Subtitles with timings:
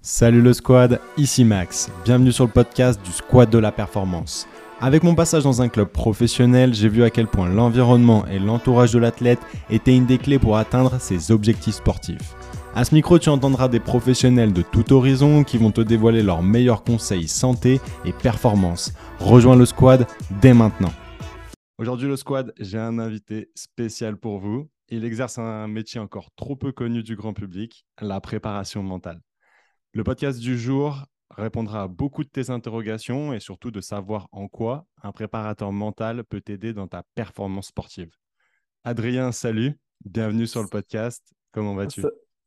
[0.00, 1.90] Salut le squad, ici Max.
[2.04, 4.46] Bienvenue sur le podcast du squad de la performance.
[4.80, 8.92] Avec mon passage dans un club professionnel, j'ai vu à quel point l'environnement et l'entourage
[8.92, 9.40] de l'athlète
[9.70, 12.36] étaient une des clés pour atteindre ses objectifs sportifs.
[12.76, 16.44] À ce micro, tu entendras des professionnels de tout horizon qui vont te dévoiler leurs
[16.44, 18.92] meilleurs conseils santé et performance.
[19.18, 20.06] Rejoins le squad
[20.40, 20.92] dès maintenant.
[21.76, 24.68] Aujourd'hui, le squad, j'ai un invité spécial pour vous.
[24.90, 29.20] Il exerce un métier encore trop peu connu du grand public, la préparation mentale.
[29.94, 34.46] Le podcast du jour répondra à beaucoup de tes interrogations et surtout de savoir en
[34.46, 38.10] quoi un préparateur mental peut t'aider dans ta performance sportive.
[38.84, 41.32] Adrien, salut, bienvenue sur le podcast.
[41.52, 42.02] Comment vas-tu?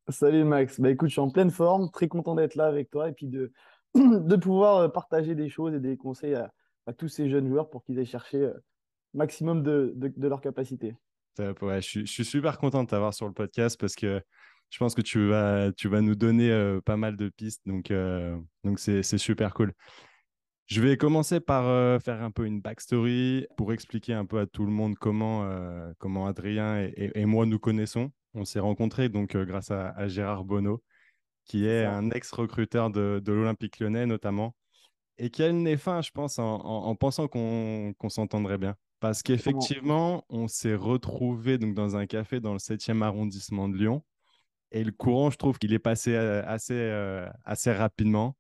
[0.08, 3.10] Salut Max, bah écoute, je suis en pleine forme, très content d'être là avec toi
[3.10, 3.52] et puis de,
[3.96, 6.52] de pouvoir euh, partager des choses et des conseils à,
[6.96, 8.54] tous ces jeunes joueurs pour qu'ils aient cherché euh,
[9.16, 10.96] maximum de, de, leur capacité.
[11.40, 14.22] Ouais, je, suis, je suis super content de t'avoir sur le podcast parce que
[14.72, 17.62] je pense que tu vas, tu vas nous donner euh, pas mal de pistes.
[17.66, 19.74] Donc, euh, donc c'est, super cool.
[20.68, 24.48] Je vais commencer par euh, faire un peu une backstory pour expliquer un peu à
[24.48, 25.46] tout le monde comment,
[26.00, 28.12] comment Adrien et, moi nous connaissons.
[28.34, 30.82] On s'est rencontrés donc grâce à, Gérard Bonneau,
[31.44, 34.56] qui est un ex-recruteur de, de l'Olympique lyonnais notamment,
[35.18, 38.78] et qui a une nez fin, je pense, en, en, pensant qu'on, qu'on s'entendrait bien.
[39.02, 44.04] Parce qu'effectivement, on s'est retrouvés donc, dans un café dans le 7e arrondissement de Lyon.
[44.72, 48.36] Et le courant, je trouve qu'il est passé euh, assez, euh, assez rapidement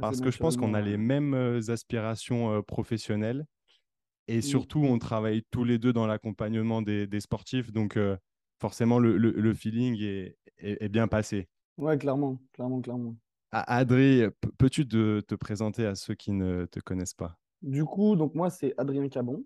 [0.00, 3.44] parce que je pense qu'on a les mêmes euh, aspirations professionnelles
[4.28, 4.42] et mmh.
[4.42, 7.72] surtout, on travaille tous les deux dans l'accompagnement des, des, sportifs.
[7.72, 7.98] Donc,
[8.60, 11.48] forcément, le, le, feeling est, est, bien passé.
[11.76, 13.16] Ouais, clairement, clairement, clairement.
[13.50, 17.36] Adrien, peux-tu te, te, présenter à ceux qui ne te connaissent pas?
[17.62, 19.44] Du coup, donc moi, c'est Adrien Cabon,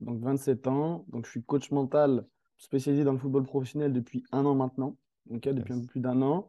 [0.00, 1.04] donc 27 ans.
[1.08, 2.26] Donc, je suis coach mental
[2.56, 4.96] spécialisé dans le football professionnel depuis un an maintenant
[5.30, 6.48] depuis un peu plus d'un an.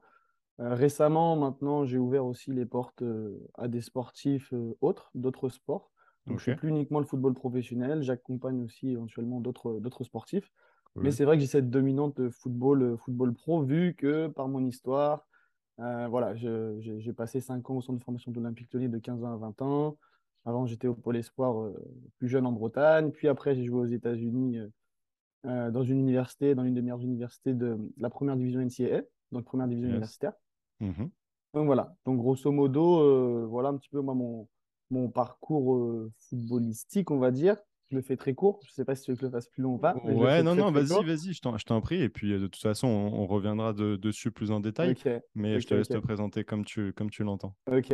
[0.62, 5.50] Euh, récemment, maintenant, j'ai ouvert aussi les portes euh, à des sportifs euh, autres, d'autres
[5.50, 5.92] sports.
[6.28, 10.52] Donc, je ne fais plus uniquement le football professionnel, j'accompagne aussi éventuellement d'autres sportifs.
[10.96, 15.28] Mais c'est vrai que j'ai cette dominante football, football pro, vu que par mon histoire,
[15.78, 19.34] voilà, j'ai passé 5 ans au centre de formation de l'Olympique Lyonnais de 15 ans
[19.34, 19.98] à 20 ans.
[20.46, 21.70] Avant, j'étais au Pôle Espoir
[22.18, 23.12] plus jeune en Bretagne.
[23.12, 24.58] Puis après, j'ai joué aux États-Unis
[25.46, 29.02] euh, dans une université, dans l'une des meilleures universités de, la première division NCAA,
[29.32, 30.34] donc première division universitaire.
[30.80, 31.10] Mhm.
[31.54, 34.48] Donc voilà, donc grosso modo, euh, voilà un petit peu moi, mon,
[34.90, 37.58] mon parcours euh, footballistique, on va dire.
[37.92, 39.32] Je le fais très court, je ne sais pas si tu veux que je le
[39.32, 39.96] fasse plus long ou pas.
[40.04, 42.02] Ouais, non, non, vas-y, vas-y, je t'en prie.
[42.02, 44.96] Et puis de toute façon, on, reviendra dessus plus en détail.
[45.36, 47.56] Mais je te laisse te présenter comme tu, comme tu l'entends.
[47.72, 47.94] Ok.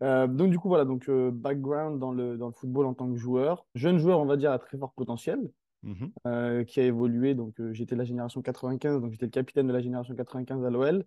[0.00, 3.64] donc du coup, voilà, donc background dans le, dans le football en tant que joueur.
[3.76, 5.38] Jeune joueur, on va dire, à très fort potentiel.
[5.82, 6.12] Mhm.
[6.26, 7.34] Euh, qui a évolué.
[7.34, 10.70] Donc, euh, j'étais la génération 95, donc j'étais le capitaine de la génération 95 à
[10.70, 11.04] l'OL,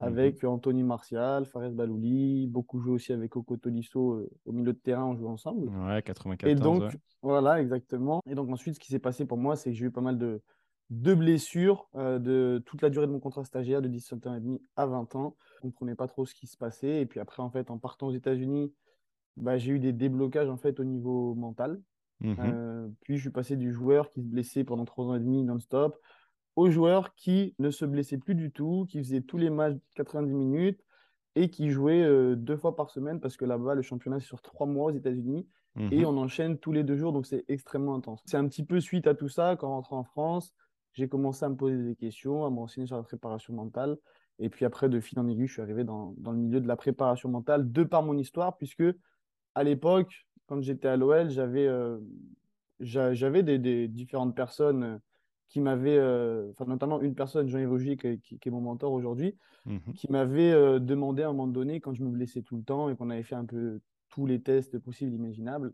[0.00, 0.50] avec mhm.
[0.50, 5.04] Anthony Martial, Fares Balouli, beaucoup joué aussi avec Coco Tolisso euh, au milieu de terrain,
[5.04, 5.68] on jouait ensemble.
[5.68, 6.50] Ouais, 94.
[6.50, 8.20] Et donc, voilà, exactement.
[8.26, 10.18] Et donc, ensuite, ce qui s'est passé pour moi, c'est que j'ai eu pas mal
[10.18, 10.42] de,
[10.90, 14.62] de blessures de toute la durée de mon contrat stagiaire, de 17 ans et demi
[14.76, 15.36] à 20 ans.
[15.50, 17.00] Je ne comprenais pas trop ce qui se passait.
[17.00, 18.72] Et puis après, en fait, en partant aux États-Unis,
[19.36, 21.80] bah, j'ai eu des déblocages en fait au niveau mental.
[22.20, 25.20] Mmh euh, puis je suis passé du joueur qui se blessait pendant trois ans et
[25.20, 26.00] demi non-stop
[26.56, 30.34] au joueur qui ne se blessait plus du tout, qui faisait tous les matchs 90
[30.34, 30.84] minutes
[31.36, 34.42] et qui jouait euh, deux fois par semaine parce que là-bas, le championnat, c'est sur
[34.42, 35.46] trois mois aux États-Unis
[35.92, 38.20] et mmh on enchaîne tous les deux jours, donc c'est extrêmement intense.
[38.26, 40.52] C'est un petit peu suite à tout ça, quand rentré en France,
[40.92, 43.96] j'ai commencé à me poser des questions, à me renseigner sur la préparation mentale.
[44.40, 46.66] Et puis après, de fil en aiguille, je suis arrivé dans, dans le milieu de
[46.66, 48.82] la préparation mentale de par mon histoire, puisque
[49.54, 51.98] à l'époque, quand j'étais à l'OL, j'avais euh,
[52.80, 54.98] j'avais des, différentes personnes euh,
[55.48, 59.94] qui m'avaient, euh, enfin notamment une personne, Jean-Yves qui, est mon mentor aujourd'hui, mhm.
[59.94, 62.96] qui m'avait demandé à un moment donné, quand je me blessais tout le temps et
[62.96, 65.72] qu'on avait fait un peu tous les tests possibles, imaginables,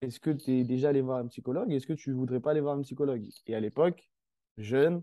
[0.00, 2.60] est-ce que tu es déjà allé voir un psychologue Est-ce que tu voudrais pas aller
[2.60, 3.26] voir un psychologue?
[3.46, 4.10] Et à l'époque,
[4.58, 5.02] jeune,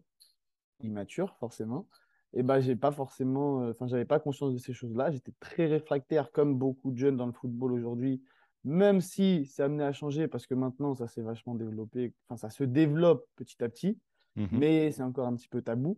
[0.82, 1.88] immature forcément,
[2.34, 5.12] et eh ben j'ai pas forcément, enfin j'avais pas conscience de ces choses-là.
[5.12, 8.22] J'étais très réfractaire, comme beaucoup de jeunes dans le football aujourd'hui,
[8.64, 12.50] même si c'est amené à changer parce que maintenant ça s'est vachement développé, enfin ça
[12.50, 13.98] se développe petit à petit,
[14.36, 15.98] mmh mais c'est encore un petit peu tabou.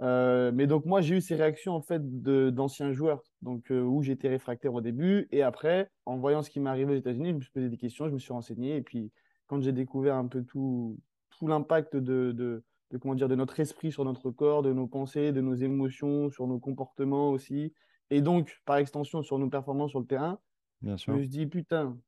[0.00, 4.02] Euh, mais donc moi j'ai eu ces réactions en fait d'anciens joueurs, donc euh, où
[4.02, 5.28] j'étais réfractaire au début.
[5.32, 7.76] Et après en voyant ce qui m'est arrivé aux États-Unis, je me suis posé des
[7.76, 8.76] questions, je me suis renseigné.
[8.76, 9.12] Et puis
[9.46, 10.98] quand j'ai découvert un peu tout,
[11.30, 12.62] tout l'impact de, de,
[12.98, 16.46] comment dire de notre esprit sur notre corps, de nos pensées, de nos émotions, sur
[16.46, 17.72] nos comportements aussi,
[18.10, 20.38] et donc par extension sur nos performances sur le terrain,
[20.82, 21.12] Bien sûr.
[21.12, 21.98] Je me suis dit, putain,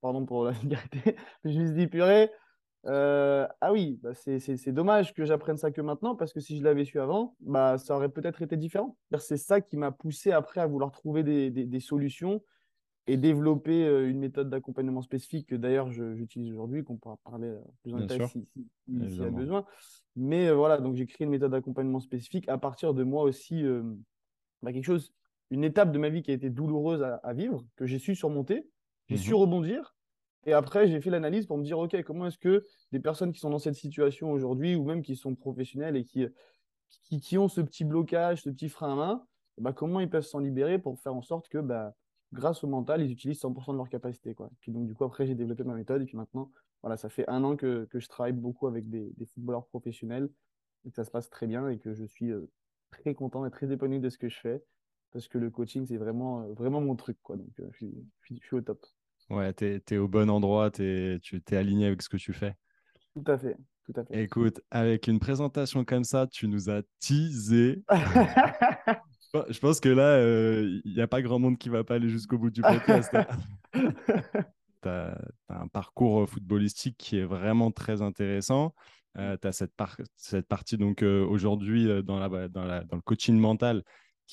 [0.00, 2.30] pardon pour la vulgarité, je me suis dit, purée,
[2.86, 6.64] Euh, ah oui, bah c'est dommage que j'apprenne ça que maintenant parce que si je
[6.64, 8.98] l'avais su avant, bah ça aurait peut-être été différent.
[9.18, 12.42] C'est ça qui m'a poussé après à vouloir trouver des, des, des solutions
[13.06, 17.60] et développer euh, une méthode d'accompagnement spécifique que d'ailleurs j'utilise aujourd'hui, qu'on pourra parler euh,
[17.82, 19.64] plus en détail s'il si, si, y a besoin.
[20.16, 23.64] Mais euh, voilà, donc j'ai créé une méthode d'accompagnement spécifique à partir de moi aussi,
[24.62, 25.12] bah, quelque chose,
[25.52, 28.66] une étape de ma vie qui a été douloureuse à, vivre, que j'ai su surmonter,
[29.08, 29.36] j'ai su mhm.
[29.36, 29.94] rebondir.
[30.46, 33.38] Et après, j'ai fait l'analyse pour me dire, OK, comment est-ce que des personnes qui
[33.38, 36.26] sont dans cette situation aujourd'hui, ou même qui sont professionnelles et qui,
[36.88, 39.26] qui, qui, ont ce petit blocage, ce petit frein à main,
[39.58, 41.94] bah, comment ils peuvent s'en libérer pour faire en sorte que bah,
[42.32, 44.34] grâce au mental, ils utilisent 100% de leur capacité.
[44.34, 44.50] Quoi.
[44.60, 46.00] Puis donc, du coup, après, j'ai développé ma méthode.
[46.00, 46.50] Et puis maintenant,
[46.80, 50.30] voilà, ça fait un an que, que je travaille beaucoup avec des, des, footballeurs professionnels
[50.86, 52.50] et que ça se passe très bien et que je suis euh,
[52.90, 54.64] très content et très épanoui de ce que je fais
[55.12, 57.18] parce que le coaching, c'est vraiment, euh, vraiment mon truc.
[57.22, 57.36] Quoi.
[57.36, 58.84] Donc, euh, je, suis, je, suis, au top.
[59.30, 62.54] Ouais, tu es, au bon endroit, es, tu es aligné avec ce que tu fais.
[63.14, 63.56] Tout à fait.
[63.84, 64.22] Tout à fait.
[64.22, 67.82] Écoute, avec une présentation comme ça, tu nous as teasé.
[69.48, 72.08] Je pense que là, il euh, n'y a pas grand monde qui va pas aller
[72.08, 73.14] jusqu'au bout du podcast.
[73.14, 73.26] Hein.
[74.82, 75.18] tu as,
[75.48, 78.74] un parcours euh, footballistique qui est vraiment très intéressant.
[79.16, 79.72] Euh, tu as cette,
[80.16, 83.82] cette, partie donc aujourd'hui dans, la, dans, la, dans, le coaching mental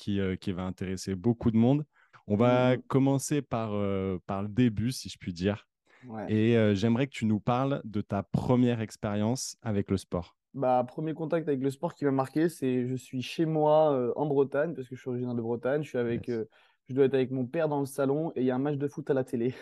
[0.00, 1.84] qui, qui va intéresser beaucoup de monde.
[2.26, 2.82] On va mmh.
[2.88, 3.70] commencer par,
[4.26, 5.68] par le début, si je puis dire.
[6.28, 11.14] Et j'aimerais que tu nous parles de ta première expérience avec le sport bah, premier
[11.14, 14.74] contact avec le sport qui m'a marqué, c'est je suis chez moi euh, en Bretagne,
[14.74, 15.82] parce que je suis originaire de Bretagne.
[15.82, 16.44] Je suis avec, euh,
[16.88, 18.76] je dois être avec mon père dans le salon et il y a un match
[18.76, 19.54] de foot à la télé.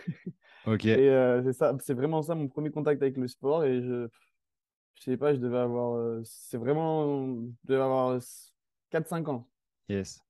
[0.66, 0.84] ok.
[0.86, 3.64] Et euh, c'est ça, c'est vraiment ça mon premier contact avec le sport.
[3.64, 4.08] Et je,
[4.94, 8.18] je sais pas, je devais avoir, c'est vraiment, je devais avoir
[8.90, 9.48] 4-5 ans.
[9.88, 10.20] Yes.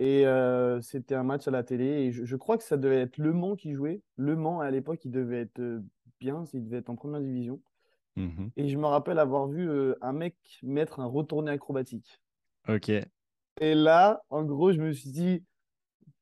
[0.00, 0.24] Et
[0.82, 1.84] c'était un match à la télé.
[1.84, 4.02] Et je, je, crois que ça devait être Le Mans qui jouait.
[4.16, 5.82] Le Mans, à l'époque, il devait être
[6.20, 7.60] bien, il devait être en première division.
[8.16, 12.20] Mmh et je me rappelle avoir vu euh, un mec mettre un retourné acrobatique.
[12.68, 12.90] Ok.
[13.60, 15.44] Et là, en gros, je me suis dit,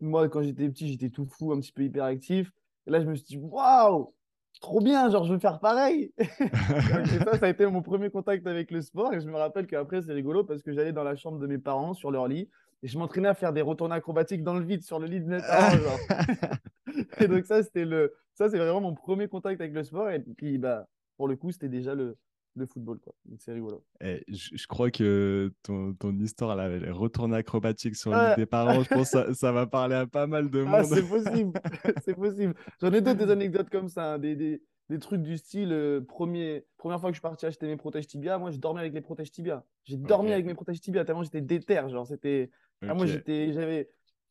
[0.00, 2.50] moi, quand j'étais petit, j'étais tout fou, un petit peu hyperactif.
[2.86, 4.14] Et là, je me suis dit, waouh,
[4.60, 6.12] trop bien, genre, je veux faire pareil.
[6.19, 9.12] et ça, ça a été mon premier contact avec le sport.
[9.12, 11.58] Et je me rappelle qu'après, c'est rigolo parce que j'allais dans la chambre de mes
[11.58, 12.48] parents sur leur lit
[12.82, 15.29] et je m'entraînais à faire des retournées acrobatiques dans le vide sur le lit de
[15.29, 15.76] mes parents.
[17.20, 20.11] et donc, ça, c'était le, ça, c'est vraiment mon premier contact avec le sport.
[20.11, 22.17] Et puis, bah, pour le coup, c'était déjà le,
[22.56, 22.99] le football.
[23.00, 23.14] Quoi.
[23.38, 23.84] c'est rigolo.
[24.00, 28.46] Et eh, je, crois que ton, ton histoire, là, les retournées acrobatiques sur les tes
[28.46, 30.84] parents, je pense que ça, ça, va parler à pas mal de ah, monde.
[30.87, 31.61] c'est possible.
[32.05, 32.55] c'est possible.
[32.81, 36.00] J'en ai d'autres des anecdotes comme ça, hein, des, des, des, trucs du style euh,
[36.00, 38.93] premier, première fois que je suis parti acheter mes protèges tibia, moi je dormais avec
[38.93, 39.64] les protèges tibia.
[39.84, 41.81] J'ai dormi avec mes protèges tibia tellement j'étais déter.
[41.88, 42.50] Genre, c'était.
[42.88, 43.88] Ah, moi, j'étais, j'avais.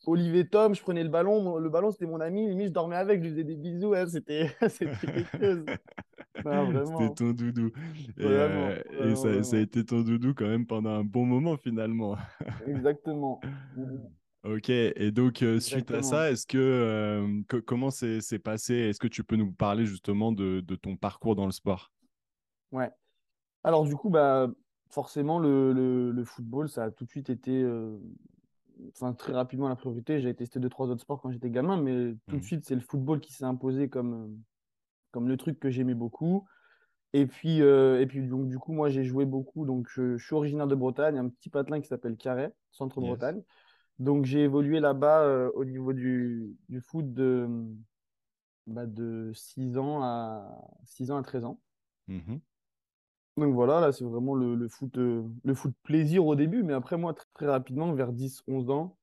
[0.07, 3.19] Olivier Tom, je prenais le ballon, le ballon c'était mon ami, limite je dormais avec,
[3.19, 5.65] je lui faisais des bisous, hein, c'était quelque chose.
[6.35, 7.71] C'était ton doudou.
[8.17, 12.17] Et, euh, ça, a été ton doudou quand même pendant un bon moment finalement.
[12.65, 13.39] Exactement.
[14.43, 18.73] Ok, et donc euh, suite à ça, est-ce que, euh, comment c'est passé?
[18.73, 21.91] Est-ce que tu peux nous parler justement de, de, ton parcours dans le sport?
[22.71, 22.89] Ouais.
[23.63, 24.49] Alors du coup, bah,
[24.89, 27.63] forcément, le, le, le, football, ça a tout de suite été
[28.89, 30.19] enfin, très rapidement la priorité.
[30.19, 32.43] J'ai testé deux, trois autres sports quand j'étais gamin, mais tout de mmh.
[32.43, 34.39] suite, c'est le football qui s'est imposé comme,
[35.11, 36.45] comme le truc que j'aimais beaucoup.
[37.13, 39.65] Et puis, euh, et puis donc, du coup, moi, j'ai joué beaucoup.
[39.65, 43.43] Donc, je, suis originaire de Bretagne, un petit patelin qui s'appelle Carré, centre-Bretagne.
[43.99, 47.47] Donc, j'ai évolué là-bas euh, au niveau du, du foot de,
[48.67, 51.59] bah, de 6 ans, à, 6 ans à 13 ans.
[52.07, 52.37] Mmh
[53.37, 56.63] donc voilà, là, c'est vraiment le, le foot, euh, le foot plaisir au début.
[56.63, 58.97] Mais après, moi, très, très rapidement, vers 10-11 ans,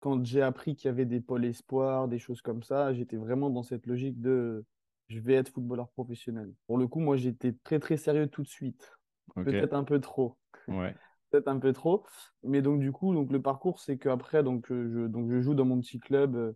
[0.00, 3.50] quand j'ai appris qu'il y avait des pôles espoirs, des choses comme ça, j'étais vraiment
[3.50, 4.64] dans cette logique de
[5.08, 6.52] je vais être footballeur professionnel.
[6.66, 8.92] Pour le coup, moi, j'étais très, très sérieux tout de suite.
[9.34, 10.36] Peut-être un peu trop.
[10.68, 10.94] Ouais.
[11.30, 12.04] Peut-être un peu trop.
[12.42, 15.54] Mais donc, du coup, donc, le parcours, c'est qu'après, donc, euh, je, donc, je joue
[15.54, 16.54] dans mon petit club,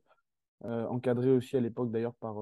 [0.65, 2.37] euh, encadré aussi à l'époque d'ailleurs par,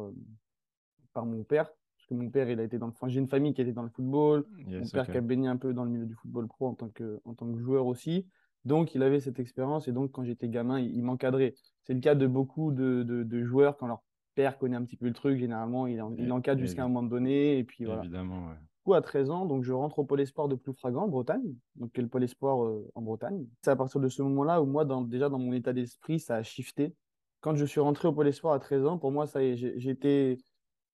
[1.13, 1.71] par mon père.
[2.13, 2.93] Que mon père, il a été dans le...
[2.93, 4.45] Enfin, j'ai une famille qui était dans le football.
[4.67, 6.89] mon père qui a baigné un peu dans le milieu du football pro en tant
[6.89, 8.27] que, en tant que joueur aussi.
[8.65, 9.89] Donc, il avait cette expérience.
[9.89, 11.55] Et donc, quand j'étais gamin, il, m'encadrait.
[11.83, 14.03] C'est le cas de beaucoup de, de, de joueurs quand leur
[14.35, 17.59] père connaît un petit peu le truc, généralement, il, il encadre jusqu'à un moment donné.
[17.59, 18.03] Et puis voilà.
[18.03, 18.55] Évidemment, ouais.
[18.55, 21.55] Du coup, à 13 ans, donc je rentre au Pôle Espoir de Ploufragan, en Bretagne.
[21.77, 23.47] Donc, quel Pôle Espoir euh, en Bretagne?
[23.63, 26.37] C'est à partir de ce moment-là où, moi, dans, déjà dans mon état d'esprit, ça
[26.37, 26.93] a shifté.
[27.41, 29.79] Quand je suis rentré au Pôle Espoir à 13 ans, pour moi, ça y est,
[29.79, 30.39] j'étais,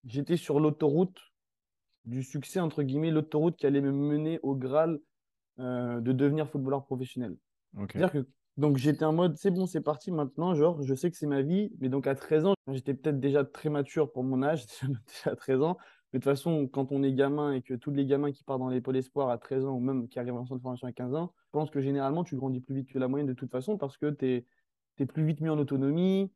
[0.04, 1.18] j'étais sur l'autoroute
[2.04, 5.00] du succès, entre guillemets, l'autoroute qui allait me mener au Graal
[5.58, 7.36] euh, de devenir footballeur professionnel.
[7.76, 8.26] C'est-à-dire que
[8.58, 11.42] donc j'étais en mode, c'est bon, c'est parti maintenant, genre, je sais que c'est ma
[11.42, 11.70] vie.
[11.80, 15.36] Mais donc à 13 ans, j'étais peut-être déjà très mature pour mon âge, déjà à
[15.36, 15.76] 13 ans.
[16.12, 18.58] Mais de toute façon, quand on est gamin et que tous les gamins qui partent
[18.58, 20.88] dans les pôles espoirs à 13 ans ou même qui arrivent en centre de formation
[20.88, 23.32] à 15 ans, je pense que généralement, tu grandis plus vite que la moyenne de
[23.32, 24.46] toute façon parce que tu es,
[24.98, 26.32] es, plus vite mis en autonomie.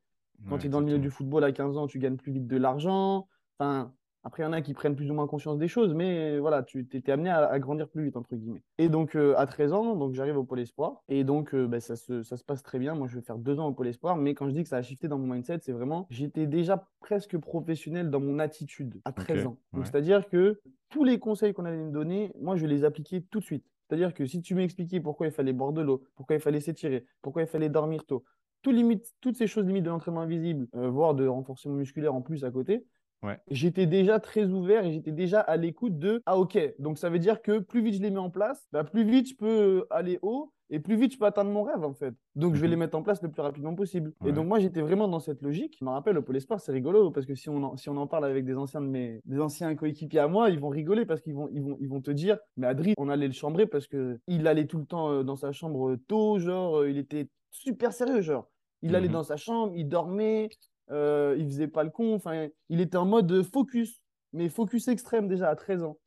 [0.48, 2.46] Quand tu es dans le milieu du football à 15 ans, tu gagnes plus vite
[2.46, 3.28] de l'argent.
[3.62, 3.92] Enfin,
[4.24, 6.62] après, il y en a qui prennent plus ou moins conscience des choses, mais voilà,
[6.62, 8.62] tu étais amené à, grandir plus vite, entre guillemets.
[8.78, 11.02] Et donc, euh, à 13 ans, donc j'arrive au Pôle Espoir.
[11.08, 12.94] Et donc, euh, bah, ça, se, ça, se, passe très bien.
[12.94, 14.16] Moi, je vais faire deux ans au Pôle Espoir.
[14.16, 16.88] Mais quand je dis que ça a shifté dans mon mindset, c'est vraiment, j'étais déjà
[17.00, 19.58] presque professionnel dans mon attitude à 13 ans.
[19.84, 23.44] C'est-à-dire que tous les conseils qu'on allait me donner, moi, je les appliquais tout de
[23.44, 23.64] suite.
[23.88, 27.06] C'est-à-dire que si tu m'expliquais pourquoi il fallait boire de l'eau, pourquoi il fallait s'étirer,
[27.20, 28.24] pourquoi il fallait dormir tôt,
[28.62, 32.22] tout limite, toutes ces choses limites de l'entraînement invisible, euh, voire de renforcement musculaire en
[32.22, 32.86] plus à côté,
[33.50, 37.18] J'étais déjà très ouvert et j'étais déjà à l'écoute de Ah, ok, donc ça veut
[37.18, 40.18] dire que plus vite je les mets en place, bah, plus vite je peux aller
[40.22, 42.14] haut et plus vite je peux atteindre mon rêve en fait.
[42.34, 42.70] Donc je vais mhm.
[42.72, 44.12] les mettre en place le plus rapidement possible.
[44.26, 45.76] Et donc moi j'étais vraiment dans cette logique.
[45.78, 47.96] Je me rappelle au Pôle Espoir, c'est rigolo parce que si on, en, si on
[47.96, 51.04] en parle avec des anciens de mes des anciens coéquipiers à moi, ils vont rigoler
[51.04, 53.66] parce qu'ils vont, ils vont, ils vont te dire Mais Adri, on allait le chambrer
[53.66, 56.98] parce que il allait tout le temps euh, dans sa chambre tôt, genre euh, il
[56.98, 58.48] était super sérieux, genre.
[58.84, 59.12] Il allait mhm.
[59.14, 60.48] dans sa chambre, il dormait,
[60.92, 62.14] euh, il faisait pas le con.
[62.14, 65.98] Enfin, il était en mode focus, mais focus extrême déjà à 13 ans.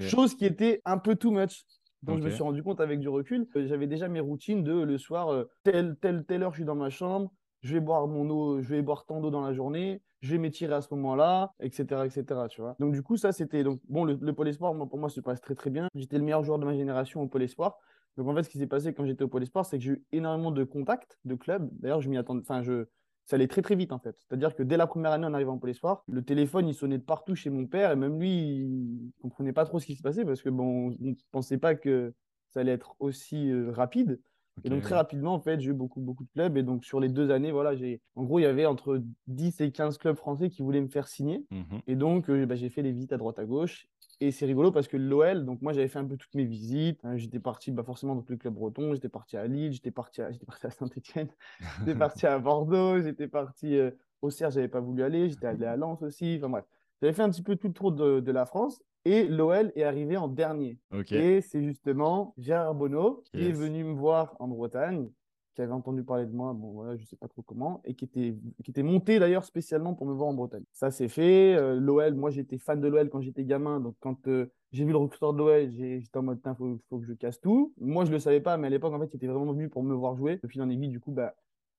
[0.00, 1.64] Chose qui était un peu too much.
[2.02, 3.46] Donc je me suis rendu compte avec du recul.
[3.54, 6.74] J'avais déjà mes routines de le soir, euh, telle, telle, telle heure, je suis dans
[6.74, 7.32] ma chambre,
[7.62, 10.38] je vais boire mon eau, je vais boire tant d'eau dans la journée, je vais
[10.38, 12.24] m'étirer à ce moment-là, etc., etc.
[12.50, 12.74] Tu vois.
[12.80, 14.72] Donc du coup, ça c'était donc bon le, le pôle espoir.
[14.88, 15.86] pour moi, ça passe très très bien.
[15.94, 17.78] J'étais le meilleur joueur de ma génération au pôle espoir.
[18.16, 19.92] Donc en fait, ce qui s'est passé quand j'étais au pôle espoir, c'est que j'ai
[19.92, 21.68] eu énormément de contacts de clubs.
[21.72, 22.42] D'ailleurs, je m'y attendais.
[22.42, 22.86] Enfin, je
[23.24, 24.16] ça allait très très vite en fait.
[24.18, 27.04] C'est-à-dire que dès la première année en arrivant en soir, le téléphone il sonnait de
[27.04, 30.24] partout chez mon père et même lui il comprenait pas trop ce qui se passait
[30.24, 32.14] parce que bon, on ne pensait pas que
[32.50, 34.20] ça allait être aussi euh, rapide.
[34.64, 37.00] et donc très rapidement en fait, j'ai eu beaucoup beaucoup de clubs et donc sur
[37.00, 40.16] les deux années, voilà, j'ai en gros il y avait entre 10 et 15 clubs
[40.16, 43.12] français qui voulaient me faire signer mmh et donc euh, bah, j'ai fait les visites
[43.12, 43.88] à droite à gauche
[44.22, 47.04] et c'est rigolo parce que l'OL, donc moi j'avais fait un peu toutes mes visites.
[47.04, 50.22] Hein, j'étais parti bah, forcément dans le club breton, j'étais parti à Lille, j'étais parti
[50.22, 50.30] à,
[50.62, 51.28] à Saint-Etienne,
[51.80, 53.90] j'étais parti à Bordeaux, j'étais parti euh,
[54.22, 56.36] au Cerf, j'avais pas voulu aller, j'étais allé à Lens aussi.
[56.38, 56.64] Enfin bref,
[57.00, 59.82] j'avais fait un petit peu tout le tour de, de la France et l'OL est
[59.82, 60.78] arrivé en dernier.
[61.10, 65.10] Et c'est justement Gérard Bonneau qui est venu me voir en Bretagne
[65.54, 68.04] qui avait entendu parler de moi, bon voilà, je sais pas trop comment, et qui
[68.04, 70.64] était, qui était monté d'ailleurs spécialement pour me voir en Bretagne.
[70.72, 71.54] Ça c'est fait.
[71.56, 74.92] Euh, L'OL, moi j'étais fan de l'OL quand j'étais gamin, donc quand euh, j'ai vu
[74.92, 77.72] le recruteur de l'OL, j'étais en mode, il faut, faut, que je casse tout.
[77.80, 79.82] Moi je le savais pas, mais à l'époque en fait, il était vraiment venu pour
[79.82, 80.38] me voir jouer.
[80.42, 81.34] De fil en aiguille, du coup, bah,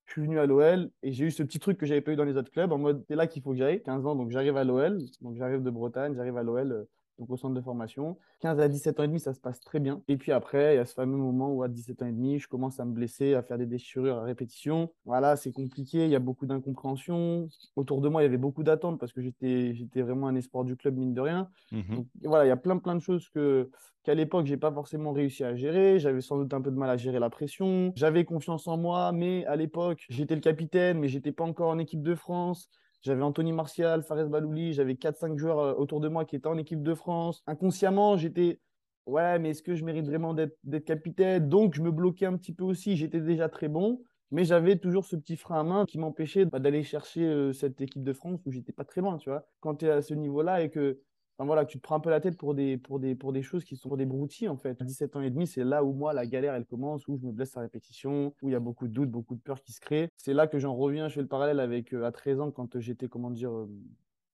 [0.06, 2.16] je suis venu à l'OL et j'ai eu ce petit truc que j'avais pas eu
[2.16, 4.32] dans les autres clubs en mode, c'est là qu'il faut que j'aille, 15 ans, donc
[4.32, 6.72] j'arrive à l'OL, donc j'arrive de Bretagne, j'arrive à l'OL.
[6.72, 6.84] Euh,
[7.20, 8.18] donc au centre de formation.
[8.40, 10.02] 15 à 17 ans et demi, ça se passe très bien.
[10.08, 12.40] Et puis après, il y a ce fameux moment où à 17 ans et demi,
[12.40, 14.92] je commence à me blesser, à faire des déchirures à répétition.
[15.06, 17.48] Voilà, c'est compliqué, il y a beaucoup d'incompréhension.
[17.76, 20.64] Autour de moi, il y avait beaucoup d'attentes parce que j'étais, j'étais vraiment un espoir
[20.64, 21.50] du club, mine de rien.
[21.72, 21.96] Mhm.
[21.96, 23.70] Donc, voilà, il y a plein, plein de choses que,
[24.04, 26.00] qu'à l'époque, j'ai pas forcément réussi à gérer.
[26.00, 27.94] J'avais sans doute un peu de mal à gérer la pression.
[27.96, 31.78] J'avais confiance en moi, mais à l'époque, j'étais le capitaine, mais j'étais pas encore en
[31.78, 32.70] équipe de France.
[33.04, 36.58] J'avais Anthony Martial, Fares Balouli, j'avais 4-5 joueurs euh, autour de moi qui étaient en
[36.58, 37.44] équipe de France.
[37.48, 38.62] Inconsciemment, j'étais
[39.08, 41.50] ouais, mais est-ce que je mérite vraiment d'être capitaine?
[41.50, 42.96] Donc, je me bloquais un petit peu aussi.
[42.96, 46.60] J'étais déjà très bon, mais j'avais toujours ce petit frein à main qui m'empêchait bah,
[46.60, 49.46] d'aller chercher euh, cette équipe de France où j'étais pas très loin, tu vois.
[49.60, 51.02] Quand tu es à ce niveau-là et que
[51.40, 53.64] voilà, tu te prends un peu la tête pour des, pour des, pour des choses
[53.64, 54.82] qui sont pour des broutilles, en fait.
[54.82, 57.26] À 17 ans et demi, c'est là où moi, la galère, elle commence, où je
[57.26, 59.74] me blesse à répétition, où il y a beaucoup de doutes, beaucoup de peurs qui
[59.74, 60.10] se créent.
[60.18, 62.80] C'est là que j'en reviens, je fais le parallèle avec euh, à 13 ans, quand
[62.80, 63.70] j'étais, comment dire, euh,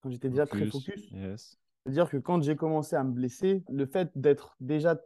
[0.02, 1.10] quand j'étais déjà très focus.
[1.84, 5.00] C'est-à-dire que quand j'ai commencé à me blesser, le fait d'être déjà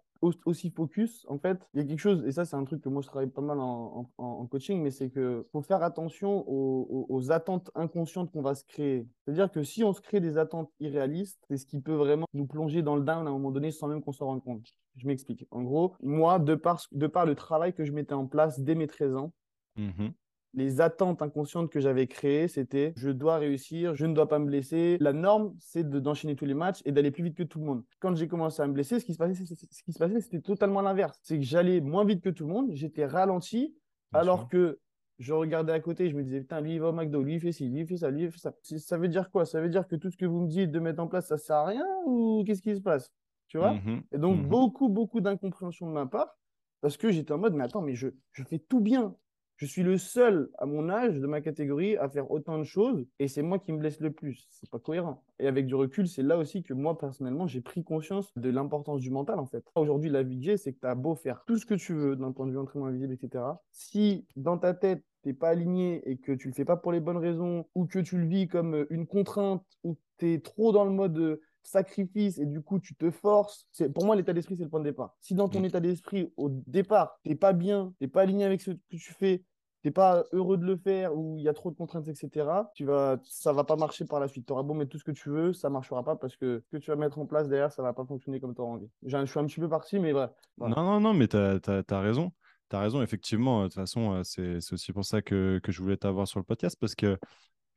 [0.46, 2.90] aussi focus, en fait, il y a quelque chose, et ça c'est un truc que
[2.90, 4.10] moi je travaille pas mal en,
[4.50, 9.08] coaching, mais c'est que faut faire attention aux, attentes inconscientes qu'on va se créer.
[9.26, 12.46] C'est-à-dire que si on se crée des attentes irréalistes, c'est ce qui peut vraiment nous
[12.46, 14.68] plonger dans le down à un moment donné sans même qu'on s'en rende compte.
[14.98, 15.48] Je m'explique.
[15.52, 19.16] En gros, moi, de par, le travail que je mettais en place dès mes 13
[19.16, 19.34] ans,
[19.78, 20.10] mmh
[20.54, 24.46] les attentes inconscientes que j'avais créées, c'était je dois réussir, je ne dois pas me
[24.46, 24.98] blesser.
[25.00, 27.84] La norme, c'est d'enchaîner tous les matchs et d'aller plus vite que tout le monde.
[28.00, 30.42] Quand j'ai commencé à me blesser, ce qui se passait, ce qui se passait, c'était
[30.42, 31.20] totalement l'inverse.
[31.24, 33.76] C'est que j'allais moins vite que tout le monde, j'étais ralenti,
[34.14, 34.80] alors que
[35.20, 37.40] je regardais à côté, je me disais, putain, lui, il va au McDo, lui, il
[37.40, 38.54] fait ci, lui, il fait ça, lui, il fait ça.
[38.62, 39.46] Ça veut dire quoi?
[39.46, 41.38] Ça veut dire que tout ce que vous me dites de mettre en place, ça
[41.38, 43.12] sert à rien ou qu'est-ce qui se passe?
[43.48, 43.74] Tu vois?
[43.74, 46.38] Mmh Et donc, mmh beaucoup, beaucoup d'incompréhension de ma part
[46.82, 49.16] parce que j'étais en mode, mais attends, mais je, je fais tout bien.
[49.64, 53.08] Je suis le seul à mon âge de ma catégorie à faire autant de choses
[53.18, 54.46] et c'est moi qui me blesse le plus.
[54.50, 55.24] C'est pas cohérent.
[55.40, 59.00] Et avec du recul, c'est là aussi que moi personnellement, j'ai pris conscience de l'importance
[59.00, 59.64] du mental en fait.
[59.76, 61.94] Aujourd'hui, la vie que j'ai, c'est que tu as beau faire tout ce que tu
[61.94, 63.42] veux d'un point de vue entraînement invisible, etc.
[63.72, 67.00] Si dans ta tête, t'es pas aligné et que tu le fais pas pour les
[67.00, 70.84] bonnes raisons ou que tu le vis comme une contrainte ou tu es trop dans
[70.84, 73.66] le mode sacrifice et du coup tu te forces.
[73.72, 75.16] C'est pour moi l'état d'esprit c'est le point de départ.
[75.22, 75.66] Si dans ton Mm.
[75.66, 79.46] état d'esprit au départ t'es pas bien, t'es pas aligné avec ce que tu fais,
[79.84, 82.48] t'es pas heureux de le faire ou il y a trop de contraintes etc.
[82.74, 84.48] Tu vas, ça va pas marcher par la suite.
[84.48, 86.78] T'auras beau mettre tout ce que tu veux, ça marchera pas parce que ce que
[86.78, 88.90] tu vas mettre en place derrière ça va pas fonctionner comme tu auras envie.
[89.06, 90.32] Je suis un petit peu parti mais bref.
[90.58, 92.32] Non, non, non, mais tu as, raison.
[92.70, 93.64] Tu as raison, effectivement.
[93.64, 96.40] De toute façon, euh, c'est c'est aussi pour ça que, que je voulais t'avoir sur
[96.40, 97.18] le podcast parce que,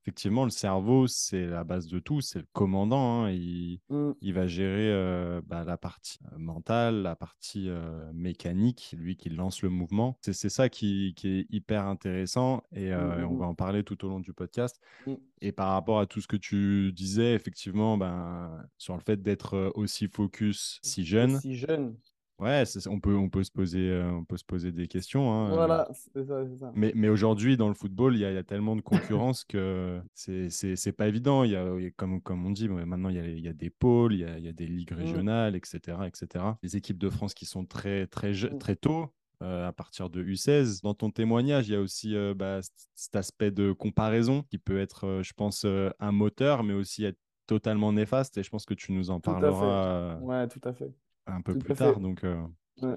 [0.07, 2.21] effectivement, le cerveau, c'est la base de tout.
[2.21, 3.25] C'est le commandant.
[3.25, 3.31] hein.
[3.33, 8.95] Il, Mm, il va gérer euh, bah, la partie euh, mentale, la partie euh, mécanique,
[8.97, 10.17] lui qui lance le mouvement.
[10.23, 13.83] C'est c'est ça qui, qui est hyper intéressant et euh, mm, on va en parler
[13.83, 14.81] tout au long du podcast.
[15.07, 15.15] mm.
[15.41, 19.73] Et par rapport à tout ce que tu disais, effectivement, ben, sur le fait d'être
[19.75, 21.97] aussi focus si jeune, Si jeune.
[22.39, 25.33] Ouais, on peut, on peut se poser, euh, on peut se poser des questions.
[25.33, 25.55] hein, euh.
[25.55, 26.71] Voilà, c'est ça, ça.
[26.75, 29.43] Mais, mais aujourd'hui, dans le football, il y, a- il y a tellement de concurrence
[29.45, 31.45] que c'est pas évident.
[31.45, 33.49] Il y a, il y a- comme, comme on dit, maintenant, il y a, y
[33.49, 34.97] a des pôles, il y a, il y a des ligues Mm.
[34.97, 36.45] régionales, etc., etc.
[36.63, 38.59] Les équipes de France qui sont très, très, je- Mm.
[38.59, 39.07] très tôt,
[39.43, 40.83] euh, à partir de U16.
[40.83, 42.61] Dans ton témoignage, il y a aussi euh, bah,
[42.95, 47.19] cet aspect de comparaison qui peut être, euh, je pense, un moteur, mais aussi être
[47.47, 48.37] totalement néfaste.
[48.37, 49.41] Et je pense que tu nous en Tout à fait.
[49.41, 50.93] parleras Ouais, tout à fait.
[51.27, 51.75] Un peu Tout plus fait.
[51.75, 52.01] tard.
[52.01, 52.47] Donc, euh,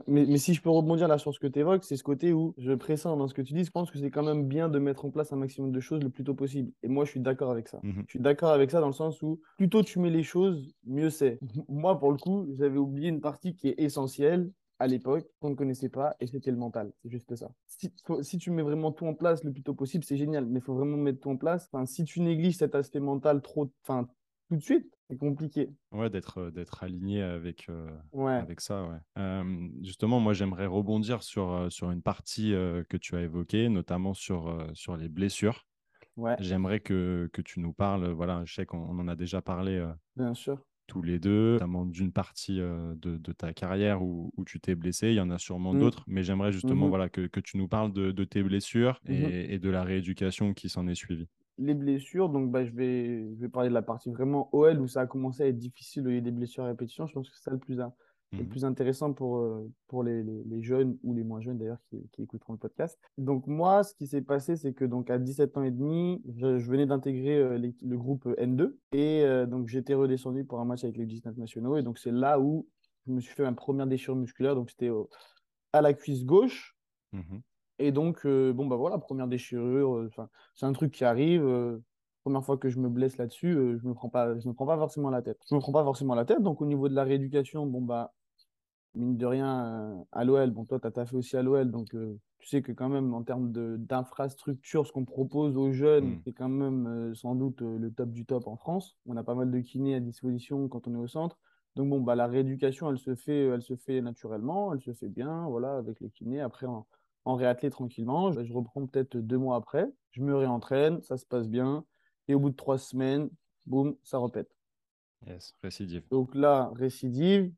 [0.08, 2.34] Mais, mais si je peux rebondir là sur ce que tu évoques, c'est ce côté
[2.34, 3.64] où je pressens dans ce que tu dis.
[3.64, 6.04] Je pense que c'est quand même bien de mettre en place un maximum de choses
[6.04, 6.74] le plus tôt possible.
[6.84, 7.84] Et moi, je suis d'accord avec ça.
[7.84, 8.08] mhm.
[8.08, 10.74] Je suis d'accord avec ça dans le sens où plus tôt tu mets les choses,
[10.86, 11.40] mieux c'est.
[11.70, 15.56] Moi, pour le coup, j'avais oublié une partie qui est essentielle à l'époque, qu'on ne
[15.56, 16.94] connaissait pas, et c'était le mental.
[17.04, 17.52] C'est juste ça.
[17.68, 20.46] Si, faut- si tu mets vraiment tout en place le plus tôt possible, c'est génial,
[20.46, 21.70] mais il faut vraiment mettre tout en place.
[21.72, 24.08] Enfin, si tu négliges cet aspect mental trop, enfin,
[24.50, 25.70] tout de suite, c'est compliqué.
[25.92, 28.44] Ouais, d'être euh, d'être aligné avec, euh, Ouais.
[28.44, 28.84] avec ça.
[28.86, 28.98] Ouais.
[29.18, 33.70] Euh, justement, moi, j'aimerais rebondir sur, euh, sur une partie euh, que tu as évoquée,
[33.70, 35.66] notamment sur, sur les blessures.
[36.16, 38.08] Ouais, J'aimerais que, que tu nous parles.
[38.12, 39.84] Voilà, je sais qu'on on en a déjà parlé
[40.16, 40.64] bien sûr.
[40.88, 45.10] tous les deux, notamment d'une partie de, de ta carrière où, où tu t'es blessé.
[45.10, 45.78] Il y en a sûrement Mm.
[45.80, 46.90] d'autres, mais j'aimerais justement Mhm.
[46.90, 50.54] voilà, que, que tu nous parles de, de tes blessures et, et de la rééducation
[50.54, 51.28] qui s'en est suivie.
[51.60, 54.88] Les blessures, donc bah, je, vais, je vais parler de la partie vraiment OL où
[54.88, 57.06] ça a commencé à être difficile, il y a des blessures à répétition.
[57.06, 57.86] Je pense que c'est ça le plus, le
[58.32, 58.48] Mhm.
[58.48, 62.08] plus intéressant pour, euh, pour les, les- les jeunes ou les moins jeunes d'ailleurs qui,
[62.12, 62.98] qui écouteront le podcast.
[63.18, 66.60] Donc moi, ce qui s'est passé, c'est que donc à 17 ans et demi, je,
[66.60, 70.84] je venais d'intégrer euh, le groupe N2 et euh, donc j'étais redescendu pour un match
[70.84, 72.68] avec les 19 nationaux et donc c'est là où
[73.08, 74.92] je me suis fait ma première déchirure musculaire, donc c'était
[75.74, 76.78] à la cuisse gauche.
[77.14, 77.42] Mhm.
[77.80, 80.12] Et donc, euh, bon, bah voilà, première déchirure, euh,
[80.56, 81.44] c'est un truc qui arrive.
[81.46, 81.80] euh,
[82.24, 84.78] première fois que je me blesse là-dessus, je me prends pas, je me prends pas
[84.78, 85.40] forcément la tête.
[85.50, 86.42] Je me prends pas forcément la tête.
[86.44, 88.14] Donc, au niveau de la rééducation, bon, bah,
[88.96, 91.96] mine de rien, à l'OL, bon, toi, tu as taffé aussi à l'OL, donc
[92.40, 96.22] tu sais que quand même, en termes d'infrastructure, ce qu'on propose aux jeunes, Mm.
[96.24, 98.98] c'est quand même euh, sans doute euh, le top du top en France.
[99.06, 101.38] On a pas mal de kinés à disposition quand on est au centre.
[101.76, 105.10] Donc, bon, bah, la rééducation, elle se fait, elle se fait naturellement, elle se fait
[105.10, 106.42] bien, voilà, avec les kinés.
[106.42, 106.88] Après, en,
[107.26, 108.32] en réathlé tranquillement.
[108.32, 109.88] Je, je reprends peut-être deux mois après.
[110.12, 111.86] Je me réentraîne, ça se passe bien.
[112.28, 113.30] Et au bout de trois semaines,
[113.66, 114.50] boum, ça repète.
[115.28, 116.04] Yes, récidive.
[116.12, 117.52] Donc là, récidive.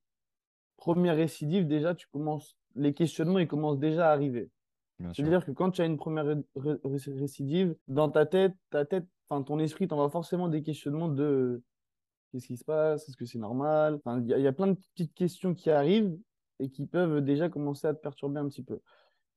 [0.77, 4.49] Première récidive, déjà, tu commences, les questionnements, ils commencent déjà à arriver.
[5.13, 8.85] C'est-à-dire que quand tu as une première ré- ré- ré- récidive, dans ta tête, ta
[8.85, 11.63] tête, enfin ton esprit t'envoie forcément des questionnements de
[12.31, 13.99] qu'est-ce qui se passe, est-ce que c'est normal?
[14.05, 16.15] Y, il y a plein de petites questions qui arrivent
[16.59, 18.79] et qui peuvent déjà commencer à te perturber un petit peu.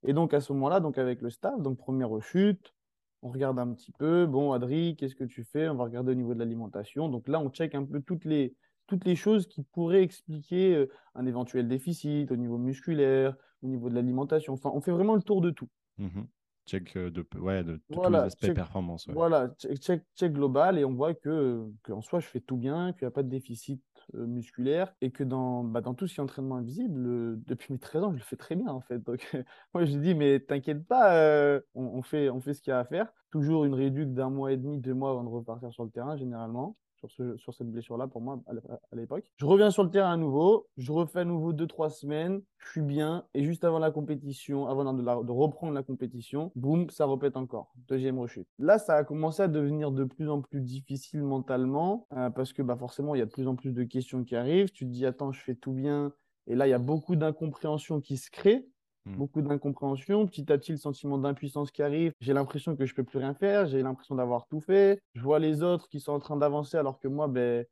[0.07, 2.73] Et donc à ce moment-là, donc avec le staff, donc première rechute,
[3.21, 5.67] on regarde un petit peu, bon Adri, qu'est-ce que tu fais?
[5.67, 7.09] On va regarder au niveau de l'alimentation.
[7.09, 8.55] Donc là, on check un peu toutes les,
[8.87, 13.89] toutes les choses qui pourraient expliquer euh, un éventuel déficit au niveau musculaire, au niveau
[13.89, 14.53] de l'alimentation.
[14.53, 15.69] Enfin, on fait vraiment le tour de tout.
[15.97, 16.27] Mhm.
[16.67, 19.07] Check euh, de, ouais, de, de tous les aspects check- performance.
[19.07, 19.13] ouais.
[19.13, 22.57] Voilà, check, check, check global et on voit que, que en soi, je fais tout
[22.57, 26.07] bien, qu'il n'y a pas de déficit euh, musculaire et que dans, bah, dans tout
[26.07, 28.67] ce qui est entraînement invisible, euh, depuis mes 13 ans, je le fais très bien
[28.69, 28.99] en fait.
[28.99, 29.19] Donc,
[29.73, 32.73] moi, je dis, mais t'inquiète pas, euh, on, on fait, on fait ce qu'il y
[32.73, 33.11] a à faire.
[33.31, 36.15] Toujours une réduction d'un mois et demi, deux mois avant de repartir sur le terrain,
[36.17, 39.31] généralement, sur, ce, sur cette blessure-là, pour moi, à l'é- à l'époque.
[39.37, 42.69] Je reviens sur le terrain à nouveau, je refais à nouveau deux, trois semaines, je
[42.71, 47.37] suis bien et juste avant la compétition, avant de reprendre la compétition, boum, ça repète
[47.37, 47.73] encore.
[47.87, 48.47] Deuxième rechute.
[48.59, 52.61] Là, ça a commencé à devenir de plus en plus difficile mentalement euh, parce que
[52.61, 54.71] bah, forcément, il y a de plus en plus de questions qui arrivent.
[54.71, 56.13] Tu te dis, attends, je fais tout bien.
[56.47, 58.67] Et là, il y a beaucoup d'incompréhension qui se crée.
[59.05, 59.15] Mm.
[59.17, 60.25] Beaucoup d'incompréhension.
[60.25, 62.13] Petit à petit, le sentiment d'impuissance qui arrive.
[62.19, 63.67] J'ai l'impression que je peux plus rien faire.
[63.67, 65.01] J'ai l'impression d'avoir tout fait.
[65.13, 67.65] Je vois les autres qui sont en train d'avancer alors que moi, ben,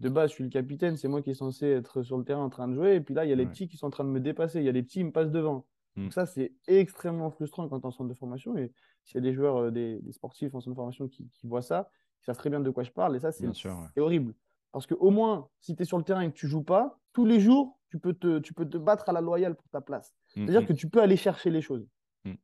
[0.00, 0.96] de base, je suis le capitaine.
[0.96, 2.96] C'est moi qui est censé être sur le terrain en train de jouer.
[2.96, 4.60] Et puis là, il y a les petits qui sont en train de me dépasser.
[4.60, 5.66] Il y a les petits, ils me passent devant.
[5.96, 6.04] Mm.
[6.04, 8.56] Donc ça, c'est extrêmement frustrant quand es en centre de formation.
[8.56, 8.72] Et
[9.04, 11.46] s'il y a des joueurs, euh, des, des sportifs en centre de formation qui, qui
[11.46, 11.90] voient ça,
[12.22, 13.16] ils savent très bien de quoi je parle.
[13.16, 14.00] Et ça, c'est ouais.
[14.00, 14.34] horrible.
[14.72, 17.24] Parce qu'au moins, si tu es sur le terrain et que tu joues pas, tous
[17.24, 20.14] les jours, tu peux te, tu peux te battre à la loyale pour ta place.
[20.36, 20.66] Mm, C'est-à-dire mm.
[20.66, 21.86] que tu peux aller chercher les choses.
[22.24, 22.34] Mm.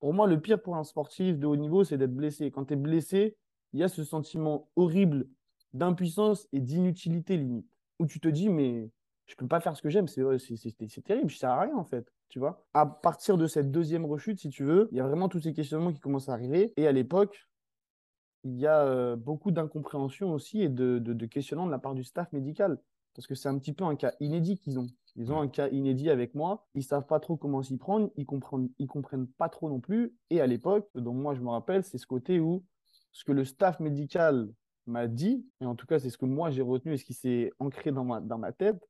[0.00, 2.50] Pour moi, le pire pour un sportif de haut niveau, c'est d'être blessé.
[2.50, 3.36] Quand tu es blessé,
[3.72, 5.28] il y a ce sentiment horrible
[5.74, 8.90] d'impuissance et d'inutilité limite, où tu te dis, mais
[9.26, 12.10] je peux pas faire ce que j'aime, c'est terrible, je sers à rien en fait,
[12.30, 12.66] tu vois.
[12.72, 15.52] À partir de cette deuxième rechute, si tu veux, il y a vraiment tous ces
[15.52, 16.72] questionnements qui commencent à arriver.
[16.78, 17.46] Et à l'époque,
[18.44, 21.94] il y a euh, beaucoup d'incompréhension aussi et de, de, de questionnement de la part
[21.94, 22.78] du staff médical.
[23.18, 24.86] Parce que c'est un petit peu un cas inédit qu'ils ont.
[25.16, 26.68] Ils ont un cas inédit avec moi.
[26.76, 28.10] Ils savent pas trop comment s'y prendre.
[28.16, 30.14] Ils comprennent, ils comprennent pas trop non plus.
[30.30, 32.64] Et à l'époque, dont moi je me rappelle, c'est ce côté où
[33.10, 34.48] ce que le staff médical
[34.86, 37.12] m'a dit, et en tout cas c'est ce que moi j'ai retenu et ce qui
[37.12, 38.88] s'est ancré dans ma, dans ma tête,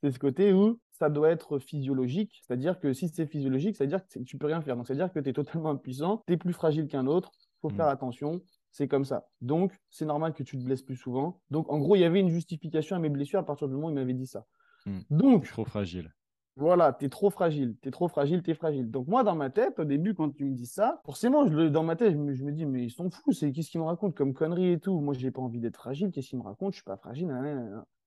[0.00, 2.42] c'est ce côté où ça doit être physiologique.
[2.46, 4.76] C'est-à-dire que si c'est physiologique, c'est-à-dire que tu peux rien faire.
[4.76, 7.74] Donc c'est-à-dire que tu es totalement impuissant, tu es plus fragile qu'un autre, faut Mm.
[7.74, 8.40] faire attention,
[8.74, 9.28] c'est comme ça.
[9.40, 11.40] Donc c'est normal que tu te blesses plus souvent.
[11.50, 13.86] Donc en gros, il y avait une justification à mes blessures à partir du moment
[13.86, 14.46] où il m'avait dit ça.
[14.84, 14.98] Mm.
[15.10, 16.12] Donc Trop fragile.
[16.56, 18.90] voilà, t'es trop fragile, t'es trop fragile, t'es fragile.
[18.90, 21.84] Donc moi, dans ma tête, au début, quand tu me dis ça, forcément, je dans
[21.84, 23.86] ma tête, je me, je me dis, mais ils sont fous, c'est qu'est-ce qu'ils me
[23.86, 25.00] racontent comme conneries et tout.
[25.00, 27.28] Moi, j'ai pas envie d'être fragile, qu'est-ce qu'ils me racontent, je suis pas fragile.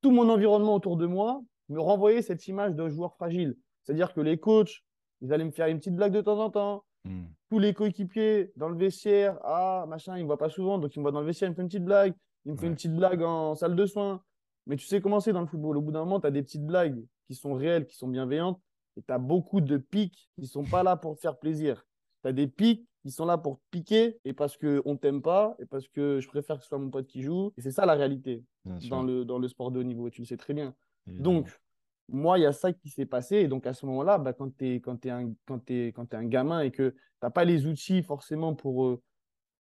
[0.01, 3.57] Tout mon environnement autour de moi me renvoyait cette image d'un joueur fragile.
[3.83, 4.83] C'est-à-dire que les coachs,
[5.21, 6.83] ils allaient me faire une petite blague de temps en temps.
[7.07, 7.25] Mm.
[7.49, 10.99] Tous les coéquipiers dans le vestiaire, ah, machin, il me voit pas souvent, donc il
[10.99, 12.13] me voit dans le vestiaire, il me fait une petite blague.
[12.45, 12.67] Il me fait Ouais.
[12.69, 14.21] une petite blague en salle de soins.
[14.65, 15.77] Mais tu sais comment c'est dans le football.
[15.77, 18.59] Au bout d'un moment, tu as des petites blagues qui sont réelles, qui sont bienveillantes.
[18.97, 21.85] Et tu as beaucoup de pics qui sont pas là pour te faire plaisir.
[22.23, 25.55] Tu as des pics qui sont là pour te piquer et parce qu'on t'aime pas
[25.59, 27.53] et parce que je préfère que ce soit mon pote qui joue.
[27.57, 28.43] Et c'est ça la réalité
[28.89, 30.07] dans le, dans le sport de haut niveau.
[30.07, 30.73] Et tu le sais très bien.
[31.07, 31.35] évidemment.
[31.35, 31.61] Donc,
[32.09, 33.37] moi, il y a ça qui s'est passé.
[33.37, 36.61] Et donc, à ce moment-là, bah, quand tu es, t'es un, quand t'es un gamin
[36.61, 39.01] et que tu n'as pas les outils forcément pour, euh,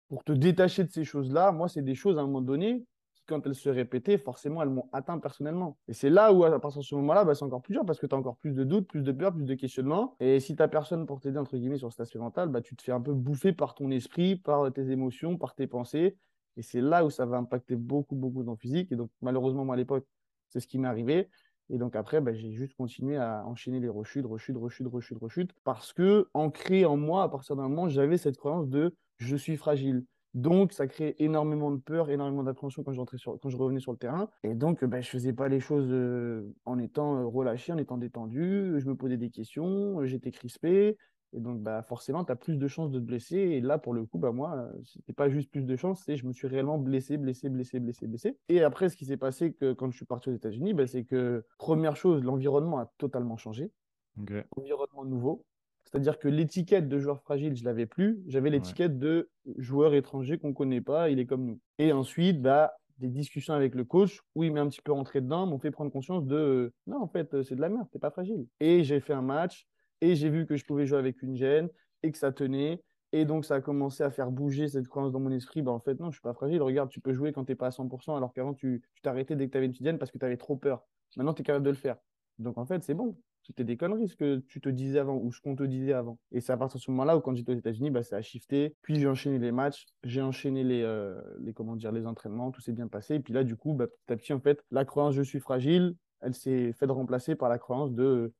[0.08, 3.24] pour te détacher de ces choses-là, moi, c'est des choses à un moment donné qui,
[3.26, 5.76] quand elles se répétaient, forcément, elles m'ont atteint personnellement.
[5.88, 7.98] Et c'est là où, à partir de ce moment-là, bah, c'est encore plus dur parce
[7.98, 10.16] que tu as encore plus de doutes, plus de peur, plus de questionnements.
[10.20, 12.76] Et si tu n'as personne pour t'aider, entre guillemets, sur cet aspect mental, bah, tu
[12.76, 16.16] te fais un peu bouffer par ton esprit, par tes émotions, par tes pensées.
[16.56, 18.92] Et c'est là où ça va impacter beaucoup, beaucoup dans physique.
[18.92, 20.06] Et donc, malheureusement, moi, à l'époque,
[20.48, 21.28] c'est ce qui m'est arrivé.
[21.70, 25.50] Et donc après, bah, j'ai juste continué à enchaîner les rechutes, rechutes, rechutes, rechutes, rechutes,
[25.64, 29.56] parce que ancré en moi, à partir d'un moment, j'avais cette croyance de je suis
[29.56, 30.04] fragile.
[30.34, 33.98] Donc, ça crée énormément de peur, énormément d'appréhension quand, sur, quand je revenais sur le
[33.98, 34.28] terrain.
[34.42, 37.96] Et donc, bah, je faisais pas les choses euh, en étant euh, relâché, en étant
[37.96, 38.74] détendu.
[38.78, 40.98] Je me posais des questions, j'étais crispé.
[41.36, 43.36] Et donc, bah, forcément, tu as plus de chances de te blesser.
[43.36, 46.16] Et là, pour le coup, bah, moi, euh, c'était pas juste plus de chances, c'est
[46.16, 48.38] je me suis réellement blessé, blessé, blessé, blessé, blessé.
[48.48, 51.04] Et après, ce qui s'est passé que, quand je suis parti aux États-Unis, bah, c'est
[51.04, 53.70] que, première chose, l'environnement a totalement changé.
[54.18, 54.32] Ok.
[54.56, 55.44] Environnement nouveau.
[55.84, 58.22] C'est-à-dire que l'étiquette de joueur fragile, je l'avais plus.
[58.26, 58.56] J'avais Ouais.
[58.56, 61.60] l'étiquette de joueur étranger qu'on connaît pas, il est comme nous.
[61.78, 65.20] Et ensuite, bah, des discussions avec le coach où il m'est un petit peu rentré
[65.20, 67.86] dedans, m'ont fait prendre conscience de euh, non, en fait, euh, c'est de la merde,
[67.92, 68.46] t'es pas fragile.
[68.58, 69.66] Et j'ai fait un match
[70.00, 71.68] et j'ai vu que je pouvais jouer avec une gêne
[72.02, 72.82] et que ça tenait.
[73.12, 75.62] Et donc, ça a commencé à faire bouger cette croyance dans mon esprit.
[75.62, 76.60] Bah, en fait, non, je suis pas fragile.
[76.60, 79.46] Regarde, tu peux jouer quand t'es pas à 100%, alors qu'avant, tu tu t'arrêtais dès
[79.46, 80.84] que tu avais une petite gêne parce que tu avais trop peur.
[81.16, 81.96] Maintenant, tu es capable de le faire.
[82.38, 83.16] Donc, en fait, c'est bon.
[83.46, 86.18] C'était des conneries ce que tu te disais avant ou ce qu'on te disait avant.
[86.32, 88.22] Et c'est à partir de ce moment-là où, quand j'étais aux États-Unis, bah, ça a
[88.22, 88.74] shifté.
[88.82, 92.60] Puis j'ai enchaîné les matchs, j'ai enchaîné les, euh, les, comment dire, les entraînements, tout
[92.60, 93.14] s'est bien passé.
[93.14, 95.38] Et puis là, du coup, bah, petit à petit, en fait, la croyance je suis
[95.38, 98.32] fragile, elle s'est faite remplacer par la croyance de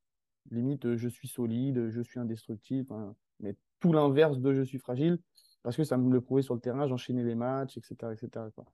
[0.50, 2.92] limite euh, je suis solide, je suis indestructible.
[2.92, 3.14] hein.
[3.40, 5.18] mais tout l'inverse de je suis fragile
[5.62, 7.94] parce que ça me le prouvait sur le terrain, j'enchaînais les matchs, etc.
[8.12, 8.28] etc.
[8.54, 8.64] quoi.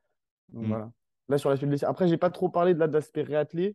[0.50, 0.68] Donc Mm.
[0.68, 0.92] voilà.
[1.28, 1.86] Là, sur l'aspect blessé.
[1.86, 3.74] Après, j'ai pas trop parlé de là, de l'aspect réathlé.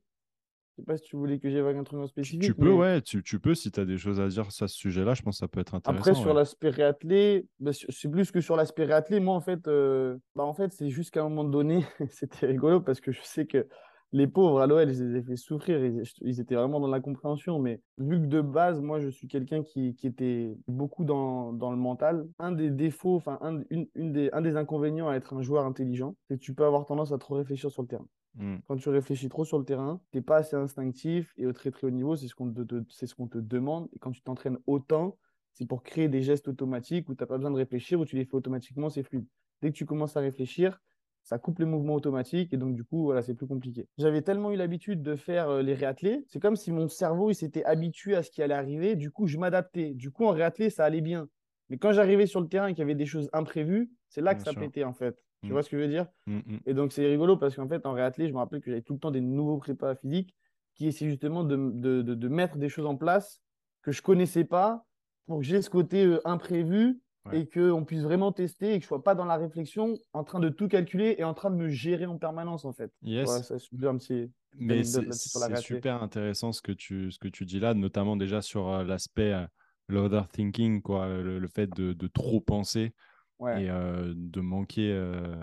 [0.77, 2.41] Je sais pas si tu voulais que j'évoque un truc en spécifique.
[2.43, 4.69] tu peux, mais- ouais, tu, tu peux si tu as des choses à dire sur
[4.69, 5.99] ce sujet-là, je pense que ça peut être intéressant.
[6.01, 6.33] Après, sur ouais.
[6.35, 9.19] l'aspect réathlé, bah, c'est plus que sur l'aspect réathlé.
[9.19, 12.79] Moi, en fait, euh, bah, en fait c'est juste qu'à un moment donné, c'était rigolo
[12.81, 13.67] parce que je sais que
[14.13, 15.83] les pauvres à l'OL, je les ai fait souffrir.
[15.83, 17.59] Ils, ils étaient vraiment dans l'incompréhension.
[17.59, 21.71] Mais vu que de base, moi, je suis quelqu'un qui, qui était beaucoup dans, dans
[21.71, 25.33] le mental, un des défauts, enfin, un, une, une des, un des inconvénients à être
[25.33, 28.07] un joueur intelligent, c'est que tu peux avoir tendance à trop réfléchir sur le terrain.
[28.35, 28.57] Mm.
[28.67, 31.71] Quand tu réfléchis trop sur le terrain, tu n'es pas assez instinctif et au très
[31.71, 33.89] très haut niveau, c'est ce qu'on te, te- c'est ce qu'on te demande.
[33.93, 35.17] Et quand tu t'entraînes autant,
[35.53, 38.15] c'est pour créer des gestes automatiques où tu n'as pas besoin de réfléchir, où tu
[38.15, 39.25] les fais automatiquement, c'est fluide.
[39.61, 40.79] Dès que tu commences à réfléchir,
[41.27, 43.87] ça coupe les mouvements automatiques et donc du coup, voilà, c'est plus compliqué.
[43.97, 47.35] J'avais tellement eu l'habitude de faire euh, les réathlés, c'est comme si mon cerveau il
[47.35, 49.93] s'était habitué à ce qui allait arriver, du coup, je m'adaptais.
[49.93, 51.27] Du coup, en réathlé, ça allait bien.
[51.69, 54.35] Mais quand j'arrivais sur le terrain et qu'il y avait des choses imprévues, c'est là
[54.35, 54.61] que ça sûr.
[54.61, 55.23] pétait en fait.
[55.45, 55.53] Tu Mm.
[55.53, 56.07] vois ce que je veux dire?
[56.25, 56.59] Mm, mm.
[56.65, 58.93] et donc, c'est rigolo parce qu'en fait, en réathlé, je me rappelle que j'avais tout
[58.93, 60.35] le temps des nouveaux prépas physiques
[60.75, 63.41] qui essaient justement de, de, de, de mettre des choses en place
[63.81, 64.85] que je connaissais pas
[65.25, 67.01] pour que j'ai ce côté euh, imprévu
[67.33, 70.39] et qu'on puisse vraiment tester et que je sois pas dans la réflexion en train
[70.39, 72.91] de tout calculer et en train de me gérer en permanence en fait.
[73.01, 73.29] Yes.
[73.29, 74.31] Ça, c'est un petit.
[74.59, 75.11] Mais c'est
[75.57, 79.33] super intéressant ce que tu, ce que tu dis là, notamment déjà sur euh, l'aspect
[79.33, 79.45] euh,
[79.87, 82.93] l'overthinking, quoi, le, le fait de, de trop penser
[83.39, 83.65] Ouais.
[83.65, 85.35] et euh, de manquer euh,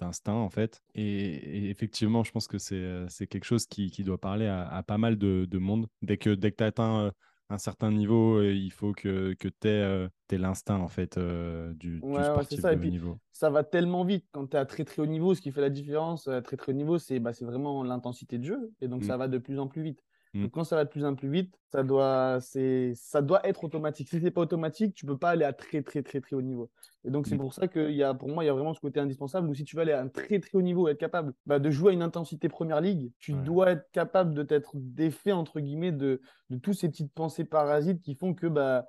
[0.00, 0.80] d'instinct en fait.
[0.94, 4.46] Et, et effectivement, je pense que c'est euh, c'est quelque chose qui, qui doit parler
[4.46, 5.86] à, à pas mal de, de monde.
[6.00, 7.12] Dès que, dès que tu atteins
[7.50, 12.00] un certain niveau, euh, il faut que, que tu aies, l'instinct en fait euh, du,
[12.00, 12.22] du ouais,
[12.60, 12.72] ça.
[12.72, 13.18] de Et haut puis, niveau.
[13.32, 15.34] ça va tellement vite quand tu es à très très haut niveau.
[15.34, 18.38] Ce qui fait la différence à très très haut niveau, c'est bah, c'est vraiment l'intensité
[18.38, 18.72] de jeu.
[18.80, 19.06] Et donc, Mm.
[19.06, 20.02] ça va de plus en plus vite.
[20.34, 20.42] Mm.
[20.42, 24.08] Donc, quand ça va de plus en plus vite, ça doit, ça doit être automatique.
[24.08, 26.70] Si c'est pas automatique, tu peux pas aller à très très très très haut niveau.
[27.04, 27.38] Et donc, c'est Mm.
[27.38, 29.54] pour ça que y a, pour moi, il y a vraiment ce côté indispensable où
[29.54, 31.90] si tu veux aller à un très très haut niveau, être capable bah, de jouer
[31.90, 33.42] à une intensité première ligue, tu Ouais.
[33.42, 36.20] dois être capable de t'être défait, entre guillemets, de,
[36.50, 38.88] de tous ces petites pensées parasites qui font que bah,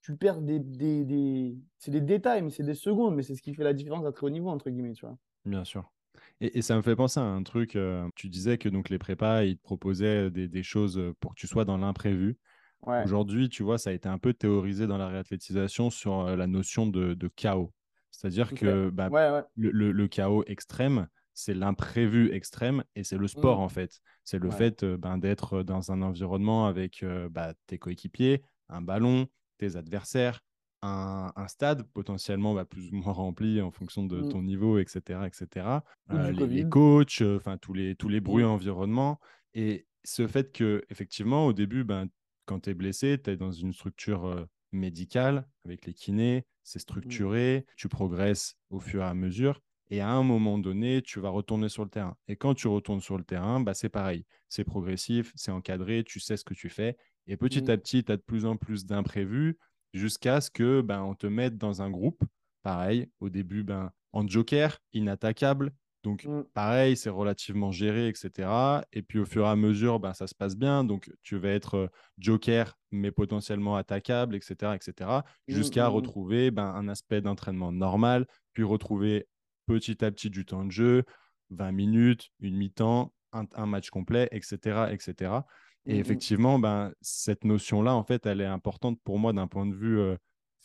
[0.00, 1.58] tu perds des, des, des...
[1.78, 4.12] C'est des détails, mais c'est des secondes, mais c'est ce qui fait la différence à
[4.12, 5.16] très haut niveau, entre guillemets, tu vois.
[5.44, 5.90] Bien sûr.
[6.40, 8.98] Et, et ça me fait penser à un truc, euh, tu disais que donc les
[8.98, 12.38] prépas, ils te proposaient des, des choses pour que tu sois dans l'imprévu.
[12.82, 16.36] Ouais, Aujourd'hui, tu vois, ça a été un peu théorisé dans la réathlétisation sur euh,
[16.36, 17.72] la notion de, de chaos.
[18.10, 19.44] C'est-à-dire que bah, ouais, ouais.
[19.56, 23.62] le, le- le chaos extrême, c'est l'imprévu extrême et c'est le sport Mm.
[23.62, 24.00] en fait.
[24.24, 28.82] C'est le fait euh, ben, d'être dans un environnement avec euh, bah, tes coéquipiers, un
[28.82, 29.28] ballon,
[29.58, 30.40] tes adversaires,
[30.82, 34.28] un, un stade potentiellement bah, plus ou moins rempli en fonction de Mm.
[34.28, 35.26] ton niveau, etc.
[35.26, 35.84] etc.
[36.10, 38.48] Euh, les, coachs, euh, enfin tous les, tous les bruits Mm.
[38.48, 39.18] environnements.
[39.54, 42.06] Et ce fait que, effectivement, au début, ben,
[42.46, 46.78] quand tu es blessé, tu es dans une structure euh, médicale avec les kinés, c'est
[46.78, 49.60] structuré, tu progresses au fur et à mesure.
[49.90, 52.14] Et à un moment donné, tu vas retourner sur le terrain.
[52.28, 54.26] Et quand tu retournes sur le terrain, bah, c'est pareil.
[54.50, 56.96] C'est progressif, c'est encadré, tu sais ce que tu fais.
[57.26, 59.56] Et petit à petit, tu as de plus en plus d'imprévus
[59.94, 62.22] jusqu'à ce que ben, on te mette dans un groupe.
[62.62, 65.72] Pareil, au début, ben, en joker, inattaquable.
[66.04, 66.42] Donc, Mm.
[66.54, 68.48] pareil, c'est relativement géré, etc.
[68.92, 70.84] Et puis, au fur et à mesure, ben, ça se passe bien.
[70.84, 74.74] Donc, tu vas être euh, joker, mais potentiellement attaquable, etc.
[74.76, 75.10] etc.
[75.48, 75.94] jusqu'à Mm, mm, mm.
[75.96, 79.26] retrouver ben, un aspect d'entraînement normal, puis retrouver
[79.66, 81.04] petit à petit du temps de jeu,
[81.50, 84.88] 20 minutes, une mi-temps, un, un match complet, etc.
[84.92, 85.32] etc.
[85.88, 86.00] Et Mm, mm.
[86.00, 89.98] effectivement, ben, cette notion-là, en fait, elle est importante pour moi d'un point de vue
[89.98, 90.16] euh,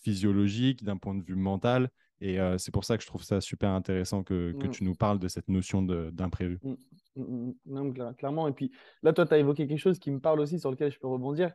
[0.01, 1.89] physiologique, d'un point de vue mental.
[2.21, 4.71] Et euh, c'est pour ça que je trouve ça super intéressant que, que Mm.
[4.71, 6.59] tu nous parles de cette notion d'imprévu.
[6.63, 6.73] Mm,
[7.15, 7.53] mm, mm.
[7.65, 8.47] Non, clairement.
[8.47, 10.91] Et puis là, toi, tu as évoqué quelque chose qui me parle aussi, sur lequel
[10.91, 11.51] je peux rebondir.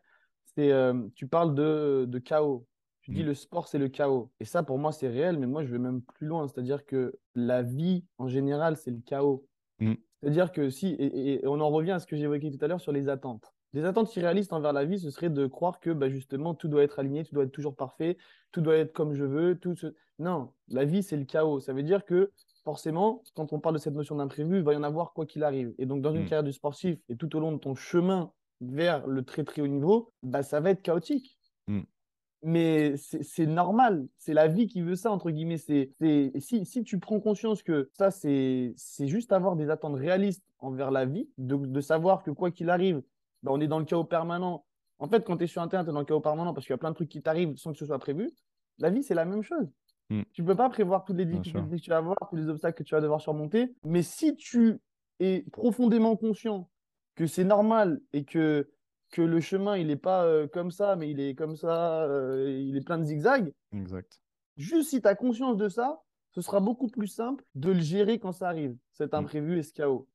[0.56, 2.66] C'est, euh, tu parles de, de chaos.
[3.02, 4.30] Tu dis le sport, c'est le chaos.
[4.40, 6.46] Et ça, pour moi, c'est réel, mais moi, je vais même plus loin.
[6.46, 9.46] C'est-à-dire que la vie, en général, c'est le chaos.
[10.20, 12.66] C'est-à-dire que si, et, et- et on en revient à ce que j'évoquais tout à
[12.66, 13.54] l'heure sur les attentes.
[13.74, 16.82] Les attentes irréalistes envers la vie, ce serait de croire que bah, justement, tout doit
[16.82, 18.16] être aligné, tout doit être toujours parfait,
[18.50, 19.58] tout doit être comme je veux.
[19.58, 19.88] Tout ce...
[20.18, 21.60] Non, la vie, c'est le chaos.
[21.60, 22.32] Ça veut dire que
[22.64, 25.44] forcément, quand on parle de cette notion d'imprévu, il va y en avoir quoi qu'il
[25.44, 25.74] arrive.
[25.78, 26.24] Et donc, dans une Mm.
[26.24, 29.66] carrière du sportif et tout au long de ton chemin vers le très très haut
[29.68, 31.38] niveau, bah, ça va être chaotique.
[31.66, 31.82] Mm.
[32.42, 35.58] Mais c'est normal, c'est la vie qui veut ça, entre guillemets.
[35.58, 35.92] C'est,
[36.38, 40.92] si, si tu prends conscience que ça, c'est c'est juste avoir des attentes réalistes envers
[40.92, 43.02] la vie, de, de savoir que quoi qu'il arrive,
[43.42, 44.64] bah, on est dans le chaos permanent.
[44.98, 46.66] En fait, quand tu es sur un terrain, tu es dans le chaos permanent parce
[46.66, 48.30] qu'il y a plein de trucs qui t'arrivent sans que ce soit prévu.
[48.78, 49.68] La vie, c'est la même chose.
[50.10, 50.22] Mm.
[50.32, 52.82] Tu peux pas prévoir toutes les difficultés que tu vas avoir, tous les obstacles que
[52.82, 53.74] tu vas devoir surmonter.
[53.84, 54.80] Mais si tu
[55.20, 56.70] es profondément conscient
[57.14, 58.70] que c'est normal et que,
[59.10, 62.50] que le chemin, il n'est pas euh, comme ça, mais il est comme ça, euh,
[62.60, 64.20] il est plein de zigzags, Exact.
[64.56, 68.18] juste si tu as conscience de ça, ce sera beaucoup plus simple de le gérer
[68.20, 69.16] quand ça arrive, cet Mm.
[69.16, 70.06] imprévu et ce chaos.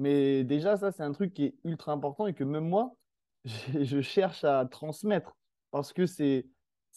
[0.00, 2.96] Mais déjà, ça, c'est un truc qui est ultra important et que même moi,
[3.44, 5.36] je cherche à transmettre
[5.70, 6.46] parce que c'est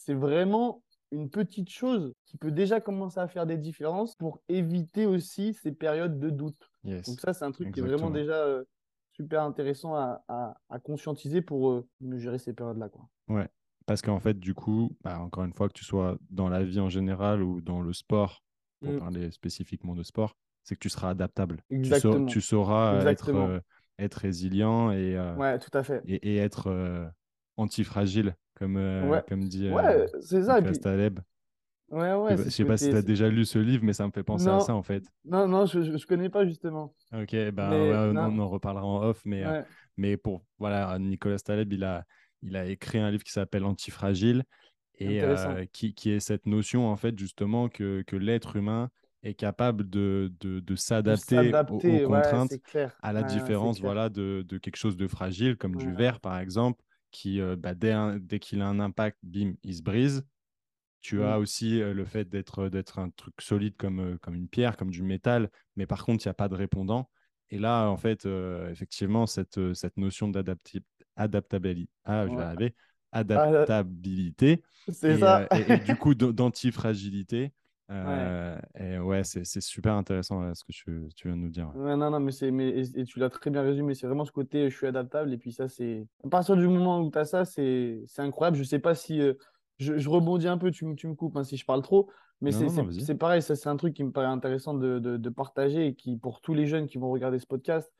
[0.07, 5.53] vraiment une petite chose qui peut déjà commencer à faire des différences pour éviter aussi
[5.53, 6.71] ces périodes de doute.
[6.83, 7.07] Yes.
[7.07, 8.63] Donc ça, c'est un truc qui est vraiment déjà euh,
[9.11, 12.89] super intéressant à, à- à conscientiser pour euh, mieux gérer ces périodes-là.
[13.27, 13.47] Ouais,
[13.85, 16.79] parce qu'en fait, du coup, bah, encore une fois, que tu sois dans la vie
[16.79, 18.43] en général ou dans le sport,
[18.81, 18.99] pour Mm.
[18.99, 21.57] parler spécifiquement de sport, c'est que tu seras adaptable.
[21.69, 21.83] Tu,
[22.41, 23.47] sauras être, Exactement.
[23.49, 23.59] euh,
[23.99, 26.01] être résilient et, euh, Ouais, tout à fait.
[26.07, 27.05] et, et être euh,
[27.57, 29.23] antifragile, comme, euh, Ouais.
[29.27, 30.53] comme dit euh, Ouais, c'est ça.
[30.57, 31.19] Et Nicolas puis, Taleb.
[31.89, 33.59] ouais, Je ouais, sais pas- c'est je sais pas si tu as déjà lu ce
[33.59, 35.03] livre, mais ça me fait penser à ça, en fait.
[35.25, 36.93] Non, non, je, je connais pas justement.
[37.13, 38.21] Ok, ben Mais non.
[38.31, 39.61] on en reparlera en off, mais, euh,
[39.97, 42.05] mais pour voilà, Nicolas Taleb, il a,
[42.41, 44.43] il a écrit un livre qui s'appelle Antifragile
[44.99, 48.89] et euh, qui, qui est cette notion en fait justement que, que l'être humain
[49.23, 53.01] est capable de, de, s'adapter aux, aux s'adapter, ouais, contraintes, clair.
[53.01, 56.39] à la Ouais, différence voilà, de, de quelque chose de fragile comme du verre par
[56.39, 60.25] exemple, qui euh, bah, dès, dès qu'il a un impact, bim, il se brise.
[61.01, 61.23] Tu Mm.
[61.23, 64.89] as aussi euh, le fait d'être un truc solide comme, euh, comme une pierre, comme
[64.91, 67.09] du métal, mais par contre, il n'y a pas de répondant.
[67.49, 72.43] Et là, en fait, euh, effectivement, cette, cette notion d'adaptabilité, ah, je vais Ouais.
[72.43, 72.75] arriver,
[73.33, 75.47] Ah, adaptabilité c'est et, ça.
[75.51, 77.53] et- et du coup d'antifragilité.
[77.93, 81.71] Euh, et ouais, c'est super intéressant là, ce que tu, tu viens de nous dire.
[81.75, 81.81] ouais.
[81.83, 83.93] Ouais, non, non, mais mais, et, et tu l'as très bien résumé.
[83.95, 85.33] C'est vraiment ce côté, je suis adaptable.
[85.33, 86.05] Et puis ça, c'est.
[86.25, 88.57] À partir du moment où tu as ça, c'est incroyable.
[88.57, 89.21] Je sais pas si.
[89.21, 89.33] euh,
[89.79, 92.09] je, je rebondis un peu, tu, me- tu me coupes hein, si je parle trop.
[92.41, 92.51] Mais
[92.99, 95.95] c'est pareil, ça, c'est un truc qui me paraît intéressant de, de, de partager et
[95.95, 97.91] qui, pour tous les jeunes qui vont regarder ce podcast,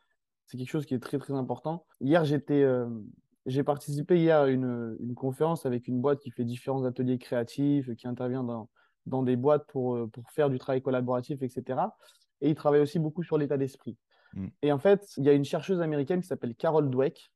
[0.46, 1.86] c'est quelque chose qui est très, très important.
[2.02, 2.62] Hier, j'étais.
[2.62, 2.88] euh,
[3.46, 7.94] J'ai participé hier à une, une conférence avec une boîte qui fait différents ateliers créatifs,
[7.96, 8.70] qui intervient dans,
[9.06, 11.80] dans des boîtes pour, euh, pour faire du travail collaboratif, etc.
[12.42, 13.98] Et il travaille aussi beaucoup sur l'état d'esprit.
[14.34, 14.48] Mm.
[14.62, 17.32] Et en fait, il y a une chercheuse américaine qui s'appelle Carol Dweck.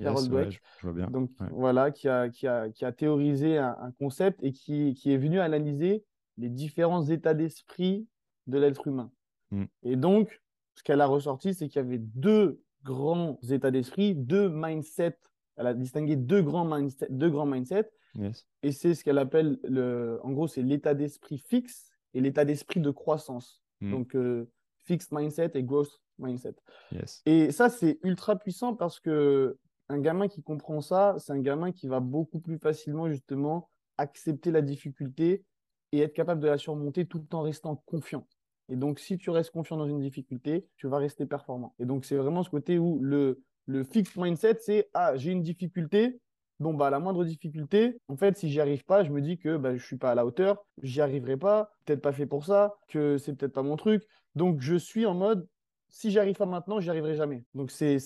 [0.00, 0.46] Carol Dweck.
[0.46, 1.10] ouais, je, je vois bien.
[1.10, 1.46] Donc Ouais.
[1.52, 5.18] voilà, qui a, qui a, qui a théorisé un, un concept et qui, qui est
[5.18, 6.04] venu analyser
[6.38, 8.08] les différents états d'esprit
[8.46, 9.10] de l'être humain.
[9.50, 9.64] Mm.
[9.82, 10.42] Et donc,
[10.74, 15.18] ce qu'elle a ressorti, c'est qu'il y avait deux grands états d'esprit, deux mindsets.
[15.56, 18.46] Elle a distingué deux grands mindsets, deux grands mindsets Yes.
[18.62, 22.80] et c'est ce qu'elle appelle, le, en gros, c'est l'état d'esprit fixe et l'état d'esprit
[22.80, 23.62] de croissance.
[23.80, 23.90] Mm.
[23.90, 24.50] Donc, euh,
[24.84, 26.54] fixed mindset et growth mindset.
[26.92, 27.22] Yes.
[27.26, 29.56] Et ça, c'est ultra puissant parce que
[29.88, 34.50] un gamin qui comprend ça, c'est un gamin qui va beaucoup plus facilement, justement, accepter
[34.50, 35.44] la difficulté
[35.92, 38.26] et être capable de la surmonter tout en restant confiant.
[38.68, 41.74] Et donc, si tu restes confiant dans une difficulté, tu vas rester performant.
[41.78, 45.42] Et donc, c'est vraiment ce côté où le, le fixed mindset, c'est Ah, j'ai une
[45.42, 46.20] difficulté.
[46.62, 49.56] Bon, bah, la moindre difficulté, en fait, si j'y arrive pas, je me dis que
[49.56, 52.76] bah, je suis pas à la hauteur, j'y arriverai pas, peut-être pas fait pour ça,
[52.88, 54.04] que c'est peut-être pas mon truc.
[54.36, 55.48] Donc, je suis en mode
[55.88, 57.42] si j'y arrive pas maintenant, j'y arriverai jamais.
[57.54, 57.98] Donc, c'est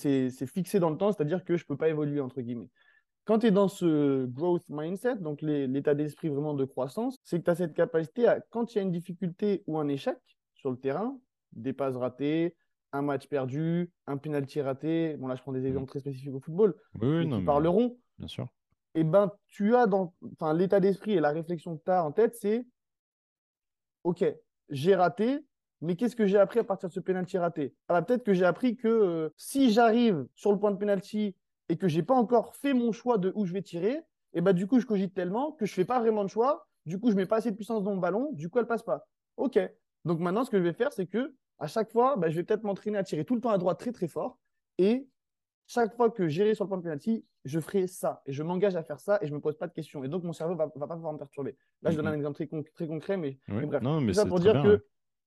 [0.47, 2.71] fixé dans le temps, c'est-à-dire que je peux pas évoluer, entre guillemets.
[3.27, 7.45] Quand tu es dans ce growth mindset, donc l'état d'esprit vraiment de croissance, c'est que
[7.45, 10.16] tu as cette capacité à, quand il y a une difficulté ou un échec
[10.55, 11.19] sur le terrain,
[11.53, 12.55] des passes ratées,
[12.92, 16.40] un match perdu, un penalty raté, bon là je prends des exemples très spécifiques au
[16.40, 18.49] football, Oui, oui, mais non, qui mais parleront, bien sûr.
[18.95, 20.15] et ben tu as dans
[20.55, 22.67] l'état d'esprit et la réflexion que tu as en tête, c'est
[24.05, 24.25] OK,
[24.69, 25.45] j'ai raté,
[25.81, 27.75] mais qu'est-ce que j'ai appris à partir de ce penalty raté?
[27.89, 31.35] Ah bah, Peut-être que j'ai appris que euh, si j'arrive sur le point de penalty
[31.69, 34.01] et que j'ai pas encore fait mon choix de où je vais tirer,
[34.33, 36.99] et bah du coup je cogite tellement que je fais pas vraiment de choix, du
[37.01, 39.07] coup je mets pas assez de puissance dans mon ballon, du coup elle passe pas.
[39.37, 39.59] OK.
[40.05, 42.45] Donc maintenant ce que je vais faire c'est que à chaque fois, bah, je vais
[42.45, 44.39] peut-être m'entraîner à tirer tout le temps à droite très très fort
[44.79, 45.09] et
[45.67, 48.77] chaque fois que j'irai sur le point de penalty, je ferai ça et je m'engage
[48.77, 50.71] à faire ça et je me pose pas de questions et donc mon cerveau va,
[50.75, 51.57] va pas pouvoir me perturber.
[51.83, 53.55] Là, je donne un exemple très, con- très concret, mais, Oui.
[53.61, 53.83] mais bref.
[53.83, 54.83] Non, mais ça c'est pour dire bien, que ouais.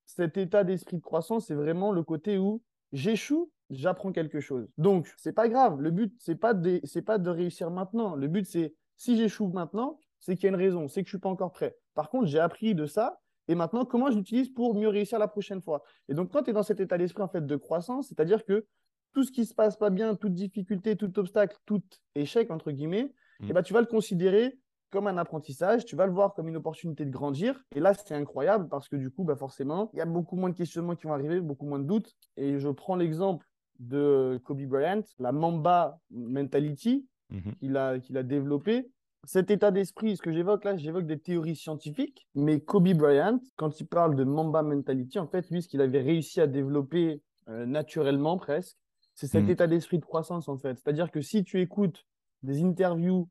[0.06, 4.68] cet état d'esprit de croissance, c'est vraiment le côté où j'échoue, j'apprends quelque chose.
[4.78, 5.80] Donc, c'est pas grave.
[5.82, 8.16] Le but, c'est pas de, c'est pas de réussir maintenant.
[8.16, 11.12] Le but, c'est si j'échoue maintenant, c'est qu'il y a une raison, c'est que je
[11.12, 11.78] suis pas encore prêt.
[11.94, 15.28] Par contre, j'ai appris de ça et maintenant, comment je l'utilise pour mieux réussir la
[15.28, 15.84] prochaine fois?
[16.10, 18.66] Et donc, quand tu es dans cet état d'esprit en fait de croissance, c'est-à-dire que
[19.14, 21.82] tout ce qui se passe pas bien, toute difficulté, tout obstacle, tout
[22.16, 23.48] échec entre guillemets, Mm.
[23.50, 24.60] eh ben, tu vas le considérer
[24.92, 27.64] comme un apprentissage, tu vas le voir comme une opportunité de grandir.
[27.76, 30.50] Et là, c'est incroyable parce que du coup, bah forcément, il y a beaucoup moins
[30.50, 32.12] de questionnements qui vont arriver, beaucoup moins de doutes.
[32.38, 33.46] Et je prends l'exemple
[33.80, 37.56] de Kobe Bryant, la Mamba Mentality Mhm.
[37.60, 38.92] qu'il a, a développé.
[39.26, 43.80] Cet état d'esprit, ce que j'évoque là, j'évoque des théories scientifiques, mais Kobe Bryant, quand
[43.80, 47.66] il parle de Mamba Mentality, en fait, lui, ce qu'il avait réussi à développer euh,
[47.66, 48.78] naturellement presque,
[49.20, 49.50] c'est cet Mm.
[49.50, 50.78] état d'esprit de croissance, en fait.
[50.78, 52.06] C'est-à-dire que si tu écoutes
[52.42, 53.28] des interviews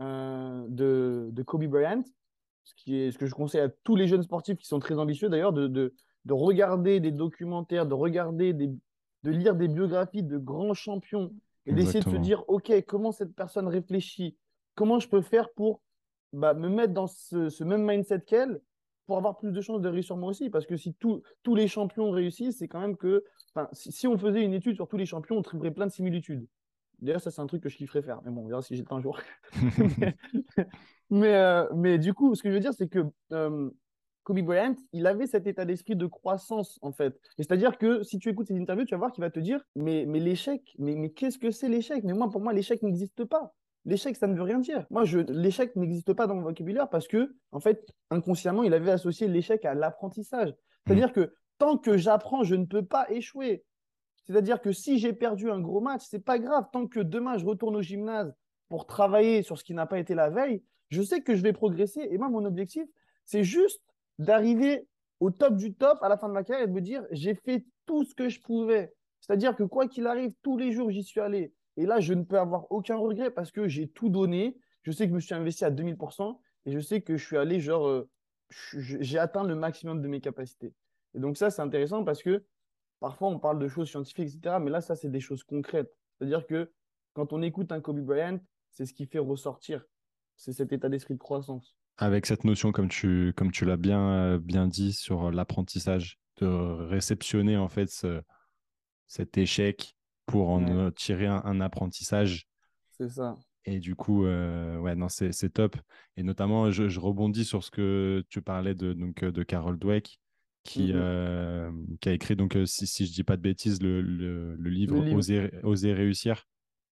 [0.00, 2.02] euh, de, de Kobe Bryant,
[2.64, 4.98] ce, qui est, ce que je conseille à tous les jeunes sportifs qui sont très
[4.98, 8.66] ambitieux d'ailleurs, de, de, de regarder des documentaires, de regarder des,
[9.22, 11.32] de lire des biographies de grands champions
[11.66, 14.36] et d'essayer de se dire, OK, comment cette personne réfléchit?
[14.74, 15.80] Comment je peux faire pour
[16.32, 18.60] bah, me mettre dans ce, ce même mindset qu'elle
[19.06, 20.50] pour avoir plus de chances de réussir moi aussi?
[20.50, 23.24] Parce que si tous tous les champions réussissent, c'est quand même que,
[23.58, 25.92] enfin, si, si on faisait une étude sur tous les champions, on trouverait plein de
[25.92, 26.46] similitudes.
[27.00, 28.20] D'ailleurs, ça, c'est un truc que je kifferais faire.
[28.24, 29.20] Mais bon, on verra si j'ai un jour.
[29.98, 30.16] mais,
[31.10, 33.70] mais, euh, mais du coup, ce que je veux dire, c'est que euh,
[34.24, 37.18] Kobe Bryant, il avait cet état d'esprit de croissance, en fait.
[37.36, 40.06] C'est-à-dire que si tu écoutes ses interviews, tu vas voir qu'il va te dire Mais,
[40.06, 42.02] mais l'échec, mais, mais qu'est-ce que c'est l'échec?
[42.04, 43.54] Mais moi, pour moi, l'échec n'existe pas.
[43.84, 44.84] L'échec, ça ne veut rien dire.
[44.90, 48.90] Moi, je, l'échec n'existe pas dans mon vocabulaire parce que, en fait, inconsciemment, il avait
[48.90, 50.52] associé l'échec à l'apprentissage.
[50.84, 53.64] C'est-à-dire que tant que j'apprends, je ne peux pas échouer.
[54.24, 56.66] C'est-à-dire que si j'ai perdu un gros match, c'est pas grave.
[56.72, 58.34] Tant que demain je retourne au gymnase
[58.68, 61.52] pour travailler sur ce qui n'a pas été la veille, je sais que je vais
[61.52, 62.06] progresser.
[62.10, 62.86] Et moi, mon objectif,
[63.24, 63.82] c'est juste
[64.18, 64.86] d'arriver
[65.20, 67.34] au top du top à la fin de ma carrière et de me dire j'ai
[67.34, 68.92] fait tout ce que je pouvais.
[69.20, 71.52] C'est-à-dire que quoi qu'il arrive, tous les jours, j'y suis allé.
[71.76, 74.56] Et là, je ne peux avoir aucun regret parce que j'ai tout donné.
[74.82, 77.36] Je sais que je me suis investi à 2000% et je sais que je suis
[77.36, 78.08] allé, genre, euh,
[78.74, 80.72] j'ai atteint le maximum de mes capacités.
[81.14, 82.44] Et donc, ça, c'est intéressant parce que
[83.00, 84.56] parfois, on parle de choses scientifiques, etc.
[84.60, 85.92] Mais là, ça, c'est des choses concrètes.
[86.18, 86.72] C'est-à-dire que
[87.14, 88.38] quand on écoute un Kobe Bryant,
[88.70, 89.84] c'est ce qui fait ressortir.
[90.36, 91.76] C'est cet état d'esprit de croissance.
[91.96, 96.46] Avec cette notion, comme tu, comme tu l'as bien, euh, bien dit, sur l'apprentissage, de
[96.46, 98.06] réceptionner en fait
[99.06, 99.96] cet échec
[100.26, 102.46] pour en tirer un, apprentissage.
[102.90, 103.36] C'est ça.
[103.64, 105.76] Et du coup, euh, ouais, non, c'est top.
[106.16, 110.20] Et notamment, je, rebondis sur ce que tu parlais de, donc, de Carol Dweck,
[110.68, 110.96] qui, mm-hmm.
[110.96, 114.98] euh, qui a écrit, donc, si, si je dis pas de bêtises, le, le, livre,
[115.14, 116.46] Oser, Oser, réussir.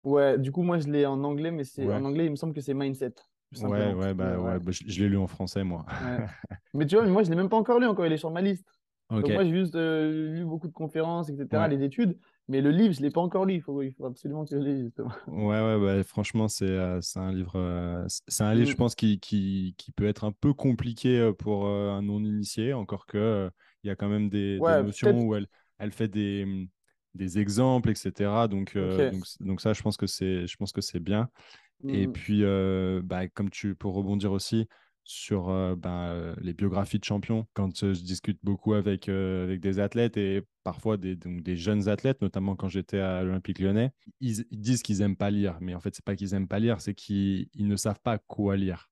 [0.03, 2.53] Ouais, du coup, moi, je l'ai en anglais, mais c'est en anglais, il me semble
[2.53, 3.13] que c'est Mindset.
[3.61, 4.59] Ouais, ouais, bah, ouais.
[4.59, 5.85] Bah, je, l'ai lu en français, moi.
[6.73, 8.41] mais tu vois, moi, je l'ai même pas encore lu encore, il est sur ma
[8.41, 8.67] liste.
[9.11, 12.17] Donc, moi, j'ai juste euh, lu beaucoup de conférences, etc., les études.
[12.49, 13.53] Mais le livre, je ne l'ai pas encore lu.
[13.53, 14.91] Il faut, il faut absolument que je le lise.
[15.27, 18.77] Ouais, ouais, bah, franchement, c'est euh, un livre, euh, c'est un livre, je mm.
[18.77, 23.51] pense, qui, qui, qui, peut être un peu compliqué pour un non-initié, encore que
[23.83, 25.47] il y a quand même des, des notions où elle,
[25.77, 26.67] elle fait des,
[27.13, 28.47] des exemples, etc.
[28.49, 31.29] Donc, donc, donc, ça, je pense que c'est bien.
[31.87, 32.11] Et mmh.
[32.11, 32.43] puis,
[33.03, 34.67] bah, comme tu, pour rebondir aussi
[35.09, 40.43] sur bah, les biographies de champions, quand je discute beaucoup avec, avec des athlètes et
[40.63, 43.91] parfois des, donc des jeunes athlètes, notamment quand j'étais à l'Olympique lyonnais,
[44.21, 45.57] ils, disent qu'ils n'aiment pas lire.
[45.61, 48.55] Mais en fait, c'est pas qu'ils n'aiment pas lire, c'est qu'ils ne savent pas quoi
[48.55, 48.91] lire.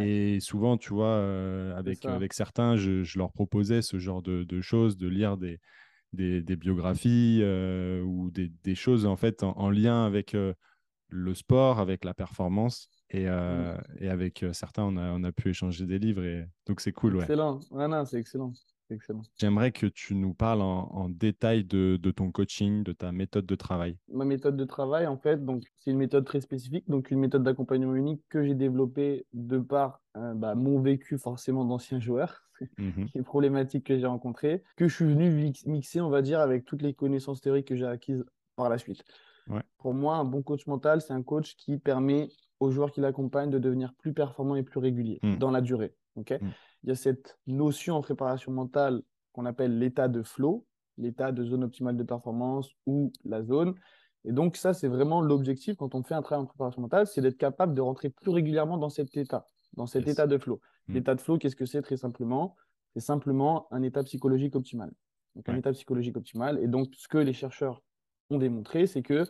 [0.00, 1.22] Et souvent, tu vois,
[1.76, 5.60] avec, avec certains, je, je, leur proposais ce genre de, de choses, de lire des,
[6.14, 7.42] des, des biographies
[8.02, 10.34] ou des, des, choses en fait en, lien avec
[11.08, 12.88] le sport, avec la performance.
[13.14, 13.80] Et, euh, mmh.
[14.00, 16.24] et avec euh, certains, on a, on a pu échanger des livres.
[16.24, 16.48] Et...
[16.66, 17.20] Donc, c'est cool.
[17.20, 17.60] Excellent.
[17.70, 17.86] Ouais.
[18.06, 18.52] c'est excellent.
[18.90, 19.22] excellent.
[19.38, 23.54] J'aimerais que tu nous parles en, détail de, de, ton coaching, de ta méthode de
[23.54, 23.96] travail.
[24.08, 27.44] Ma méthode de travail, en fait, donc c'est une méthode très spécifique, donc une méthode
[27.44, 32.42] d'accompagnement unique que j'ai développée de par euh, bah, mon vécu forcément d'ancien joueur,
[32.78, 36.64] mmh les problématiques que j'ai rencontrées, que je suis venu mixer, on va dire, avec
[36.64, 38.24] toutes les connaissances théoriques que j'ai acquises
[38.56, 39.04] par la suite.
[39.78, 42.28] Pour moi, un bon coach mental, c'est un coach qui permet
[42.64, 45.36] aux joueurs qui l'accompagnent de devenir plus performants et plus réguliers hmm.
[45.36, 45.94] dans la durée.
[46.16, 46.32] Ok?
[46.40, 46.48] Hmm.
[46.82, 49.02] Il y a cette notion en préparation mentale
[49.32, 50.66] qu'on appelle l'état de flow,
[50.98, 53.74] l'état de zone optimale de performance ou la zone.
[54.24, 57.20] Et donc, ça, c'est vraiment l'objectif quand on fait un travail en préparation mentale, c'est
[57.20, 60.60] d'être capable de rentrer plus régulièrement dans cet état, dans cet état de flow.
[60.88, 60.94] Hmm.
[60.94, 62.56] L'état de flow, qu'est-ce que c'est très simplement?
[62.94, 64.92] C'est simplement un état psychologique optimal.
[65.34, 66.58] Donc, un état psychologique optimal.
[66.62, 67.82] Et donc, ce que les chercheurs
[68.30, 69.24] ont démontré, c'est que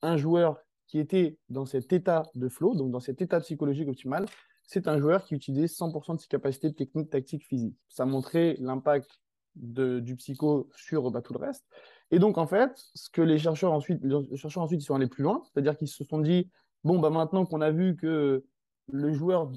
[0.00, 0.58] un joueur
[0.92, 4.26] qui était dans cet état de flow, donc dans cet état psychologique optimal,
[4.66, 7.78] c'est un joueur qui utilisait 100% de ses capacités techniques, tactiques, physiques.
[7.88, 9.08] Ça montrait l'impact
[9.54, 11.64] du psycho sur bah, tout le reste.
[12.10, 15.06] Et donc, en fait, ce que les chercheurs ensuite, les chercheurs ensuite ils sont allés
[15.06, 16.50] plus loin, c'est-à-dire qu'ils se sont dit,
[16.84, 18.44] bon, bah, maintenant qu'on a vu que
[18.92, 19.50] le joueur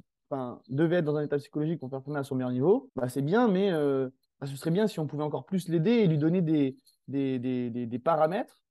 [0.70, 3.50] devait être dans un état psychologique pour performer à son meilleur niveau, bah, c'est bien,
[3.50, 4.08] mais euh,
[4.40, 6.78] bah, ce serait bien si on pouvait encore plus l'aider et lui donner des,
[7.10, 8.65] des, des, des paramètres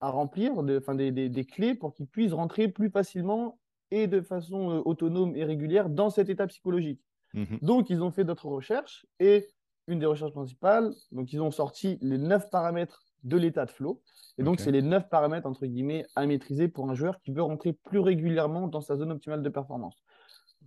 [0.00, 3.58] à remplir, de, des, des, clés pour qu'ils puissent rentrer plus facilement
[3.90, 7.00] et de façon euh, autonome et régulière dans cet état psychologique.
[7.34, 7.58] Mhm.
[7.62, 9.46] Donc, ils ont fait d'autres recherches et
[9.86, 14.00] une des recherches principales, donc ils ont sorti les neuf paramètres de l'état de flow.
[14.36, 17.42] Et donc, c'est les neuf paramètres, entre guillemets, à maîtriser pour un joueur qui veut
[17.42, 19.96] rentrer plus régulièrement dans sa zone optimale de performance.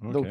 [0.01, 0.27] Donc,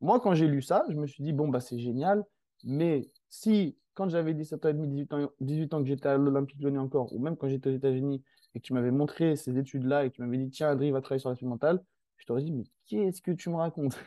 [0.00, 2.24] moi, quand j'ai lu ça, je me suis dit, bon, bah, c'est génial,
[2.62, 6.16] mais si, quand j'avais 17 ans et demi, 18 ans, 18 ans que j'étais à
[6.16, 8.22] l'Olympique Lyonnais encore, ou même quand j'étais aux États-Unis,
[8.54, 11.00] et que tu m'avais montré ces études-là et que tu m'avais dit, tiens, Adri, va
[11.00, 11.82] travailler sur la mentale,
[12.18, 13.98] je t'aurais dit, mais qu'est-ce que tu me racontes?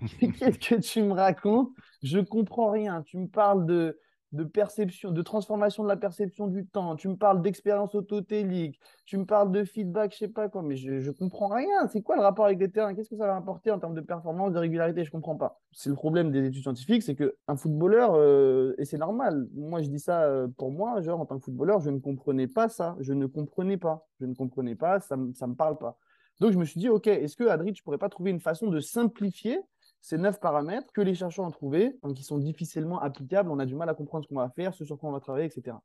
[0.38, 1.70] Qu'est-ce que tu me racontes?
[2.02, 3.02] Je comprends rien.
[3.02, 3.98] Tu me parles de,
[4.32, 6.96] de perception, de transformation de la perception du temps.
[6.96, 8.80] Tu me parles d'expérience autotélique.
[9.04, 11.86] Tu me parles de feedback, je sais pas quoi, mais je, ne comprends rien.
[11.88, 12.94] C'est quoi le rapport avec les terrains?
[12.94, 15.04] Qu'est-ce que ça va apporter en termes de performance, de régularité?
[15.04, 15.60] Je comprends pas.
[15.72, 19.88] C'est le problème des études scientifiques, c'est qu'un footballeur, euh, et c'est normal, moi je
[19.88, 22.96] dis ça euh, pour moi, genre en tant que footballeur, je ne comprenais pas ça.
[23.00, 24.06] Je ne comprenais pas.
[24.20, 25.98] Je ne comprenais pas, ça, ça me parle pas.
[26.40, 28.68] Donc je me suis dit, ok, est-ce que Adri, tu pourrais pas trouver une façon
[28.68, 29.58] de simplifier
[30.00, 33.74] ces neuf paramètres que les chercheurs ont trouvés, qui sont difficilement applicables, on a du
[33.74, 35.76] mal à comprendre ce qu'on va faire, ce sur quoi on va travailler, etc.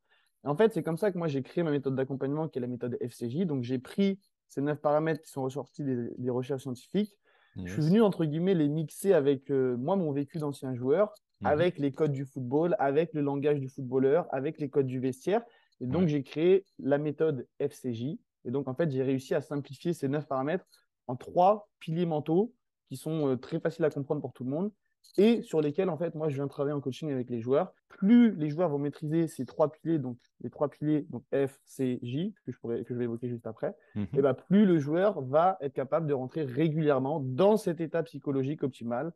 [0.44, 2.68] en fait, c'est comme ça que moi, j'ai créé ma méthode d'accompagnement, qui est la
[2.68, 3.46] méthode FCJ.
[3.46, 7.18] Donc, j'ai pris ces neuf paramètres qui sont ressortis des, recherches scientifiques.
[7.66, 11.48] Je suis venu, entre guillemets, les mixer avec euh, moi, mon vécu d'ancien joueur, mhm.
[11.48, 15.42] avec les codes du football, avec le langage du footballeur, avec les codes du vestiaire.
[15.82, 18.20] Et donc, j'ai créé la méthode FCJ.
[18.46, 20.66] Et donc, en fait, j'ai réussi à simplifier ces neuf paramètres
[21.08, 22.54] en trois piliers mentaux
[22.92, 24.70] qui sont euh, très faciles à comprendre pour tout le monde
[25.18, 27.74] et sur lesquels, en fait, moi, je viens travailler en coaching avec les joueurs.
[27.88, 32.00] Plus les joueurs vont maîtriser ces trois piliers, donc les trois piliers, donc F, C,
[32.04, 34.08] J, que je, pourrais, que je vais évoquer juste après, mhm.
[34.14, 38.62] et bah, plus le joueur va être capable de rentrer régulièrement dans cet état psychologique
[38.62, 39.14] optimal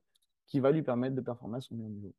[0.47, 2.13] qui va lui permettre de performer à son meilleur niveau.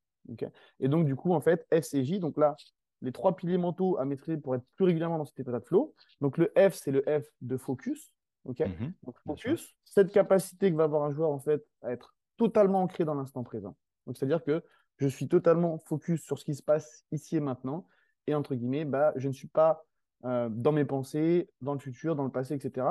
[0.80, 2.54] et donc, du coup, en fait, F, C, J, donc là,
[3.00, 5.94] les trois piliers mentaux à maîtriser pour être plus régulièrement dans cet état de flow.
[6.20, 8.12] Donc, le F, c'est le F de focus.
[8.46, 8.62] Ok
[9.04, 13.04] donc, focus, cette capacité que va avoir un joueur, en fait, à être totalement ancré
[13.04, 13.76] dans l'instant présent.
[14.06, 14.62] Donc, c'est-à-dire que
[14.98, 17.86] je suis totalement focus sur ce qui se passe ici et maintenant.
[18.26, 19.84] Et entre guillemets, bah, je ne suis pas
[20.24, 22.86] euh, dans mes pensées, dans le futur, dans le passé, etc.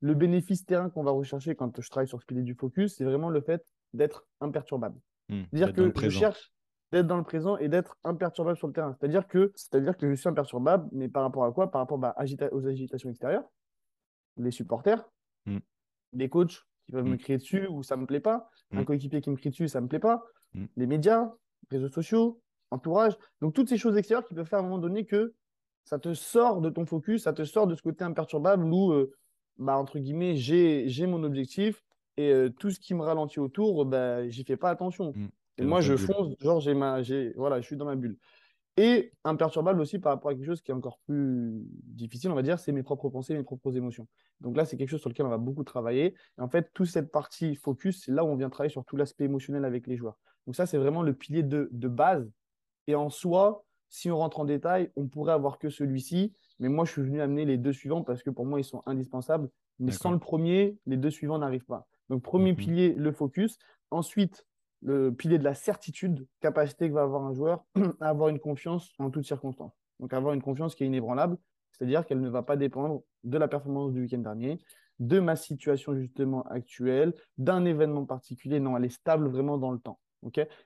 [0.00, 3.04] Le bénéfice terrain qu'on va rechercher quand je travaille sur ce pilier du focus, c'est
[3.04, 4.98] vraiment le fait d'être imperturbable.
[5.28, 6.52] Hmm, C'est-à-dire que je cherche
[6.92, 8.96] d'être dans le présent et d'être imperturbable sur le terrain.
[8.98, 11.70] C'est-à-dire que, c'est-à-dire que je suis imperturbable, mais par rapport à quoi?
[11.70, 13.44] Par rapport bah, agita- aux agitations extérieures,
[14.36, 15.04] les supporters,
[15.46, 15.58] Mm.
[16.12, 17.10] les coachs qui peuvent Mm.
[17.10, 18.84] me crier dessus ou ça me plaît pas, un Mm.
[18.84, 20.24] coéquipier qui me crie dessus, ça me plaît pas,
[20.54, 20.64] Mm.
[20.76, 21.30] les médias,
[21.70, 23.16] réseaux sociaux, entourage.
[23.40, 25.34] Donc toutes ces choses extérieures qui peuvent faire à un moment donné que
[25.84, 29.12] ça te sort de ton focus, ça te sort de ce côté imperturbable où, euh,
[29.58, 31.82] bah, entre guillemets, j'ai j'ai mon objectif
[32.16, 35.12] et euh, tout ce qui me ralentit autour, bah, j'y fais pas attention.
[35.14, 35.28] Mm.
[35.58, 38.16] Et moi, je fonce, genre, j'ai ma, j'ai, voilà, je suis dans ma bulle.
[38.82, 42.40] Et imperturbable aussi par rapport à quelque chose qui est encore plus difficile, on va
[42.40, 44.08] dire, c'est mes propres pensées, mes propres émotions.
[44.40, 46.14] Donc là, c'est quelque chose sur lequel on va beaucoup travailler.
[46.38, 48.96] Et en fait, toute cette partie focus, c'est là où on vient travailler sur tout
[48.96, 50.18] l'aspect émotionnel avec les joueurs.
[50.46, 52.30] Donc ça, c'est vraiment le pilier de, de base.
[52.86, 56.32] Et en soi, si on rentre en détail, on pourrait avoir que celui-ci.
[56.58, 58.82] Mais moi, je suis venu amener les deux suivants parce que pour moi, ils sont
[58.86, 59.50] indispensables.
[59.78, 61.86] Mais sans le premier, les deux suivants n'arrivent pas.
[62.08, 62.56] Donc, premier Mhm.
[62.56, 63.58] pilier, le focus.
[63.90, 64.46] Ensuite,
[64.82, 67.64] le pilier de la certitude, capacité que va avoir un joueur
[68.00, 69.74] à avoir une confiance en toutes circonstances.
[69.98, 71.36] Donc, avoir une confiance qui est inébranlable,
[71.72, 74.58] c'est-à-dire qu'elle ne va pas dépendre de la performance du week-end dernier,
[74.98, 78.60] de ma situation justement actuelle, d'un événement particulier.
[78.60, 79.98] Non, elle est stable vraiment dans le temps.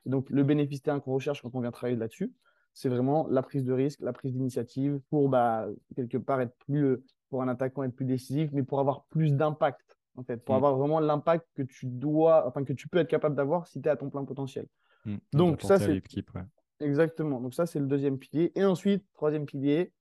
[0.07, 2.33] donc, le bénéfice terrain qu'on recherche quand on vient travailler là-dessus,
[2.75, 6.85] c'est vraiment la prise de risque, la prise d'initiative pour, bah, quelque part, être plus,
[6.85, 10.55] euh, pour un attaquant, être plus décisif, mais pour avoir plus d'impact, en fait, pour
[10.55, 10.59] Mm.
[10.59, 13.89] avoir vraiment l'impact que tu dois, enfin, que tu peux être capable d'avoir si tu
[13.89, 14.67] es à ton plein potentiel.
[15.05, 15.87] Hmm, Donc, ça, c'est-
[16.35, 16.43] ouais.
[16.81, 17.41] Exactement.
[17.41, 18.53] Donc, ça, c'est le deuxième pilier.
[18.55, 19.93] Et ensuite, troisième pilier,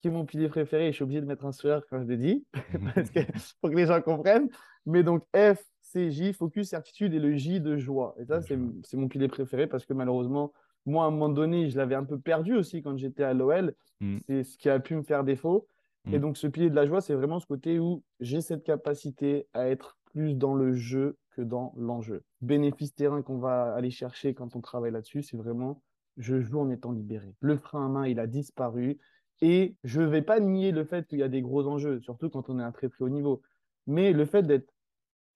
[0.00, 2.06] qui est mon pilier préféré, et je suis obligé de mettre un sourire quand je
[2.08, 2.44] le dis,
[2.96, 3.20] parce que
[3.60, 4.48] pour que les gens comprennent.
[4.86, 8.14] Mais donc, F, C, J, focus, certitude, et le J de joie.
[8.18, 10.52] Et ça, c'est mon pilier préféré parce que malheureusement,
[10.86, 13.74] moi, à un moment donné, je l'avais un peu perdu aussi quand j'étais à l'OL.
[14.00, 14.16] Mm.
[14.26, 15.68] C'est ce qui a pu me faire défaut.
[16.10, 16.20] Et Mm.
[16.20, 19.68] donc, ce pilier de la joie, c'est vraiment ce côté où j'ai cette capacité à
[19.68, 22.24] être plus dans le jeu que dans l'enjeu.
[22.40, 25.82] Bénéfice terrain qu'on va aller chercher quand on travaille là-dessus, c'est vraiment
[26.18, 27.34] je joue en étant libéré.
[27.40, 28.98] Le frein à main, il a disparu.
[29.40, 32.28] Et je ne vais pas nier le fait qu'il y a des gros enjeux, surtout
[32.28, 33.40] quand on est à un très très haut niveau.
[33.86, 34.72] Mais le fait d'être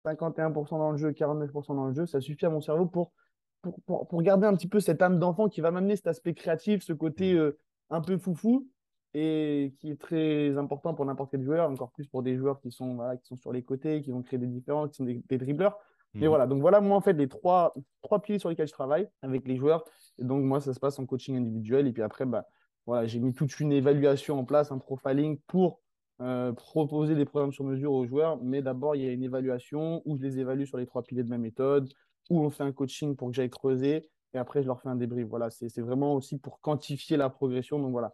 [0.05, 3.13] 51% dans le jeu, 49% dans le jeu, ça suffit à mon cerveau pour,
[3.63, 6.35] pour, pour, pour garder un petit peu cette âme d'enfant qui va m'amener cet aspect
[6.35, 7.59] créatif, ce côté euh,
[7.91, 8.69] un peu foufou,
[9.19, 12.71] et qui est très important pour n'importe quel joueur, encore plus pour des joueurs qui
[12.71, 15.23] sont, voilà, qui sont sur les côtés, qui vont créer des différences, qui sont des,
[15.27, 15.79] des dribbleurs.
[16.13, 16.29] Mais Mhm.
[16.29, 19.47] voilà, donc voilà, moi, en fait, les trois, trois piliers sur lesquels je travaille avec
[19.49, 19.85] les joueurs.
[20.19, 21.87] Et donc, moi, ça se passe en coaching individuel.
[21.87, 22.45] Et puis après, bah,
[22.85, 25.81] voilà, j'ai mis toute une évaluation en place, un profiling pour
[26.21, 28.39] euh, proposer des programmes sur mesure aux joueurs.
[28.43, 31.25] Mais d'abord, il y a une évaluation où je les évalue sur les trois piliers
[31.25, 31.89] de ma méthode,
[32.31, 34.11] où on fait un coaching pour que j'aille creuser.
[34.35, 35.27] Et après, je leur fais un débrief.
[35.29, 37.79] Voilà, c'est c'est vraiment aussi pour quantifier la progression.
[37.79, 38.13] Donc voilà,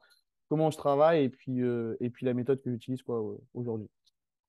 [0.52, 3.22] comment je travaille et puis, euh, et puis la méthode que j'utilise quoi,
[3.54, 3.88] aujourd'hui.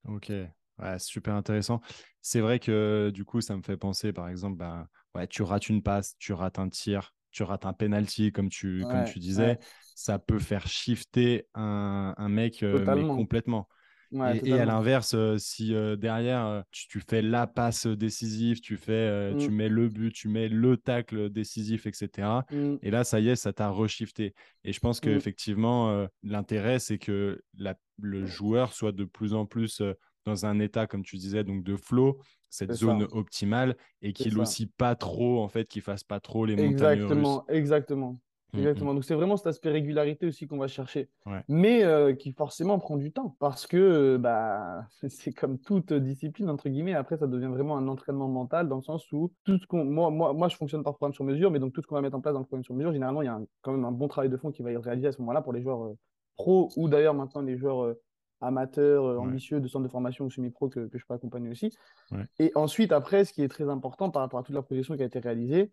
[0.04, 0.34] Ok,
[0.80, 1.80] ouais, super intéressant.
[2.22, 4.86] C'est vrai que du coup, ça me fait penser, par exemple, ben,
[5.16, 8.86] ouais, tu rates une passe, tu rates un tir, tu rates un penalty, comme tu,
[8.90, 9.60] comme tu disais,
[9.96, 13.70] ça peut faire shifter un, un mec, euh, mais complètement.
[14.14, 17.88] Ouais, et, et à l'inverse, euh, si euh, derrière, euh, tu, tu fais la passe
[17.88, 19.56] décisive, tu, fais, tu Mm.
[19.56, 22.46] mets le but, tu mets le tacle décisif, etc.
[22.52, 24.34] Mm, Et là, ça y est, ça t'a reshifté.
[24.64, 25.04] Et je pense Mm.
[25.10, 29.82] qu'effectivement, l'intérêt, c'est que la- le joueur soit de plus en plus
[30.26, 32.76] dans un état, comme tu disais, donc de flow, cette ça.
[32.76, 37.04] zone optimale, et qu'il aussi pas trop, en fait, qu'il fasse pas trop les montagnes
[37.04, 37.42] russes.
[37.48, 38.20] Exactement,
[38.54, 38.60] exactement.
[38.60, 38.94] Mm, Exactement.
[38.94, 41.10] Donc, c'est vraiment cet aspect régularité aussi qu'on va chercher.
[41.26, 41.44] Ouais.
[41.48, 43.36] Mais euh, qui forcément prend du temps.
[43.40, 46.94] Parce que euh, bah, c'est comme toute discipline, entre guillemets.
[46.94, 49.86] Après, ça devient vraiment un entraînement mental dans le sens où tout ce qu'on.
[49.86, 52.02] Moi, moi, moi, je fonctionne par programme sur mesure, mais donc tout ce qu'on va
[52.02, 53.86] mettre en place dans le programme sur mesure, généralement, il y a un- quand même
[53.86, 55.84] un bon travail de fond qui va être réalisé à ce moment-là pour les joueurs
[55.86, 55.98] euh,
[56.36, 58.02] pros ou d'ailleurs maintenant les joueurs euh,
[58.42, 59.18] amateurs, Ouais.
[59.18, 61.72] ambitieux de centres de formation ou semi-pro que, que je peux accompagner aussi.
[62.12, 62.26] Ouais.
[62.40, 65.04] Et ensuite, après, ce qui est très important par rapport à toute la progression qui
[65.04, 65.72] a été réalisée,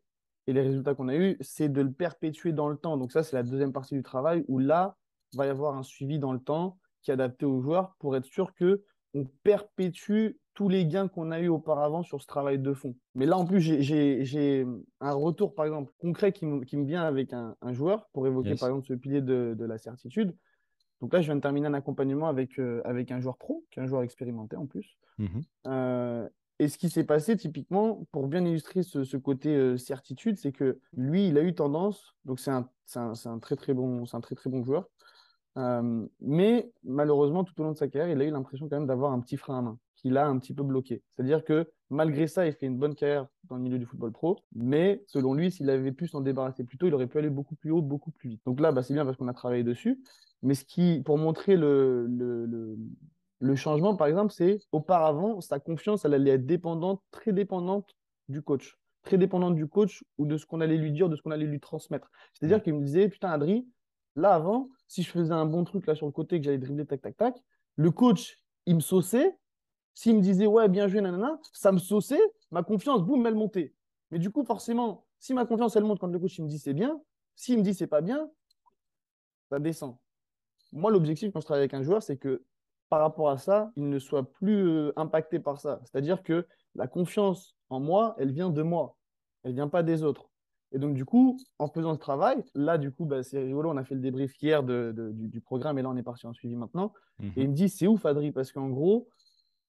[0.50, 2.96] et les résultats qu'on a eus, c'est de le perpétuer dans le temps.
[2.96, 4.96] Donc ça, c'est la deuxième partie du travail où là,
[5.32, 8.16] il va y avoir un suivi dans le temps qui est adapté aux joueurs pour
[8.16, 8.82] être sûr que
[9.14, 12.94] on perpétue tous les gains qu'on a eus auparavant sur ce travail de fond.
[13.14, 14.66] Mais là, en plus, j'ai-
[15.00, 18.26] un retour, par exemple, concret qui me, qui me vient avec un, un joueur pour
[18.26, 18.60] évoquer, Yes.
[18.60, 20.36] par exemple, ce pilier de, de la certitude.
[21.00, 23.78] Donc là, je viens de terminer un accompagnement avec, euh, avec un joueur pro, qui
[23.78, 24.98] est un joueur expérimenté en plus.
[25.66, 26.28] Euh,
[26.60, 31.28] Et ce qui s'est passé, typiquement, pour bien illustrer ce, côté certitude, c'est que lui,
[31.28, 34.86] il a eu tendance, donc c'est un, très très bon, un très très bon joueur,
[36.20, 39.12] mais malheureusement, tout au long de sa carrière, il a eu l'impression quand même d'avoir
[39.12, 41.02] un petit frein à main, qu'il a un petit peu bloqué.
[41.16, 44.36] C'est-à-dire que malgré ça, il fait une bonne carrière dans le milieu du football pro,
[44.54, 47.54] mais selon lui, s'il avait pu s'en débarrasser plus tôt, il aurait pu aller beaucoup
[47.54, 48.42] plus haut, beaucoup plus vite.
[48.44, 50.02] Donc là, bah, c'est bien parce qu'on a travaillé dessus,
[50.42, 50.52] mais
[51.06, 52.76] pour montrer le le
[53.56, 57.96] changement, par exemple, c'est auparavant, sa confiance, elle allait être dépendante, très dépendante
[58.28, 58.78] du coach.
[59.02, 61.46] Très dépendante du coach ou de ce qu'on allait lui dire, de ce qu'on allait
[61.46, 62.10] lui transmettre.
[62.34, 63.66] C'est-à-dire qu'il me disait, putain, Adri,
[64.14, 66.84] là avant, si je faisais un bon truc là sur le côté, que j'allais dribbler,
[66.84, 67.36] tac, tac, tac,
[67.76, 68.36] le coach,
[68.66, 69.34] il me sauçait.
[69.94, 72.20] S'il me disait, ouais, bien joué, nanana, ça me sauçait,
[72.50, 73.74] ma confiance, boum, elle montait.
[74.10, 76.58] Mais du coup, forcément, si ma confiance, elle monte quand le coach, il me dit
[76.58, 77.00] c'est bien,
[77.36, 78.30] s'il me dit c'est pas bien,
[79.50, 79.96] ça descend.
[80.72, 82.44] Moi, l'objectif quand je travaille avec un joueur, c'est que
[82.90, 85.80] par rapport à ça, il ne soit plus euh, impacté par ça.
[85.84, 88.96] C'est-à-dire que la confiance en moi, elle vient de moi.
[89.44, 90.28] Elle vient pas des autres.
[90.72, 93.76] Et donc, du coup, en faisant ce travail, là, du coup, bah, c'est rigolo, on
[93.76, 96.92] a fait le débrief hier du, programme et là, on est parti en suivi maintenant.
[97.36, 99.08] Et il me dit, c'est ouf, Adri, parce qu'en gros,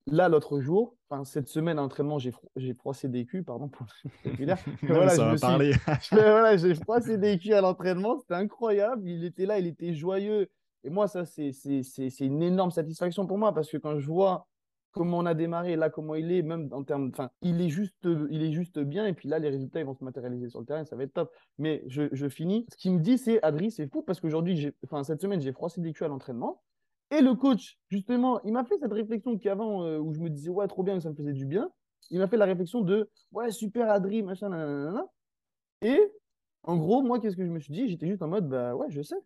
[0.08, 3.86] là, l'autre jour, cette semaine à l'entraînement, j'ai, j'ai froissé des culs, pardon pour
[4.26, 4.46] le
[4.88, 5.74] voilà, ça va parler.
[6.12, 9.08] voilà, j'ai froissé des culs à l'entraînement, c'était incroyable.
[9.08, 10.50] Il était là, il était joyeux.
[10.84, 11.52] Et moi, ça, c'est
[12.20, 14.48] une énorme satisfaction pour moi parce que quand je vois
[14.92, 17.10] comment on a démarré, là, comment il est, même en termes.
[17.14, 19.06] Enfin, il, est juste, il est juste bien.
[19.06, 20.84] Et puis là, les résultats, ils vont se matérialiser sur le terrain.
[20.86, 21.32] Ça va être top.
[21.58, 22.66] Mais je, je finis.
[22.70, 25.82] Ce qu'il me dit, c'est Adri, c'est fou parce qu'aujourd'hui, enfin, cette semaine, j'ai froissé
[25.82, 26.62] des culs à l'entraînement.
[27.12, 30.50] Et le coach, justement, il m'a fait cette réflexion qu'avant, euh, où je me disais,
[30.50, 31.70] ouais, trop bien, ça me faisait du bien.
[32.10, 35.06] Il m'a fait la réflexion de, ouais, super Adri, machin, nanana.
[35.82, 36.00] Et
[36.64, 37.90] en gros, moi, qu'est-ce que je me suis dit?
[37.90, 39.18] J'étais juste en mode, bah ouais, je sais.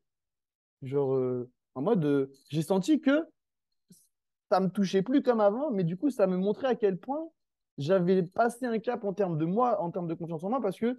[0.85, 3.25] Genre, euh, en mode, euh, j'ai senti que
[4.49, 7.27] ça me touchait plus comme avant, mais du coup, ça me montrait à quel point
[7.79, 10.79] j'avais passé un cap en termes de moi, en termes de confiance en moi, parce
[10.79, 10.95] que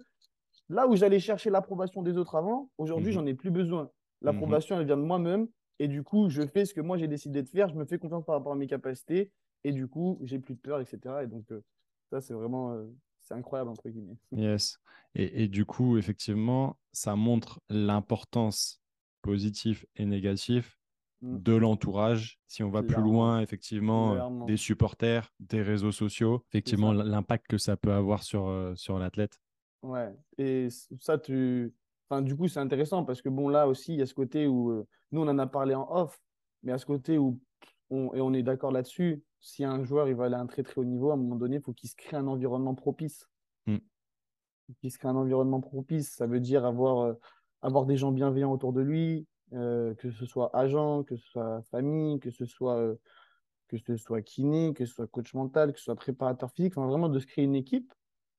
[0.69, 3.13] là où j'allais chercher l'approbation des autres avant, aujourd'hui, mhm.
[3.13, 3.89] j'en ai plus besoin.
[4.21, 5.47] L'approbation, elle vient de moi-même,
[5.79, 7.97] et du coup, je fais ce que moi j'ai décidé de faire, je me fais
[7.97, 9.31] confiance par rapport à mes capacités,
[9.63, 10.99] et du coup, j'ai plus de peur, etc.
[11.23, 11.63] Et donc, euh,
[12.11, 12.75] ça, c'est vraiment.
[13.21, 14.17] c'est incroyable, entre guillemets.
[14.31, 14.79] Yes.
[15.15, 18.81] Et, et, du coup, effectivement, ça montre l'importance
[19.27, 20.79] positif et négatif
[21.21, 21.37] mmh.
[21.39, 22.39] de l'entourage.
[22.47, 27.57] Si on va plus loin, effectivement, euh, des supporters, des réseaux sociaux, effectivement, l'impact que
[27.57, 29.41] ça peut avoir sur, euh, sur l'athlète.
[29.83, 30.69] Ouais, et
[30.99, 31.73] ça, tu.
[32.09, 34.47] Enfin, du coup, c'est intéressant parce que, bon, là aussi, il y a ce côté
[34.47, 34.71] où.
[34.71, 36.19] Euh, nous, on en a parlé en off,
[36.63, 37.39] mais à ce côté où.
[37.89, 40.61] On, et on est d'accord là-dessus, si un joueur il va aller à un très
[40.61, 43.29] très haut niveau, à un moment donné, il faut qu'il se crée un environnement propice.
[43.65, 43.77] Mmh.
[44.81, 47.15] Qu'il se crée un environnement propice, ça veut dire avoir
[47.61, 51.61] avoir des gens bienveillants autour de lui, euh, que ce soit agent, que ce soit
[51.71, 52.95] famille, que ce soit, euh,
[53.67, 56.87] que ce soit kiné, que ce soit coach mental, que ce soit préparateur physique, enfin,
[56.87, 57.93] vraiment de se créer une équipe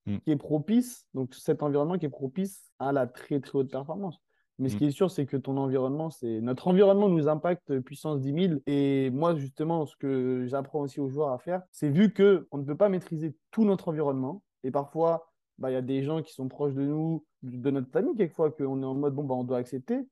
[0.06, 0.18] mm.
[0.18, 4.20] qui est propice, donc cet environnement qui est propice à la très très haute performance.
[4.58, 4.78] Mais ce mm.
[4.78, 8.60] qui est sûr, c'est que ton environnement, c'est notre environnement nous impacte puissance 10 000.
[8.66, 12.58] Et moi, justement, ce que j'apprends aussi aux joueurs à faire, c'est vu que on
[12.58, 14.42] ne peut pas maîtriser tout notre environnement.
[14.64, 17.90] Et parfois, bah, il y a des gens qui sont proches de nous, de notre
[17.90, 20.06] famille, quelquefois, qu'on est en mode, bon, bah, on doit accepter.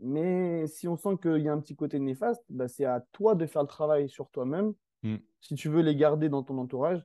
[0.00, 3.34] Mais si on sent qu'il y a un petit côté néfaste, bah, c'est à toi
[3.34, 5.16] de faire le travail sur toi-même, mm.
[5.40, 7.02] si tu veux les garder dans ton entourage,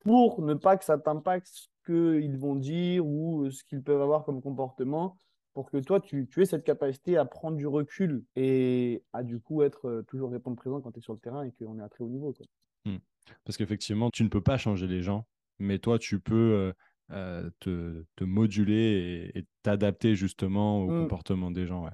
[0.00, 4.24] pour ne pas que ça t'impacte ce qu'ils vont dire ou ce qu'ils peuvent avoir
[4.24, 5.16] comme comportement,
[5.52, 9.40] pour que toi, tu, tu, aies cette capacité à prendre du recul et à du
[9.40, 11.82] coup être euh, toujours répondre présent quand tu es sur le terrain et qu'on est
[11.82, 12.32] à très haut niveau.
[12.32, 12.46] Quoi.
[12.84, 12.98] Mm.
[13.44, 15.26] Parce qu'effectivement, tu ne peux pas changer les gens,
[15.58, 16.72] mais toi, tu peux
[17.10, 21.02] euh, euh, te, te, moduler et t'adapter justement au mmh.
[21.02, 21.84] comportement des gens.
[21.84, 21.90] Ouais.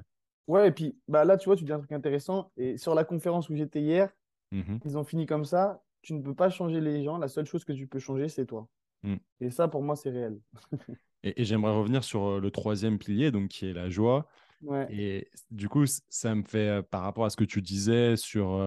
[0.49, 2.51] ouais, et puis bah là, tu vois, tu dis un truc intéressant.
[2.57, 4.11] Et sur la conférence où j'étais hier,
[4.53, 5.83] mmh ils ont fini comme ça.
[6.03, 7.19] Tu ne peux pas changer les gens.
[7.19, 8.69] La seule chose que tu peux changer, c'est toi.
[9.03, 9.17] Mmh.
[9.41, 10.41] Et ça, pour moi, c'est réel.
[11.23, 14.29] et, j'aimerais revenir sur euh, le troisième pilier, donc qui est la joie.
[14.63, 14.87] Ouais.
[14.91, 18.61] Et du coup, ça me fait, euh, par rapport à ce que tu disais sur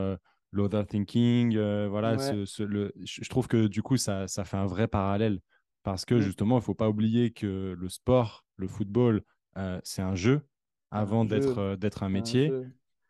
[0.51, 5.41] l'otherthinking, voilà, ce, le, je trouve que du coup, ça, ça fait un vrai parallèle
[5.87, 6.19] parce que mmh.
[6.19, 9.21] justement, il ne faut pas oublier que le sport, le football,
[9.57, 10.41] euh, c'est un jeu
[10.91, 12.51] avant d'être euh, d'être un métier,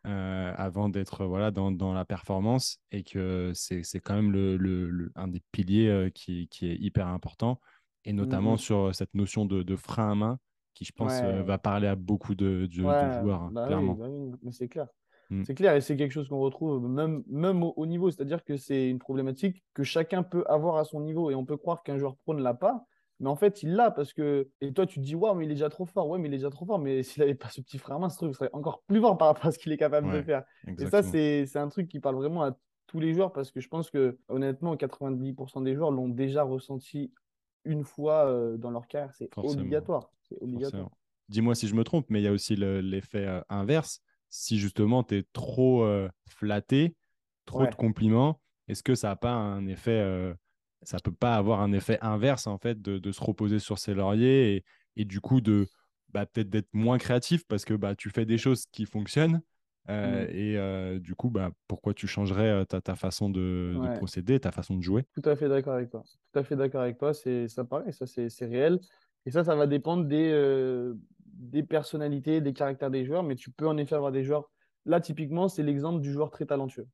[0.05, 5.11] euh, avant d'être voilà, dans, dans, la performance, et que c'est quand même le, le,
[5.15, 7.59] un des piliers qui, qui, est hyper important,
[8.05, 10.39] et mmh notamment sur cette notion de, de, frein à main,
[10.75, 13.95] qui je pense va parler à beaucoup de, de, joueurs, hein, bah clairement.
[13.95, 14.86] Bah mais c'est clair.
[15.30, 15.43] Mmh.
[15.45, 18.89] C'est clair, et c'est quelque chose qu'on retrouve même, même au, niveau, c'est-à-dire que c'est
[18.89, 22.15] une problématique que chacun peut avoir à son niveau, et on peut croire qu'un joueur
[22.17, 22.86] pro ne l'a pas,
[23.19, 24.49] mais en fait, il l'a parce que.
[24.61, 26.07] Et toi, tu te dis, waouh, mais il est déjà trop fort.
[26.07, 26.80] Ouais, mais il est déjà trop fort.
[26.80, 29.30] Mais s'il n'avait pas ce petit frère main, ce truc serait encore plus fort par
[29.30, 30.43] rapport à ce qu'il est capable de faire.
[30.78, 33.67] Et ça, c'est un truc qui parle vraiment à tous les joueurs parce que je
[33.67, 37.11] pense que honnêtement 90% des joueurs l'ont déjà ressenti
[37.65, 39.13] une fois euh, dans leur carrière.
[39.13, 40.09] C'est obligatoire.
[40.39, 40.89] obligatoire.
[41.28, 44.01] Dis-moi si je me trompe, mais il y a aussi l'effet euh, inverse.
[44.30, 46.95] Si justement tu es trop euh, flatté,
[47.45, 50.36] trop de compliments, est-ce que ça n'a pas un effet,
[50.82, 54.55] ça peut pas avoir un effet inverse en fait de, se reposer sur ses lauriers
[54.55, 54.65] et,
[54.97, 55.67] et du coup de
[56.09, 59.41] bah, peut-être d'être moins créatif parce que bah, tu fais des choses qui fonctionnent
[59.89, 60.36] euh, mmh.
[60.36, 64.51] Et euh, du coup, bah, pourquoi tu changerais euh, ta, ta façon de, procéder, ta
[64.51, 65.05] façon de jouer?
[65.13, 66.03] Tout à fait d'accord avec toi.
[66.34, 67.13] Tout à fait d'accord avec toi.
[67.13, 68.80] C'est ça pareil, ça c'est réel.
[69.25, 70.32] Et ça, ça va dépendre des,
[71.38, 73.23] des personnalités, des caractères des joueurs.
[73.23, 74.49] Mais tu peux en effet avoir des joueurs.
[74.85, 76.88] Là, typiquement, c'est l'exemple du joueur très talentueux.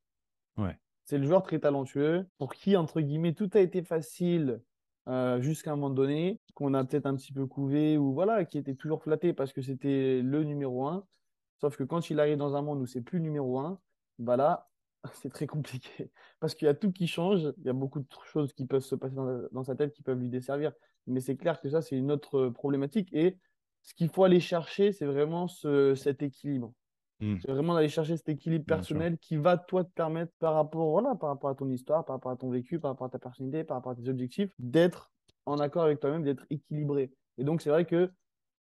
[0.58, 0.78] Ouais.
[1.06, 4.62] C'est le joueur très talentueux pour qui, entre guillemets, tout a été facile
[5.40, 8.76] jusqu'à un moment donné, qu'on a peut-être un petit peu couvé ou voilà, qui était
[8.76, 11.06] toujours flatté parce que c'était le numéro un.
[11.60, 13.80] Sauf que quand il arrive dans un monde où c'est plus numéro un,
[14.20, 14.70] bah là,
[15.14, 16.12] c'est très compliqué.
[16.40, 18.84] Parce qu'il y a tout qui change, il y a beaucoup de choses qui peuvent
[18.84, 20.72] se passer dans, sa tête qui peuvent lui desservir.
[21.08, 23.10] Mais c'est clair que ça, c'est une autre problématique.
[23.14, 23.38] Et
[23.84, 26.74] ce qu'il faut aller chercher, c'est vraiment cet équilibre.
[27.20, 27.38] Hmm.
[27.42, 31.16] C'est vraiment d'aller chercher cet équilibre personnel qui va, toi, te permettre, par rapport, voilà,
[31.16, 33.64] par rapport à ton histoire, par rapport à ton vécu, par rapport à ta personnalité,
[33.64, 35.12] par rapport à tes objectifs, d'être
[35.46, 37.12] en accord avec toi-même, d'être équilibré.
[37.38, 38.12] Et donc, c'est vrai que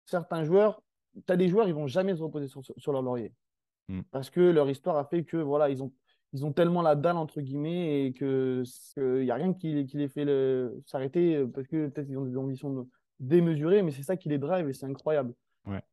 [0.07, 0.81] certains joueurs
[1.27, 3.33] tu as des joueurs, ils vont jamais se reposer sur, sur leur laurier.
[3.89, 4.01] Hmm.
[4.11, 5.93] Parce que leur histoire a fait que voilà, ils ont,
[6.33, 8.64] ils ont tellement la dalle, entre guillemets, et qu'il
[8.97, 12.37] n'y a rien qui, qui les fait le, s'arrêter parce que peut-être ils ont des
[12.37, 12.89] ambitions
[13.21, 15.35] démesurées, mais c'est ça qui les drive et c'est incroyable.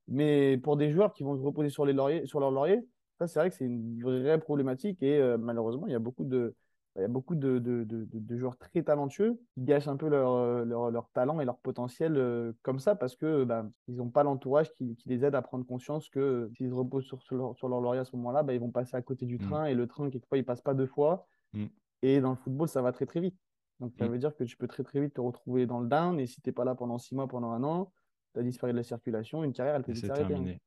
[0.08, 2.80] Mais pour des joueurs qui vont se reposer sur, les lauriers, sur leur laurier,
[3.18, 6.24] ça, c'est vrai que c'est une vraie problématique et euh, malheureusement, il y a beaucoup
[6.24, 6.56] de,
[6.96, 10.08] il y a beaucoup de, de, de, de, joueurs très talentueux qui gâchent un peu
[10.08, 13.98] leur, euh, leur, leur talent et leur potentiel euh, comme ça parce que bah, ils
[13.98, 17.22] n'ont pas l'entourage qui, qui, les aide à prendre conscience que s'ils se reposent sur,
[17.22, 19.36] sur, leur, sur leur laurier à ce moment-là, bah, ils vont passer à côté du
[19.36, 19.50] mmh.
[19.50, 21.28] train et le train, quelquefois, il passe pas deux fois.
[21.54, 21.66] Mmh.
[22.02, 23.36] Et dans le football, ça va très très vite.
[23.80, 24.12] Donc ça mmh.
[24.12, 26.42] veut dire que tu peux très très vite te retrouver dans le down et si
[26.42, 27.92] tu n'es pas là pendant six mois, pendant un an,
[28.34, 30.16] tu as disparu de la circulation, une carrière, elle peut s'arrêter.
[30.16, 30.28] C'est hein.
[30.28, 30.62] terminé.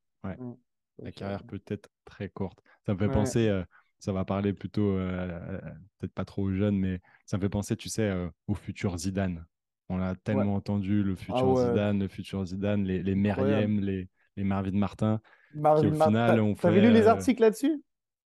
[1.01, 2.61] La carrière peut être très courte.
[2.85, 3.49] Ça me fait penser.
[3.49, 3.63] Euh,
[3.99, 5.61] ça va parler plutôt, euh,
[5.99, 8.97] peut-être pas trop aux jeunes, mais ça me fait penser, tu sais, euh, au futur
[8.97, 9.45] Zidane.
[9.89, 14.09] On l'a tellement entendu, le futur ah Zidane, le futur Zidane, les, les Meriem, les,
[14.37, 15.21] les Marvin Martin.
[15.55, 16.71] Marvin qui, au final, on fait.
[16.71, 17.83] vu les euh, articles là-dessus?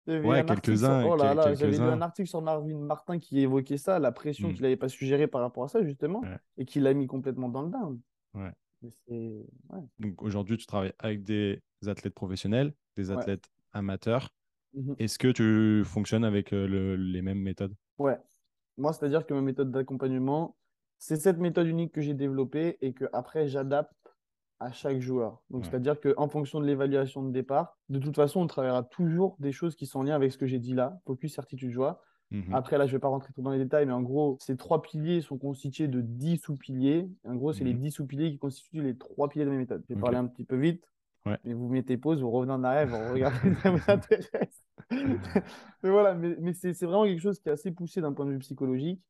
[0.09, 1.05] Ouais, quelques-uns.
[1.05, 4.49] Oh là là, j'avais lu un article sur Marvin Martin qui évoquait ça, la pression
[4.49, 4.53] hmm.
[4.53, 6.21] qu'il n'avait pas suggérée par rapport à ça, justement,
[6.57, 7.99] et qui l'a mis complètement dans le down.
[8.33, 8.51] Ouais.
[9.99, 14.29] Donc aujourd'hui, tu travailles avec des athlètes professionnels, des athlètes amateurs.
[14.73, 17.75] Mmh Est-ce que tu fonctionnes avec les mêmes méthodes?
[17.97, 18.17] Ouais.
[18.77, 20.55] Moi, c'est-à-dire que ma méthode d'accompagnement,
[20.99, 24.08] c'est cette méthode unique que j'ai développée et que après j'adapte
[24.59, 25.41] à chaque joueur.
[25.49, 29.51] Donc, c'est-à-dire qu'en fonction de l'évaluation de départ, de toute façon, on travaillera toujours des
[29.51, 32.01] choses qui sont en lien avec ce que j'ai dit là, focus, certitude, joie.
[32.31, 34.37] Mmh après, là, je ne vais pas rentrer trop dans les détails, mais en gros,
[34.39, 37.09] ces trois piliers sont constitués de 10 sous-piliers.
[37.23, 39.83] En gros, c'est les 10 mmh sous-piliers qui constituent les trois piliers de ma méthode.
[39.89, 40.85] Je vais parler un petit peu vite.
[41.45, 44.63] Mais vous mettez pause, vous revenez en arrière, vous regardez, ça vous intéresse.
[44.91, 48.31] mais voilà, mais, mais c'est vraiment quelque chose qui est assez poussé d'un point de
[48.31, 49.01] vue psychologique.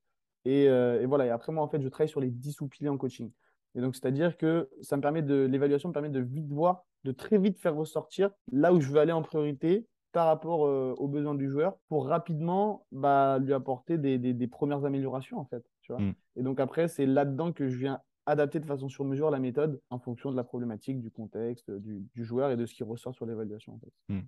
[0.45, 2.89] Et, euh, et, voilà, et après moi, en fait, je travaille sur les 10 sous-piliers
[2.89, 3.31] en coaching.
[3.75, 7.11] Et donc, c'est-à-dire que ça me permet de, l'évaluation me permet de vite voir, de
[7.11, 11.07] très vite faire ressortir là où je veux aller en priorité par rapport euh, aux
[11.07, 15.63] besoins du joueur pour rapidement bah, lui apporter des, des, des, premières améliorations, en fait.
[15.81, 16.13] Tu vois mm.
[16.37, 19.81] Et donc, après, c'est là-dedans que je viens adapter de façon sur mesure la méthode
[19.89, 23.25] en fonction de la problématique, du contexte, du, joueur et de ce qui ressort sur
[23.25, 23.73] l'évaluation.
[23.73, 24.13] En fait.
[24.13, 24.21] Hmm.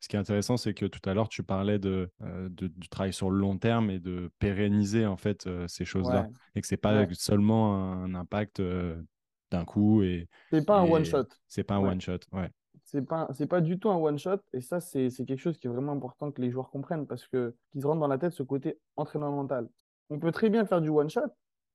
[0.00, 3.12] Ce qui est intéressant, c'est que tout à l'heure, tu parlais de, euh, du travail
[3.12, 6.28] sur le long terme et de pérenniser en fait euh, ces choses-là.
[6.54, 9.00] Et que ce n'est pas seulement un impact euh,
[9.50, 10.02] d'un coup.
[10.02, 11.26] et C'est pas un one-shot.
[11.48, 12.50] C'est pas un one-shot, ouais.
[12.84, 14.38] C'est pas, c'est pas du tout un one-shot.
[14.54, 17.54] Et ça, c'est, quelque chose qui est vraiment important que les joueurs comprennent parce que
[17.70, 19.68] qu'ils se rendent dans la tête ce côté entraînement mental.
[20.08, 21.28] On peut très bien faire du one-shot,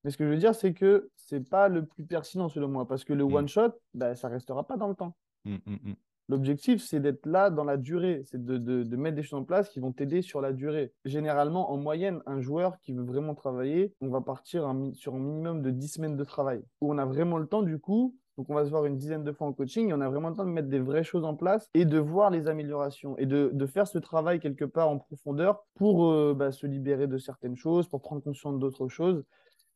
[0.03, 2.87] mais ce que je veux dire, c'est que c'est pas le plus pertinent selon moi,
[2.87, 3.33] parce que le mm.
[3.33, 5.15] one shot, ben, ça restera pas dans le temps.
[5.45, 5.95] Mm, mm,
[6.27, 9.69] L'objectif, c'est d'être là dans la durée, c'est de, de, mettre des choses en place
[9.69, 10.91] qui vont t'aider sur la durée.
[11.05, 15.61] Généralement, en moyenne, un joueur qui veut vraiment travailler, on va partir sur un minimum
[15.61, 18.55] de 10 semaines de travail, où on a vraiment le temps, du coup, donc on
[18.55, 20.45] va se voir une dizaine de fois en coaching, et on a vraiment le temps
[20.45, 23.65] de mettre des vraies choses en place et de voir les améliorations, et de, de
[23.67, 27.87] faire ce travail quelque part en profondeur pour euh, bah, se libérer de certaines choses,
[27.87, 29.23] pour prendre conscience d'autres choses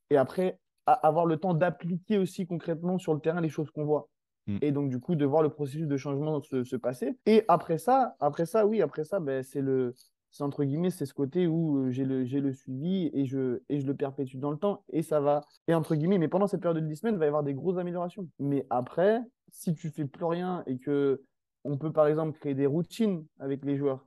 [0.09, 4.09] et après avoir le temps d'appliquer aussi concrètement sur le terrain les choses qu'on voit.
[4.49, 4.57] Mm.
[4.61, 7.17] Et donc, du coup, de voir le processus de changement se, passer.
[7.25, 9.93] Et après ça, après ça, oui, après ça, ben, c'est le,
[10.31, 13.61] c'est entre guillemets, c'est ce côté où euh, j'ai le, j'ai le suivi et je,
[13.69, 15.41] et je le perpétue dans le temps et ça va.
[15.67, 17.53] Et entre guillemets, mais pendant cette période de 10 semaines, il va y avoir des
[17.53, 18.27] grosses améliorations.
[18.39, 19.21] Mais après,
[19.51, 21.21] si tu fais plus rien et que
[21.63, 24.05] on peut par exemple créer des routines avec les joueurs,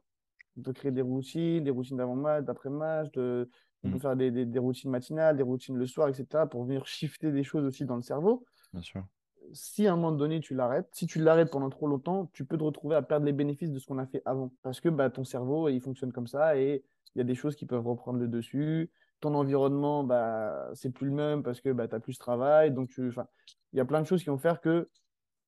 [0.59, 3.49] On peut créer des routines, des routines d'avant-match, d'après-match, de...
[3.85, 4.01] on peut Mm.
[4.01, 6.47] faire des, des- des routines matinales, des routines le soir, etc.
[6.47, 8.45] pour venir shifter des choses aussi dans le cerveau.
[8.73, 9.05] Bien sûr.
[9.53, 12.57] Si à un moment donné tu l'arrêtes, si tu l'arrêtes pendant trop longtemps, tu peux
[12.57, 14.53] te retrouver à perdre les bénéfices de ce qu'on a fait avant.
[14.63, 16.85] Parce que bah, ton cerveau, il fonctionne comme ça et
[17.15, 18.91] il y a des choses qui peuvent reprendre le dessus.
[19.21, 22.71] Ton environnement, bah, c'est plus le même parce que bah, tu as plus de travail.
[22.73, 23.09] Donc, tu...
[23.09, 23.27] enfin,
[23.73, 24.89] il y a plein de choses qui vont faire que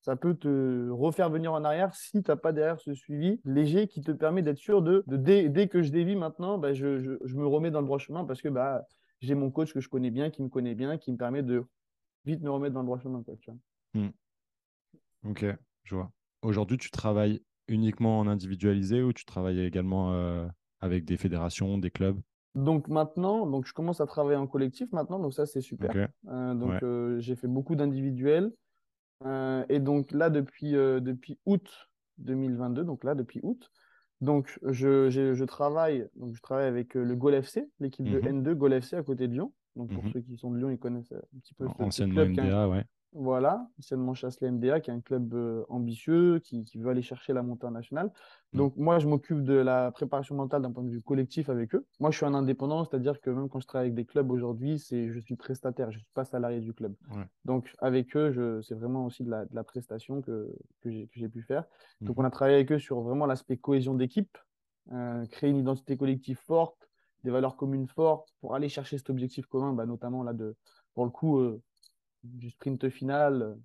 [0.03, 3.89] ça peut te refaire venir en arrière si tu n'as pas derrière ce suivi léger
[3.89, 7.37] qui te permet d'être sûr de, dès, dès que je dévie maintenant, bah, je, je-
[7.37, 8.87] me remets dans le droit chemin parce que bah,
[9.21, 11.65] j'ai mon coach que je connais bien, qui me connaît bien, qui me permet de
[12.25, 13.23] vite me remettre dans le droit chemin.
[13.23, 13.35] Quoi.
[15.25, 15.45] Ok,
[15.85, 16.11] je vois.
[16.43, 20.47] Aujourd'hui, tu travailles uniquement en individualisé ou tu travailles également euh,
[20.81, 22.21] avec des fédérations, des clubs?
[22.55, 25.91] Donc maintenant, donc je commence à travailler en collectif maintenant, donc ça c'est super.
[26.29, 26.85] Euh, donc Ouais.
[26.85, 28.53] euh, j'ai fait beaucoup d'individuels.
[29.25, 33.71] Euh, et donc là, depuis, euh, depuis août 2022, donc là, depuis août,
[34.21, 38.29] donc je, je travaille, donc je travaille avec euh, le Gol FC, l'équipe de Mhm.
[38.29, 39.53] N2 Gol FC à côté de Lyon.
[39.77, 40.13] Donc pour Mhm.
[40.13, 42.85] ceux qui sont de Lyon, ils connaissent un petit peu anciennement MDA, ouais.
[43.15, 47.33] Voilà, anciennement Chasselet MDA, qui est un club euh, ambitieux, qui, qui veut aller chercher
[47.33, 48.11] la montée nationale.
[48.53, 48.59] Mm.
[48.59, 51.87] Donc, moi, je m'occupe de la préparation mentale d'un point de vue collectif avec eux.
[52.01, 54.81] Moi, je suis un indépendant, c'est-à-dire que même quand je travaille avec des clubs aujourd'hui,
[54.81, 56.95] c'est, je suis prestataire, je ne suis pas salarié du club.
[57.13, 57.25] Ouais.
[57.45, 60.53] Donc, avec eux, c'est vraiment aussi de la, de la prestation que,
[60.83, 61.65] que j'ai, pu faire.
[62.01, 62.25] Donc, Mhm.
[62.25, 64.37] on a travaillé avec eux sur vraiment l'aspect cohésion d'équipe,
[64.93, 66.91] euh, créer une identité collective forte,
[67.23, 70.57] des valeurs communes fortes pour aller chercher cet objectif commun, bah, notamment là, de,
[70.95, 71.63] pour le coup, euh,
[72.25, 73.57] du sprint final,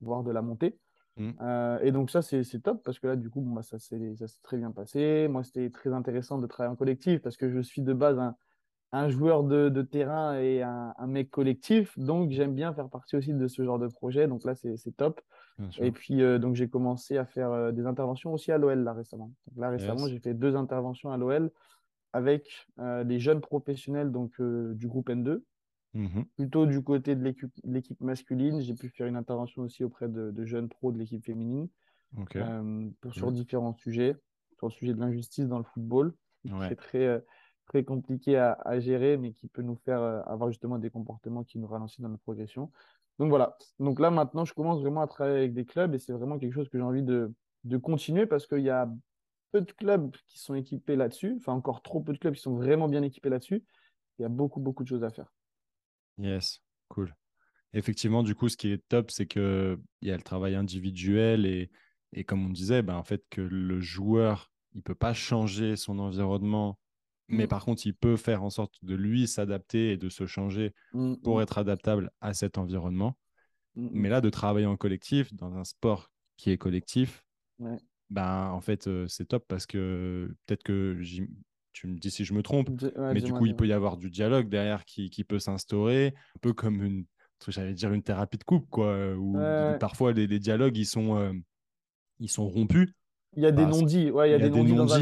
[0.00, 0.78] voire de la montée.
[1.16, 1.30] Mm.
[1.40, 4.14] Euh, et donc ça, c'est top parce que là, du coup, bon, bah, ça s'est
[4.42, 5.28] très bien passé.
[5.28, 8.34] Moi, c'était très intéressant de travailler en collectif parce que je suis de base un,
[8.92, 11.98] un joueur de, de terrain et un, un mec collectif.
[11.98, 14.26] Donc, j'aime bien faire partie aussi de ce genre de projet.
[14.26, 15.20] Donc là, c'est top.
[15.78, 18.92] Et puis, euh, donc, j'ai commencé à faire euh, des interventions aussi à l'OL là
[18.94, 19.32] récemment.
[19.46, 20.10] Donc là, récemment, Yes.
[20.10, 21.50] j'ai fait deux interventions à l'OL
[22.14, 22.66] avec
[23.04, 25.42] des jeunes professionnels donc, du groupe N2
[25.94, 26.24] Mhm.
[26.36, 27.22] plutôt du côté de
[27.64, 28.60] l'équipe masculine.
[28.60, 31.68] J'ai pu faire une intervention aussi auprès de, de jeunes pros de l'équipe féminine
[32.40, 33.32] euh, pour- sur Cool.
[33.32, 34.16] différents sujets,
[34.58, 36.14] sur le sujet de l'injustice dans le football,
[36.44, 36.72] qui Ouais.
[36.72, 37.20] est très, euh,
[37.66, 41.44] très compliqué à, à gérer, mais qui peut nous faire euh, avoir justement des comportements
[41.44, 42.72] qui nous ralentissent dans notre progression.
[43.18, 43.56] Donc voilà.
[43.78, 46.54] Donc là, maintenant, je commence vraiment à travailler avec des clubs et c'est vraiment quelque
[46.54, 47.32] chose que j'ai envie de,
[47.64, 48.92] de continuer parce qu'il y a
[49.52, 52.54] peu de clubs qui sont équipés là-dessus, enfin encore trop peu de clubs qui sont
[52.56, 53.64] vraiment bien équipés là-dessus.
[54.18, 55.32] Il y a beaucoup, beaucoup de choses à faire.
[56.18, 57.14] Yes, cool.
[57.74, 61.70] Effectivement, du coup, ce qui est top, c'est qu'il y a le travail individuel et,
[62.12, 65.76] et comme on disait, ben, en fait, que le joueur, il ne peut pas changer
[65.76, 66.78] son environnement,
[67.28, 67.48] mais Mm.
[67.48, 71.14] par contre, il peut faire en sorte de lui s'adapter et de se changer Mm,
[71.22, 73.16] pour mm, être adaptable à cet environnement.
[73.74, 77.24] Mais là, de travailler en collectif, dans un sport qui est collectif,
[77.58, 77.78] Ouais.
[78.10, 80.98] ben, en fait, euh, c'est top parce que peut-être que
[81.72, 83.96] tu me dis si je me trompe, ouais, mais du coup, il peut y avoir
[83.96, 87.04] du dialogue derrière qui, qui peut s'instaurer, un peu comme une,
[87.48, 89.34] j'allais dire une thérapie de couple, quoi, euh, où
[89.78, 91.32] parfois les, les dialogues, ils sont, euh,
[92.20, 92.90] ils sont rompus.
[93.34, 94.74] Il y a des Parce- non-dits, ouais, il y a il y a des non-dits
[94.74, 94.98] dans un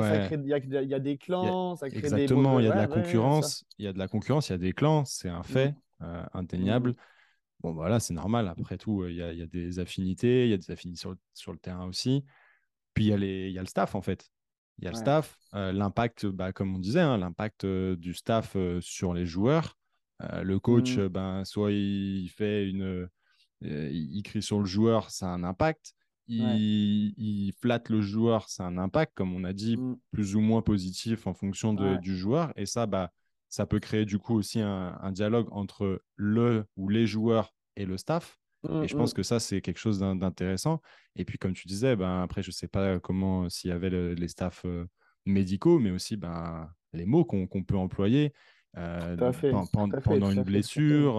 [0.00, 2.72] ça crée, il y a, il y des clans, ça crée Exactement, il y a
[2.72, 5.28] de la concurrence, il y a de la concurrence, il y a des clans, c'est
[5.28, 6.90] un fait euh, indéniable.
[6.90, 6.96] Mhm.
[7.60, 8.48] Bon, voilà, c'est normal.
[8.48, 10.70] Après tout, euh, il y a, il y a des affinités, il y a des
[10.70, 12.24] affinités sur, le- sur le terrain aussi.
[12.94, 14.30] Puis il y, a les- il y a le staff, en fait.
[14.78, 18.14] Il y a le staff, euh, l'impact, bah, comme on disait, hein, l'impact euh, du
[18.14, 19.76] staff euh, sur les joueurs.
[20.42, 23.08] Le coach, euh, ben, soit il fait une.
[23.60, 25.94] il crie sur le joueur, ça a un impact.
[26.26, 26.56] Il, Ouais.
[26.58, 29.96] il flatte le joueur, ça a un impact, comme on a dit, Mhm.
[30.12, 31.98] plus ou moins positif en fonction de- Ouais.
[31.98, 32.52] du joueur.
[32.56, 33.10] Et ça, bah,
[33.48, 37.86] ça peut créer du coup aussi un, un dialogue entre le ou les joueurs et
[37.86, 38.37] le staff.
[38.82, 39.14] Et je pense Mhm.
[39.14, 40.80] que ça, c'est quelque chose d'in- d'intéressant.
[41.16, 43.90] Et puis, comme tu disais, ben, après, je ne sais pas comment, s'il y avait
[43.90, 44.86] le- les staffs euh,
[45.26, 48.32] médicaux, mais aussi ben, les mots qu'on peut employer
[48.76, 50.50] euh, Tout à fait, pen- pen- tout à fait, pendant tout une à fait.
[50.50, 51.14] blessure,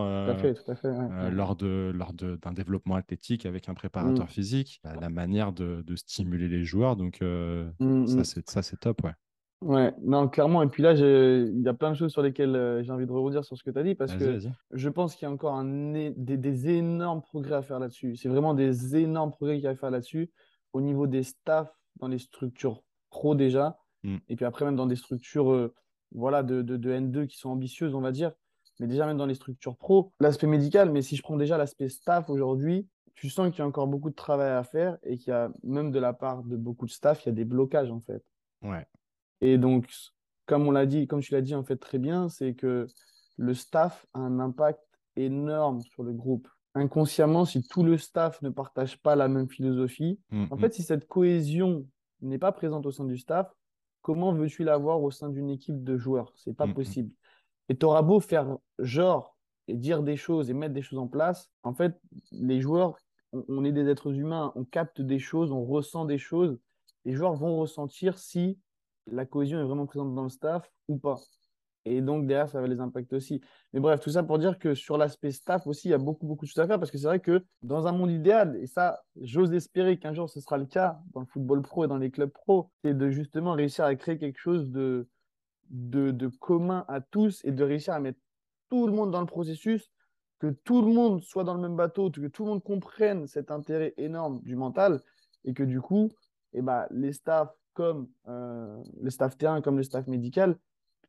[1.32, 4.30] lors de lors de- d'un développement athlétique avec un préparateur Mm.
[4.30, 6.96] physique, la, la manière de, de stimuler les joueurs.
[6.96, 7.18] Donc,
[8.06, 9.14] ça, c'est ça, c'est top, ouais.
[9.62, 10.64] Ouais, non, clairement.
[10.64, 13.12] Et puis là, il y a plein de choses sur lesquelles euh, j'ai envie de
[13.12, 14.52] rebondir sur ce que tu as dit parce Vas-y, que vas-y.
[14.72, 18.16] je pense qu'il y a encore un é- des, des énormes progrès à faire là-dessus.
[18.16, 20.32] C'est vraiment des énormes progrès qu'il y a à faire là-dessus
[20.72, 24.16] au niveau des staffs, dans les structures pro déjà, Mm.
[24.30, 25.74] et puis après même dans des structures euh,
[26.14, 28.32] voilà, de, de, de N2 qui sont ambitieuses, on va dire,
[28.80, 31.90] mais déjà même dans les structures pro, l'aspect médical, mais si je prends déjà l'aspect
[31.90, 35.32] staff aujourd'hui, tu sens qu'il y a encore beaucoup de travail à faire et qu'il
[35.32, 37.92] y a même de la part de beaucoup de staff, il y a des blocages
[37.92, 38.24] en fait.
[38.62, 38.86] Ouais.
[39.42, 39.90] Et donc,
[40.46, 42.88] comme on l'a dit, comme tu l'as dit en fait très bien, c'est que
[43.38, 44.82] le staff a un impact
[45.16, 46.48] énorme sur le groupe.
[46.76, 50.60] Inconsciemment, si tout le staff ne partage pas la même philosophie, Mm, en mm.
[50.60, 51.86] fait, si cette cohésion
[52.22, 53.52] n'est pas présente au sein du staff,
[54.02, 56.32] comment veux-tu l'avoir au sein d'une équipe de joueurs?
[56.36, 56.74] C'est pas Mm, mm.
[56.74, 57.12] possible.
[57.70, 59.36] Et tu auras beau faire genre
[59.68, 62.00] et dire des choses et mettre des choses en place, en fait,
[62.32, 62.98] les joueurs,
[63.34, 66.60] on, on est des êtres humains, on capte des choses, on ressent des choses.
[67.06, 68.58] Les joueurs vont ressentir si
[69.12, 71.18] la cohésion est vraiment présente dans le staff ou pas.
[71.86, 73.42] Et donc, derrière, ça va les impacter aussi.
[73.74, 76.28] Mais bref, tout ça pour dire que sur l'aspect staff aussi, il y a beaucoup,
[76.28, 78.68] beaucoup de choses à faire parce que c'est vrai que dans un monde idéal, et
[78.68, 81.98] ça, j'ose espérer qu'un jour ce sera le cas dans le football pro et dans
[81.98, 85.08] les clubs pro, c'est de justement réussir à créer quelque chose de,
[85.70, 88.20] de, de commun à tous et de réussir à mettre
[88.70, 89.90] tout le monde dans le processus,
[90.40, 93.52] que tout le monde soit dans le même bateau, que tout le monde comprenne cet
[93.52, 95.02] intérêt énorme du mental
[95.46, 96.10] et que du coup,
[96.54, 100.58] eh ben, les staffs comme euh, le staff terrain, comme le staff médical,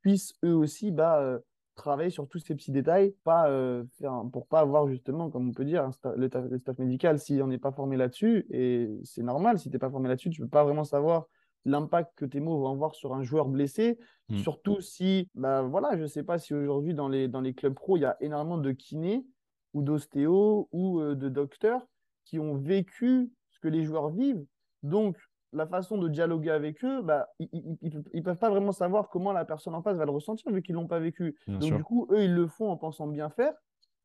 [0.03, 1.39] puissent eux aussi bah, euh,
[1.75, 5.53] travailler sur tous ces petits détails, pas, euh, faire pour pas avoir justement, comme on
[5.53, 9.23] peut dire, sta- le, le staff médical, si on n'est pas formé là-dessus, et c'est
[9.23, 11.27] normal, si tu n'es pas formé là-dessus, tu ne peux pas vraiment savoir
[11.65, 13.99] l'impact que tes mots vont avoir sur un joueur blessé,
[14.29, 14.37] Mm.
[14.39, 17.75] surtout si, bah, voilà, je ne sais pas si aujourd'hui dans les, dans les clubs
[17.75, 19.27] pro, il y a énormément de kinés
[19.75, 21.87] ou d'ostéos ou euh, de docteurs
[22.25, 24.45] qui ont vécu ce que les joueurs vivent.
[24.83, 25.17] Donc,
[25.53, 27.79] la façon de dialoguer avec eux, bah, ils
[28.15, 30.75] ne peuvent pas vraiment savoir comment la personne en face va le ressentir vu qu'ils
[30.77, 31.37] ne l'ont pas vécu.
[31.47, 31.77] Bien Donc, sûr.
[31.77, 33.55] du coup, eux, ils le font en pensant bien faire,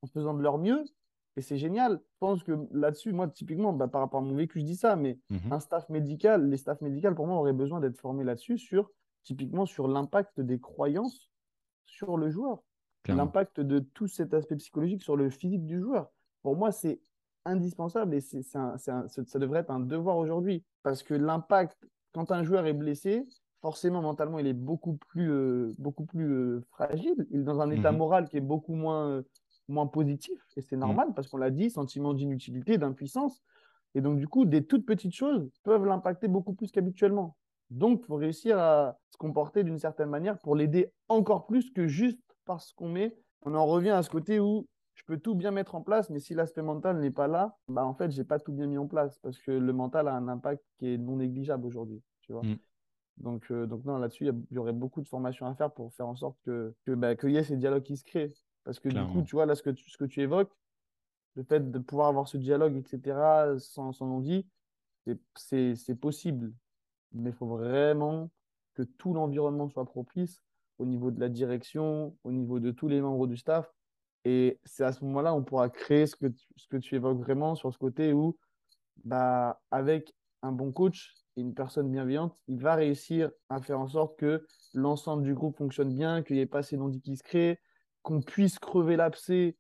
[0.02, 0.84] en faisant de leur mieux.
[1.38, 2.00] Et c'est génial.
[2.04, 4.96] Je pense que là-dessus, moi, typiquement, bah, par rapport à mon vécu, je dis ça,
[4.96, 5.52] mais Mhm.
[5.52, 8.90] un staff médical, les staffs médicaux, pour moi, auraient besoin d'être formés là-dessus, sur
[9.24, 11.32] typiquement sur l'impact des croyances
[11.86, 12.64] sur le joueur,
[13.10, 16.12] l'impact de tout cet aspect psychologique sur le physique du joueur.
[16.42, 17.02] Pour moi, c'est
[17.46, 18.76] indispensable et c'est, ça
[19.36, 20.64] devrait être un devoir aujourd'hui.
[20.84, 21.78] Parce que l'impact,
[22.14, 23.26] quand un joueur est blessé,
[23.62, 27.26] forcément, mentalement, il est beaucoup plus, euh, beaucoup plus euh, fragile.
[27.32, 27.98] Il est dans un état Mhm.
[27.98, 29.24] moral qui est beaucoup moins, euh,
[29.68, 30.40] moins positif.
[30.58, 33.42] Et c'est normal parce qu'on l'a dit, sentiment d'inutilité, d'impuissance.
[33.96, 37.38] Et donc, du coup, des toutes petites choses peuvent l'impacter beaucoup plus qu'habituellement.
[37.72, 41.88] Donc, il faut réussir à se comporter d'une certaine manière pour l'aider encore plus que
[41.88, 43.18] juste parce qu'on met.
[43.44, 46.20] On en revient à ce côté où je peux tout bien mettre en place, mais
[46.20, 48.88] si l'aspect mental n'est pas là, bah en fait, j'ai pas tout bien mis en
[48.88, 52.02] place parce que le mental a un impact qui est non négligeable aujourd'hui.
[52.22, 52.56] Tu vois Mm.
[53.18, 56.08] donc, euh, donc, non, là-dessus, il y, aurait beaucoup de formations à faire pour faire
[56.08, 58.34] en sorte que, que, bah, qu'il y ait ces dialogues qui se créent.
[58.64, 60.52] Parce que du coup, tu vois, là, ce que tu, ce que tu évoques,
[61.36, 64.48] le fait de pouvoir avoir ce dialogue, etc., sans, sans non-dit,
[65.06, 66.54] c'est- c'est c'est possible.
[67.14, 68.32] Mais il faut vraiment
[68.74, 70.42] que tout l'environnement soit propice
[70.80, 73.72] au niveau de la direction, au niveau de tous les membres du staff.
[74.26, 77.20] Et c'est à ce moment-là on pourra créer ce que tu, ce que tu évoques
[77.20, 78.38] vraiment sur ce côté où,
[79.04, 83.88] bah, avec un bon coach et une personne bienveillante, il va réussir à faire en
[83.88, 87.24] sorte que l'ensemble du groupe fonctionne bien, qu'il n'y ait pas ces non-dits qui se
[87.24, 87.60] créent,
[88.04, 89.58] qu'on puisse crever l'abcès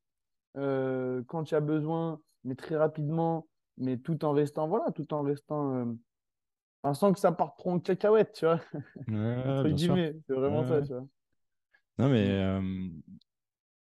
[0.58, 3.48] euh, quand il y a besoin, mais très rapidement,
[3.78, 5.86] mais tout en restant, voilà, tout en restant, euh,
[6.84, 8.62] enfin, sans que ça parte trop en cacahuète, tu vois,
[9.08, 9.14] Ouais,
[9.50, 9.96] entre bien sûr.
[9.96, 10.16] guillemets.
[10.28, 11.08] C'est vraiment Ouais, ça, tu vois.
[11.98, 12.90] Non, mais euh,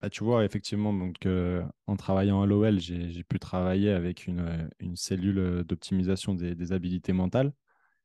[0.04, 4.68] bah, tu vois, effectivement, donc, euh, en travaillant à l'OL, j'ai pu travailler avec une,
[4.78, 7.54] une cellule d'optimisation des, des habilités mentales.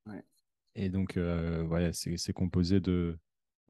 [0.05, 0.23] Ouais.
[0.75, 3.17] Et donc, euh, ouais, c'est composé de,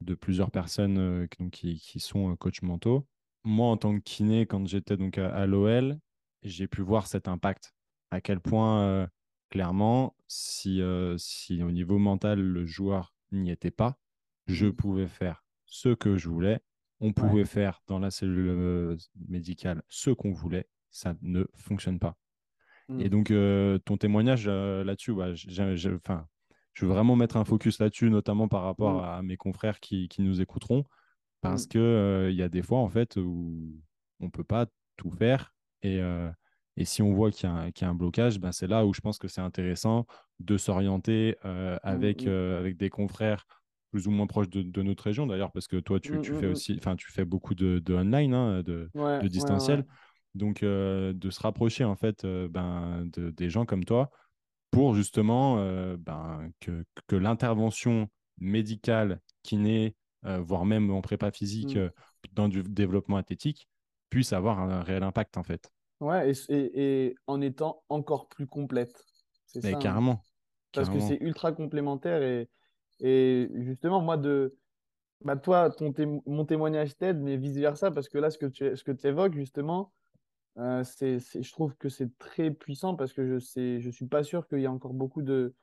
[0.00, 3.04] de plusieurs personnes euh, qui, donc, qui, qui sont coachs mentaux.
[3.42, 5.98] Moi, en tant que kiné, quand j'étais donc à, à l'OL,
[6.44, 7.74] j'ai pu voir cet impact.
[8.12, 9.08] À quel point,
[9.50, 10.80] clairement, si,
[11.16, 13.98] si au niveau mental, le joueur n'y était pas,
[14.46, 14.72] je Mm.
[14.72, 16.60] pouvais faire ce que je voulais.
[17.00, 17.12] On Ouais.
[17.12, 18.96] pouvait faire dans la cellule
[19.28, 20.68] médicale ce qu'on voulait.
[20.90, 22.16] Ça ne fonctionne pas.
[22.98, 25.32] Et donc, euh, ton témoignage euh, là-dessus, ouais,
[25.94, 26.26] enfin,
[26.72, 29.04] je veux vraiment mettre un focus là-dessus, notamment par rapport Mm.
[29.04, 30.84] à mes confrères qui, qui nous écouteront,
[31.40, 33.80] parce que euh, y a des fois, en fait, où
[34.18, 35.54] on ne peut pas tout faire.
[35.82, 36.00] Et,
[36.76, 38.66] et si on voit qu'il y, a un- qu'il y a un blocage, ben, c'est
[38.66, 40.06] là où je pense que c'est intéressant
[40.40, 41.36] de s'orienter
[41.84, 43.46] avec, avec des confrères
[43.90, 46.32] plus ou moins proches de, de notre région, d'ailleurs, parce que toi, tu, Mm, tu
[46.32, 46.60] mm, fais mm.
[46.60, 49.84] aussi, enfin, tu fais beaucoup de, de online, hein, de, Ouais, de ouais, distanciel.
[49.84, 49.84] ouais.
[50.34, 54.10] Donc, euh, de se rapprocher en fait euh, ben, de, des gens comme toi
[54.70, 61.78] pour justement euh, ben, que, que l'intervention médicale, kiné, voire même en prépa physique
[62.32, 63.68] dans du développement athlétique
[64.10, 65.70] puisse avoir un réel impact en fait.
[66.00, 69.04] Ouais, et, et- et en étant encore plus complète.
[69.46, 69.76] C'est hein.
[69.76, 70.24] carrément,
[70.74, 72.48] Parce que c'est ultra complémentaire et,
[73.00, 74.58] et justement, moi, de,
[75.24, 78.76] bah, toi, ton témo- mon témoignage t'aide, mais vice-versa, parce que là, ce que tu,
[78.76, 79.92] ce que tu évoques, justement,
[80.58, 84.24] euh, c'est, je trouve que c'est très puissant parce que je sais, je suis pas
[84.24, 85.54] sûr qu'il y ait encore beaucoup de,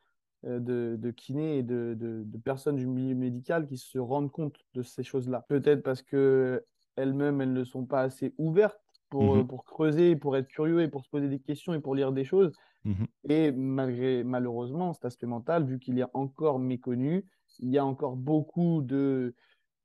[0.46, 4.32] euh, de, de kinés et de, de, de personnes du milieu médical qui se rendent
[4.32, 5.46] compte de ces choses-là.
[5.50, 6.66] Peut-être parce que
[6.96, 9.48] elles-mêmes, elles ne sont pas assez ouvertes pour, Mhm.
[9.48, 12.26] pour creuser, pour être curieux et pour se poser des questions et pour lire des
[12.26, 12.54] choses.
[12.88, 13.08] Mhm.
[13.30, 17.26] Et malgré, malheureusement, cet aspect mental, vu qu'il est encore méconnu,
[17.60, 19.36] il y a encore beaucoup de,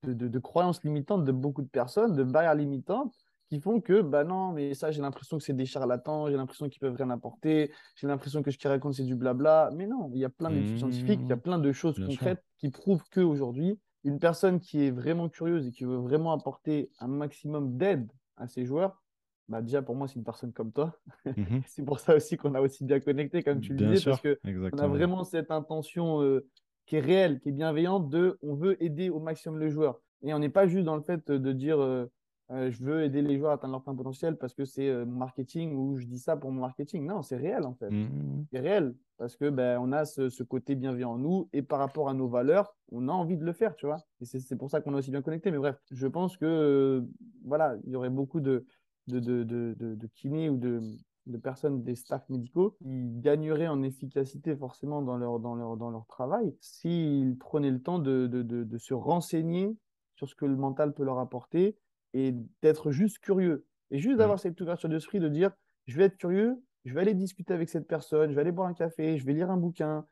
[0.04, 3.14] de, de- de croyances limitantes de beaucoup de personnes, de barrières limitantes,
[3.48, 6.68] qui font que, bah non, mais ça, j'ai l'impression que c'est des charlatans, j'ai l'impression
[6.68, 9.70] qu'ils peuvent rien apporter, j'ai l'impression que ce qu'ils racontent, c'est du blabla.
[9.74, 12.06] Mais non, il y a plein d'études scientifiques, il y a plein de choses sûr.
[12.06, 16.90] concrètes qui prouvent qu'aujourd'hui, une personne qui est vraiment curieuse et qui veut vraiment apporter
[16.98, 19.01] un maximum d'aide à ses joueurs,
[19.48, 20.98] bah déjà pour moi, c'est une personne comme toi.
[21.24, 21.62] Mhm.
[21.66, 24.12] C'est pour ça aussi qu'on a aussi bien connecté, comme tu le Bien disais, sûr,
[24.12, 24.38] parce que
[24.72, 26.46] on a vraiment cette intention euh,
[26.86, 30.00] qui est réelle, qui est bienveillante de on veut aider au maximum le joueur.
[30.22, 32.06] Et on n'est pas juste dans le fait de dire euh,
[32.50, 35.16] euh, je veux aider les joueurs à atteindre leur plein potentiel parce que c'est mon
[35.16, 37.06] marketing ou je dis ça pour mon marketing.
[37.06, 37.90] Non, c'est réel en fait.
[37.90, 38.46] Mhm.
[38.52, 41.78] C'est réel parce que ben, on a ce, ce côté bienveillant en nous et par
[41.78, 43.98] rapport à nos valeurs, on a envie de le faire, tu vois.
[44.20, 45.50] Et c'est c'est pour ça qu'on est aussi bien connecté.
[45.50, 47.04] Mais bref, je pense que
[47.44, 48.66] voilà, il y aurait beaucoup de,
[49.08, 50.80] de, de, de, de, kinés ou de,
[51.26, 55.90] de personnes, des staffs médicaux, qui gagneraient en efficacité forcément dans leur, dans leur, dans
[55.90, 59.76] leur travail s'ils prenaient le temps de, de, de, de se renseigner
[60.16, 61.76] sur ce que le mental peut leur apporter
[62.14, 63.66] et d'être juste curieux.
[63.90, 64.18] Et juste Mm.
[64.18, 65.52] d'avoir cette ouverture d'esprit de dire,
[65.86, 68.68] je vais être curieux, je vais aller discuter avec cette personne, je vais aller boire
[68.68, 70.06] un café, je vais lire un bouquin,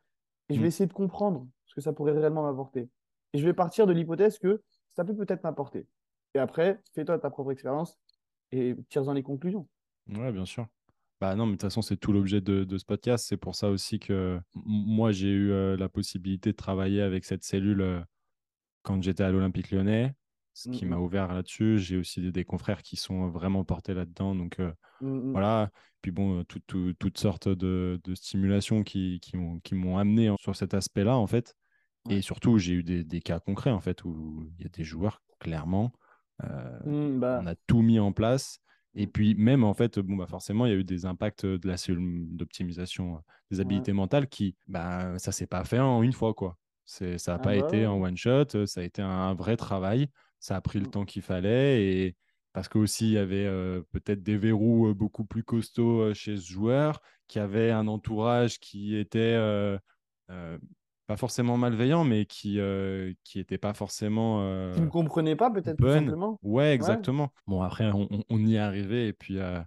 [0.49, 2.91] et je vais essayer de comprendre ce que ça pourrait réellement m'apporter.
[3.33, 5.89] Et je vais partir de l'hypothèse que ça peut peut-être m'apporter.
[6.35, 7.99] Et après, fais-toi ta propre expérience
[8.53, 9.69] et tire-en les conclusions.
[10.09, 10.67] Ouais, bien sûr.
[11.21, 13.27] Bah non, mais de toute façon, c'est tout l'objet de, de ce podcast.
[13.29, 17.45] C'est pour ça aussi que moi, j'ai eu euh, la possibilité de travailler avec cette
[17.45, 18.01] cellule euh,
[18.83, 20.15] quand j'étais à l'Olympique lyonnais,
[20.55, 21.79] ce qui m'a mm, ouvert là-dessus.
[21.79, 24.35] J'ai aussi des, des confrères qui sont vraiment portés là-dedans.
[24.35, 25.71] Donc euh, mm, voilà.
[26.03, 30.37] Puis bon, euh, tout- tout- toutes sortes de, de stimulations qui, qui m'ont amené en-
[30.39, 31.55] sur cet aspect-là, en fait.
[32.09, 34.85] Et surtout, j'ai eu des, des cas concrets, en fait, où il y a des
[34.85, 35.93] joueurs, clairement,
[36.45, 38.59] euh, Mm, on bah, a tout mis en place.
[38.95, 41.69] Et puis, même, en fait, bon, bah, forcément, il y a eu des impacts de
[41.69, 43.21] la cellule d'optimisation euh,
[43.51, 43.61] des ouais.
[43.61, 46.57] habilités mentales qui, bah, ça s'est pas fait en une fois, quoi.
[46.87, 47.87] C'est, ça n'a Ah pas bah été ouais.
[47.87, 50.09] en one shot, euh, ça a été un vrai travail.
[50.41, 50.91] Ça a pris le Mm.
[50.91, 51.85] temps qu'il fallait.
[51.85, 52.17] Et
[52.53, 57.01] parce qu'aussi, il y avait euh, peut-être des verrous beaucoup plus costauds chez ce joueur,
[57.29, 59.79] qui avait un entourage qui était euh,
[60.31, 60.59] euh,
[61.11, 65.51] pas forcément malveillant, mais qui euh, qui était pas forcément euh, Tu ne comprenais pas
[65.51, 66.41] peut-être tout simplement?
[66.43, 66.77] Ouais, Ouais.
[66.77, 67.33] exactement.
[67.49, 69.09] Bon, après, on, y est arrivé.
[69.09, 69.61] Et puis, euh,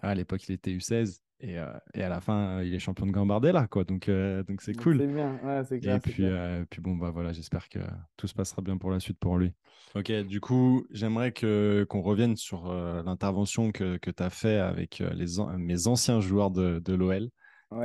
[0.00, 1.22] à l'époque, il était U16.
[1.40, 3.84] Et, euh, et à la fin, euh, il est champion de Gambardella, quoi.
[3.84, 5.02] Donc, euh, donc c'est cool.
[5.02, 6.32] C'est bien, ouais, c'est Et clair, c'est puis, clair.
[6.32, 7.80] euh, puis bon, bah voilà, j'espère que
[8.16, 9.52] tout se passera bien pour la suite pour lui.
[9.94, 14.56] Ok, du coup, j'aimerais que qu'on revienne sur euh, l'intervention que, que tu as fait
[14.56, 17.30] avec euh, les an- mes anciens joueurs de, de l'OL.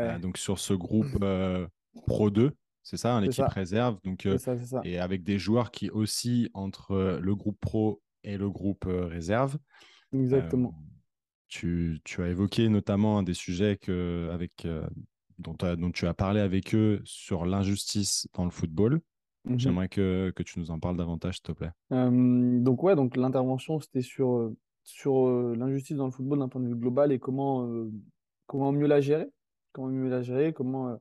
[0.03, 1.67] Euh, Ouais, donc sur ce groupe euh,
[2.05, 2.55] Pro 2,
[2.87, 3.99] c'est ça, hein, l'équipe réserve.
[4.05, 4.79] Donc, euh, ça, ça.
[4.85, 9.57] et avec des joueurs qui aussi entre le groupe Pro et le groupe réserve.
[10.13, 10.73] Exactement.
[11.49, 14.65] tu, tu as évoqué notamment un des sujets que, avec,
[15.37, 19.01] dont, tu as parlé avec eux sur l'injustice dans le football.
[19.43, 19.59] Mhm.
[19.59, 21.71] J'aimerais que, que tu nous en parles davantage, s'il te plaît.
[21.91, 24.51] Euh, donc ouais, donc l'intervention c'était sur,
[24.83, 27.91] sur euh, l'injustice dans le football d'un point de vue global et comment, euh,
[28.45, 29.27] comment mieux la gérer,
[29.73, 30.97] comment mieux la gérer, comment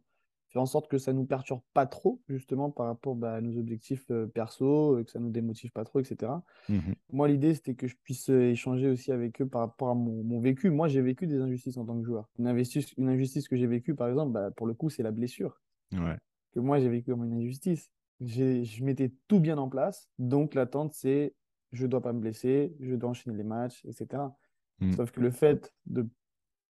[0.49, 3.59] faire en sorte que ça nous perturbe pas trop justement par rapport bah, à nos
[3.59, 6.33] objectifs euh, perso, euh, que ça nous démotive pas trop, etc.
[6.69, 6.95] Mhm.
[7.13, 10.23] Moi l'idée c'était que je puisse euh, échanger aussi avec eux par rapport à mon,
[10.23, 10.71] mon vécu.
[10.71, 12.29] Moi j'ai vécu des injustices en tant que joueur.
[12.39, 15.13] Une injustice, une injustice que j'ai vécue par exemple, bah, pour le coup c'est la
[15.13, 15.61] blessure
[15.93, 16.17] Ouais.
[16.53, 17.91] que moi j'ai vécu comme une injustice.
[18.21, 21.35] Je mettais tout bien en place, donc l'attente c'est
[21.73, 24.23] je dois pas me blesser, je dois enchaîner les matchs, etc.
[24.81, 24.93] Mm.
[24.93, 26.09] Sauf que le fait de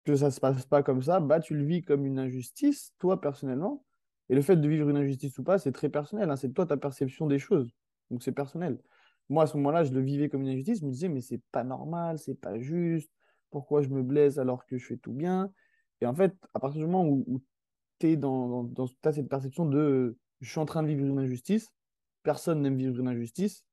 [0.07, 3.21] que ça se passe pas comme ça, bah tu le vis comme une injustice, toi
[3.21, 3.85] personnellement.
[4.29, 6.67] Et le fait de vivre une injustice ou pas, c'est très personnel, hein, c'est toi
[6.67, 7.71] ta perception des choses.
[8.11, 8.81] Donc c'est personnel.
[9.29, 11.43] Moi à ce moment-là, je le vivais comme une injustice, je me disais mais c'est
[11.53, 13.11] pas normal, c'est pas juste,
[13.51, 15.53] pourquoi je me blesse alors que je fais tout bien?
[16.01, 17.43] Et en fait, à partir du moment où, où
[17.99, 21.73] tu dans, dans, t'as cette perception de je suis en train de vivre une injustice,
[22.23, 23.65] personne n'aime vivre une injustice,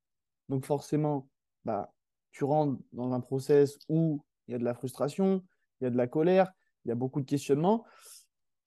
[0.50, 1.28] donc forcément,
[1.66, 1.94] bah,
[2.32, 5.44] tu rentres dans un process où il y a de la frustration,
[5.84, 6.52] il y a de la colère,
[6.86, 7.86] il y a beaucoup de questionnements.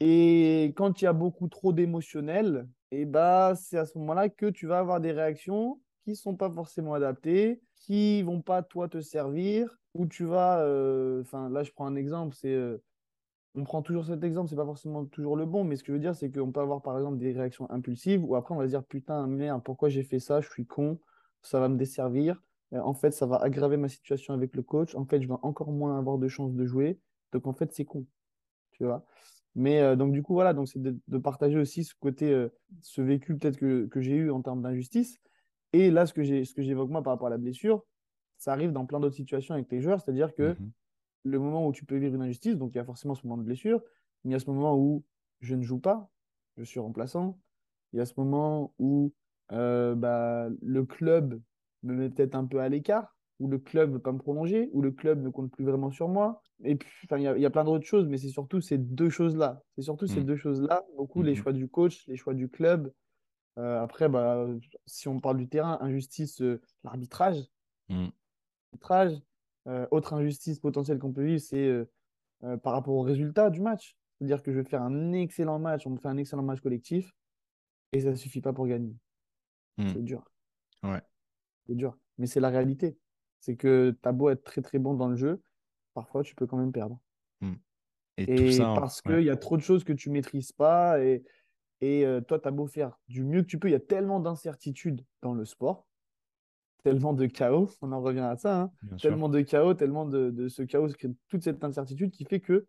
[0.00, 4.46] Et quand il y a beaucoup trop d'émotionnel, et bah, c'est à ce moment-là que
[4.46, 8.88] tu vas avoir des réactions qui ne sont pas forcément adaptées, qui vont pas, toi,
[8.88, 10.60] te servir, où tu vas...
[10.60, 12.52] euh, Enfin, là, je prends un exemple, c'est...
[12.52, 12.82] euh,
[13.54, 15.92] on prend toujours cet exemple, c'est pas forcément toujours le bon, mais ce que je
[15.94, 18.64] veux dire, c'est qu'on peut avoir par exemple des réactions impulsives où après on va
[18.64, 21.00] se dire putain, merde, pourquoi j'ai fait ça, je suis con,
[21.40, 22.38] ça va me desservir.
[22.72, 24.94] En fait, ça va aggraver ma situation avec le coach.
[24.94, 26.98] En fait, je vais encore moins avoir de chances de jouer.
[27.32, 28.06] Donc en fait, c'est con,
[28.72, 29.04] tu vois.
[29.54, 32.48] Mais euh, donc du coup, voilà, donc c'est de, de partager aussi ce côté, euh,
[32.82, 35.18] ce vécu peut-être que, que j'ai eu en termes d'injustice.
[35.72, 37.84] Et là, ce que j'évoque moi par rapport à la blessure,
[38.38, 40.72] ça arrive dans plein d'autres situations avec les joueurs, c'est-à-dire que Mhm.
[41.24, 43.38] le moment où tu peux vivre une injustice, donc il y a forcément ce moment
[43.38, 43.82] de blessure,
[44.24, 45.04] mais il y a ce moment où
[45.40, 46.10] je ne joue pas,
[46.56, 47.40] je suis remplaçant,
[47.92, 49.12] il y a ce moment où
[49.52, 51.40] euh, bah, le club
[51.82, 54.70] me met peut-être un peu à l'écart, où le club ne veut pas me prolonger,
[54.72, 56.42] où le club ne compte plus vraiment sur moi.
[56.64, 58.78] Et puis, il y a, il y a plein d'autres choses, mais c'est surtout ces
[58.78, 59.62] deux choses-là.
[59.76, 60.26] C'est surtout ces Mhm.
[60.26, 61.36] deux choses-là, beaucoup les Mhm.
[61.36, 62.92] choix du coach, les choix du club.
[63.58, 64.46] Euh, après, bah,
[64.86, 67.38] si on parle du terrain, injustice, euh, l'arbitrage.
[68.72, 69.20] L'arbitrage.
[69.68, 73.96] Euh, autre injustice potentielle qu'on peut vivre, c'est euh, par rapport au résultat du match.
[74.18, 77.12] C'est-à-dire que je vais faire un excellent match, on me fait un excellent match collectif,
[77.92, 78.94] et ça ne suffit pas pour gagner.
[79.78, 79.88] Mhm.
[79.88, 80.30] C'est dur.
[80.82, 81.02] Ouais.
[81.66, 81.98] C'est dur.
[82.18, 82.96] Mais c'est la réalité.
[83.46, 85.40] C'est que tu as beau être très très bon dans le jeu,
[85.94, 86.98] parfois tu peux quand même perdre.
[88.18, 89.18] Et, tout Et ça, parce ouais.
[89.18, 91.22] qu'il y a trop de choses que tu maîtrises pas, et,
[91.80, 93.80] et euh, toi, tu as beau faire du mieux que tu peux, il y a
[93.80, 95.86] tellement d'incertitudes dans le sport,
[96.82, 99.10] tellement de chaos, on en revient à ça, hein, sûr.
[99.10, 100.88] tellement de chaos, tellement de, de ce chaos,
[101.28, 102.66] toute cette incertitude qui fait que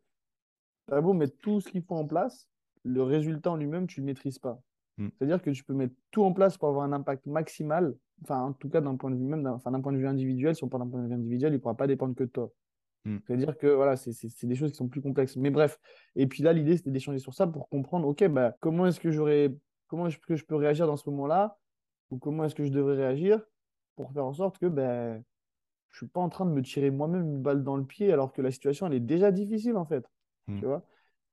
[0.88, 2.48] tu as beau mettre tout ce qu'il faut en place,
[2.84, 4.62] le résultat en lui-même, tu ne le maîtrises pas.
[4.98, 5.08] Mm.
[5.18, 8.54] C'est-à-dire que tu peux mettre tout en place pour avoir un impact maximal, enfin, en
[8.54, 10.70] tout cas, d'un point de vue même, enfin, d'un point de vue individuel, si on
[10.70, 12.52] parle d'un point de vue individuel, il ne pourra pas dépendre que de toi.
[13.06, 13.18] Mm.
[13.26, 15.36] C'est-à-dire que voilà, c'est des choses qui sont plus complexes.
[15.38, 15.80] Mais bref,
[16.16, 19.12] et puis là, l'idée, c'était d'échanger sur ça pour comprendre, OK, bah, comment est-ce que
[19.12, 19.56] j'aurais,
[19.88, 21.58] comment est-ce que je peux réagir dans ce moment-là,
[22.10, 23.42] ou comment est-ce que je devrais réagir
[23.96, 25.24] pour faire en sorte que ben,
[25.90, 28.32] je suis pas en train de me tirer moi-même une balle dans le pied alors
[28.32, 30.06] que la situation, elle est déjà difficile, en fait.
[30.48, 30.60] Mm.
[30.60, 30.84] Tu vois?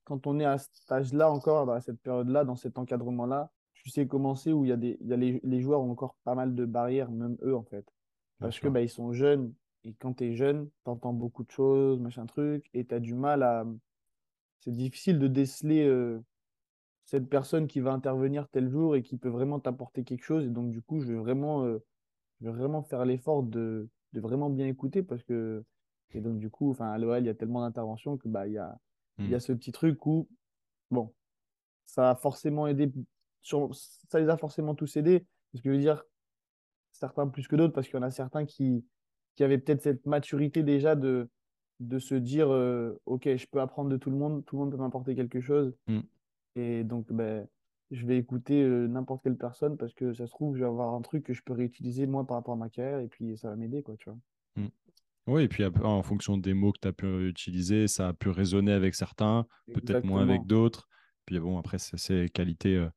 [0.04, 3.50] Quand on est à cet âge-là encore, à cette période-là, dans cet encadrement-là,
[3.84, 5.82] tu sais comment c'est où il y a des, il y a les, les joueurs
[5.82, 7.86] ont encore pas mal de barrières, même eux, en fait.
[8.40, 9.54] Parce que bah, ils sont jeunes.
[9.84, 13.00] Et quand tu es jeune, tu entends beaucoup de choses, machin truc, et tu as
[13.00, 13.66] du mal à.
[14.60, 16.20] C'est difficile de déceler euh,
[17.04, 20.46] cette personne qui va intervenir tel jour et qui peut vraiment t'apporter quelque chose.
[20.46, 21.84] Et donc, du coup, je vais vraiment, euh,
[22.40, 25.64] je vais vraiment faire l'effort de, de vraiment bien écouter parce que.
[26.14, 28.58] Et donc, du coup, à l'OL, il y a tellement d'interventions que bah, il y
[28.58, 28.78] a,
[29.26, 29.40] y a Mm.
[29.40, 30.28] ce petit truc où,
[30.90, 31.14] bon,
[31.86, 32.92] ça a forcément aidé,
[33.44, 35.24] sur- ça les a forcément tous aidés.
[35.54, 36.02] Ce que je veux dire,
[36.90, 38.84] certains plus que d'autres, parce qu'il y en a certains qui,
[39.36, 41.28] qui avaient peut-être cette maturité déjà de,
[41.78, 44.72] de se dire, euh, OK, je peux apprendre de tout le monde, tout le monde
[44.72, 45.76] peut m'apporter quelque chose.
[45.86, 46.00] Mm.
[46.56, 47.46] Et donc, ben,
[47.90, 50.94] je vais écouter euh, n'importe quelle personne parce que ça se trouve, je vais avoir
[50.94, 53.50] un truc que je peux réutiliser moi par rapport à ma carrière et puis ça
[53.50, 54.18] va m'aider, quoi, tu vois.
[55.26, 58.28] Oui, et puis en fonction des mots que tu as pu utiliser, ça a pu
[58.28, 60.86] résonner avec certains, peut-être moins avec d'autres.
[61.24, 62.90] Puis bon, après, c'est ces qualités euh,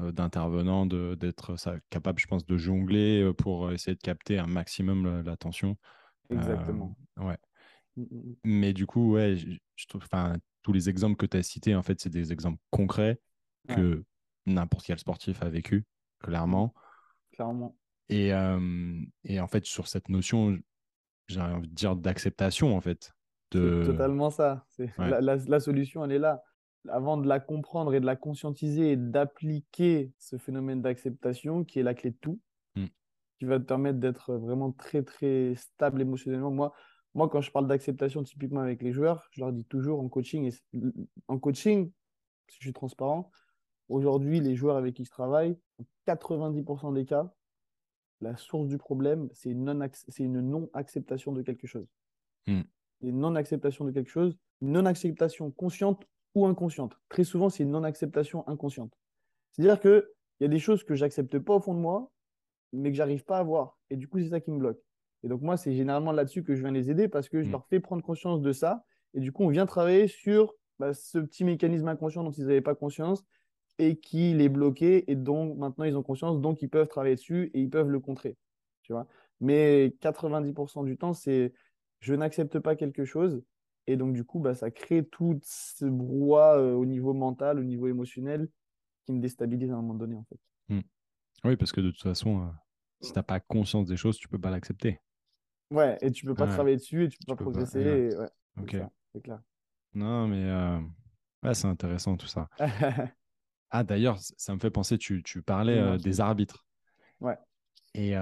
[0.00, 1.56] euh, d'intervenant, de- d'être
[1.90, 5.76] capable, je pense, de jongler euh, pour essayer de capter un maximum l'attention.
[6.32, 6.96] Euh, Exactement.
[7.18, 7.36] ouais.
[7.96, 8.34] Mm, mm, mm.
[8.44, 10.04] Mais du coup, ouais, je, je trouve,
[10.62, 13.20] tous les exemples que tu as cités, en fait, c'est des exemples concrets
[13.68, 13.74] Ouais.
[13.74, 14.04] que
[14.46, 15.84] n'importe quel sportif a vécu,
[16.20, 16.72] clairement.
[17.32, 17.76] Clairement.
[18.08, 20.58] Et, euh, et en fait, sur cette notion,
[21.26, 23.12] j'ai envie de dire d'acceptation, en fait.
[23.52, 23.82] C'est De...
[23.84, 24.64] totalement ça.
[24.78, 24.90] Ouais.
[24.98, 26.42] la, la- la solution, elle est là.
[26.90, 31.82] Avant de la comprendre et de la conscientiser et d'appliquer ce phénomène d'acceptation qui est
[31.82, 32.40] la clé de tout,
[32.78, 32.86] Mm.
[33.38, 36.50] qui va te permettre d'être vraiment très, très stable émotionnellement.
[36.50, 36.72] Moi,
[37.14, 40.50] moi quand je parle d'acceptation typiquement avec les joueurs, je leur dis toujours en coaching,
[40.50, 40.78] et
[41.28, 41.90] en coaching,
[42.48, 43.30] si je suis transparent,
[43.88, 47.32] aujourd'hui, les joueurs avec qui je travaille, en 90% des cas,
[48.20, 51.86] la source du problème, c'est une non-acceptation de quelque chose.
[52.46, 52.62] Mm.
[53.02, 56.98] Une non-acceptation de quelque chose, une non-acceptation consciente ou inconsciente.
[57.08, 58.92] Très souvent, c'est une non-acceptation inconsciente.
[59.52, 60.04] C'est-à-dire qu'il
[60.40, 62.10] y a des choses que j'accepte pas au fond de moi,
[62.72, 63.78] mais que j'arrive pas à voir.
[63.90, 64.78] Et du coup, c'est ça qui me bloque.
[65.24, 67.52] Et donc, moi, c'est généralement là-dessus que je viens les aider parce que je Mm.
[67.52, 68.84] leur fais prendre conscience de ça.
[69.14, 72.60] Et du coup, on vient travailler sur bah, ce petit mécanisme inconscient dont ils n'avaient
[72.60, 73.24] pas conscience
[73.78, 75.04] et qui les bloquait.
[75.08, 78.00] Et donc, maintenant, ils ont conscience, donc ils peuvent travailler dessus et ils peuvent le
[78.00, 78.36] contrer.
[78.82, 79.06] Tu vois?
[79.40, 81.52] Mais 90% du temps, c'est
[82.00, 83.42] je n'accepte pas quelque chose.
[83.88, 87.64] Et donc, du coup, bah, ça crée tout ce brouhaha euh, au niveau mental, au
[87.64, 88.48] niveau émotionnel,
[89.06, 90.38] qui me déstabilise à un moment donné, en fait.
[91.44, 92.50] Oui, parce que de toute façon, euh,
[93.00, 95.00] si tu n'as pas conscience des choses, tu peux pas l'accepter.
[95.70, 96.52] Ouais, et tu peux pas Ouais.
[96.52, 97.78] travailler dessus et tu peux pas peux pas, progresser.
[97.78, 98.08] ouais.
[98.10, 98.90] et ouais, c'est Ok.
[99.14, 99.40] c'est clair.
[99.94, 100.78] Non, mais euh,
[101.44, 102.48] ouais, c'est intéressant tout ça.
[103.70, 106.66] Ah, d'ailleurs, ça me fait penser, tu, tu parlais des arbitres.
[107.20, 107.36] Ouais.
[107.94, 108.14] Et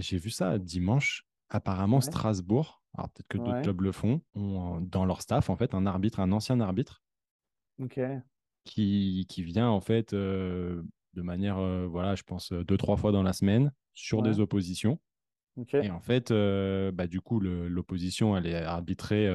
[0.00, 1.26] j'ai vu ça dimanche.
[1.48, 2.00] Apparemment.
[2.00, 3.62] Strasbourg, alors peut-être que d'autres Ouais.
[3.62, 7.02] clubs le font, ont dans leur staff, en fait, un arbitre, un ancien arbitre,
[8.64, 10.82] qui, qui vient, en fait, euh,
[11.14, 14.28] de manière, euh, voilà, je pense, deux, trois fois dans la semaine, sur Ouais.
[14.30, 15.00] des oppositions.
[15.82, 19.28] Et en fait, euh, bah, du coup, l'opposition, elle est arbitrée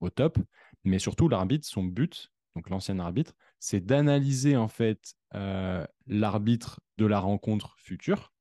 [0.00, 0.38] au top.
[0.84, 5.14] Mais surtout, l'arbitre, son but, donc l'ancien arbitre, c'est d'analyser en fait
[6.06, 8.32] l'arbitre de la rencontre future.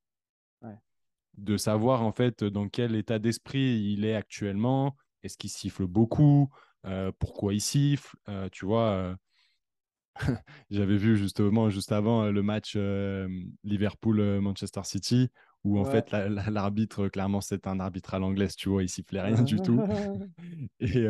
[1.40, 4.96] De savoir en fait dans quel état d'esprit il est actuellement.
[5.24, 6.50] Est-ce qu'il siffle beaucoup?
[6.86, 8.16] Euh, Pourquoi il siffle?
[8.52, 9.16] Tu vois,
[10.70, 12.78] j'avais vu justement juste avant le match
[13.64, 15.30] Liverpool-Manchester City
[15.66, 19.42] où en fait l'arbitre, clairement, c'est un arbitre à l'anglaise, tu vois, il sifflait rien
[19.44, 19.82] du tout.
[20.80, 21.06] et,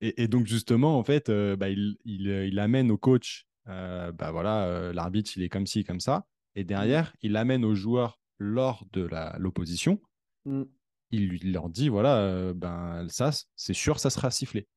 [0.00, 5.32] et, donc justement, en fait, bah, il, il, il, amène au coach, bah voilà, l'arbitre,
[5.36, 6.26] il est comme ci, comme ça.
[6.56, 6.66] Et mmh.
[6.66, 9.08] derrière, il amène aux joueurs lors de
[9.38, 10.00] l'opposition.
[10.44, 10.62] Mmh.
[11.12, 14.68] Il, leur dit, voilà, ben ça, c'est sûr, ça sera sifflé.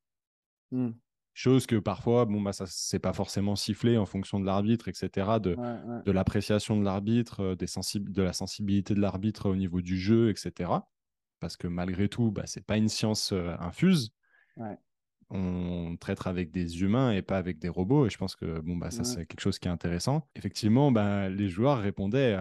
[0.72, 0.90] Mmh.
[1.34, 5.40] Chose que parfois, bon, bah, ça c'est pas forcément sifflé en fonction de l'arbitre, etc.,
[5.42, 5.56] de,
[6.06, 10.72] de l'appréciation de l'arbitre, des de la sensibilité de l'arbitre au niveau du jeu, etc.
[11.40, 14.14] Parce que malgré tout, bah, c'est pas une science infuse.
[15.30, 18.06] On traite avec des humains et pas avec des robots.
[18.06, 20.28] Et je pense que bon, bah, ça, c'est quelque chose qui est intéressant.
[20.36, 22.38] Effectivement, bah, les joueurs répondaient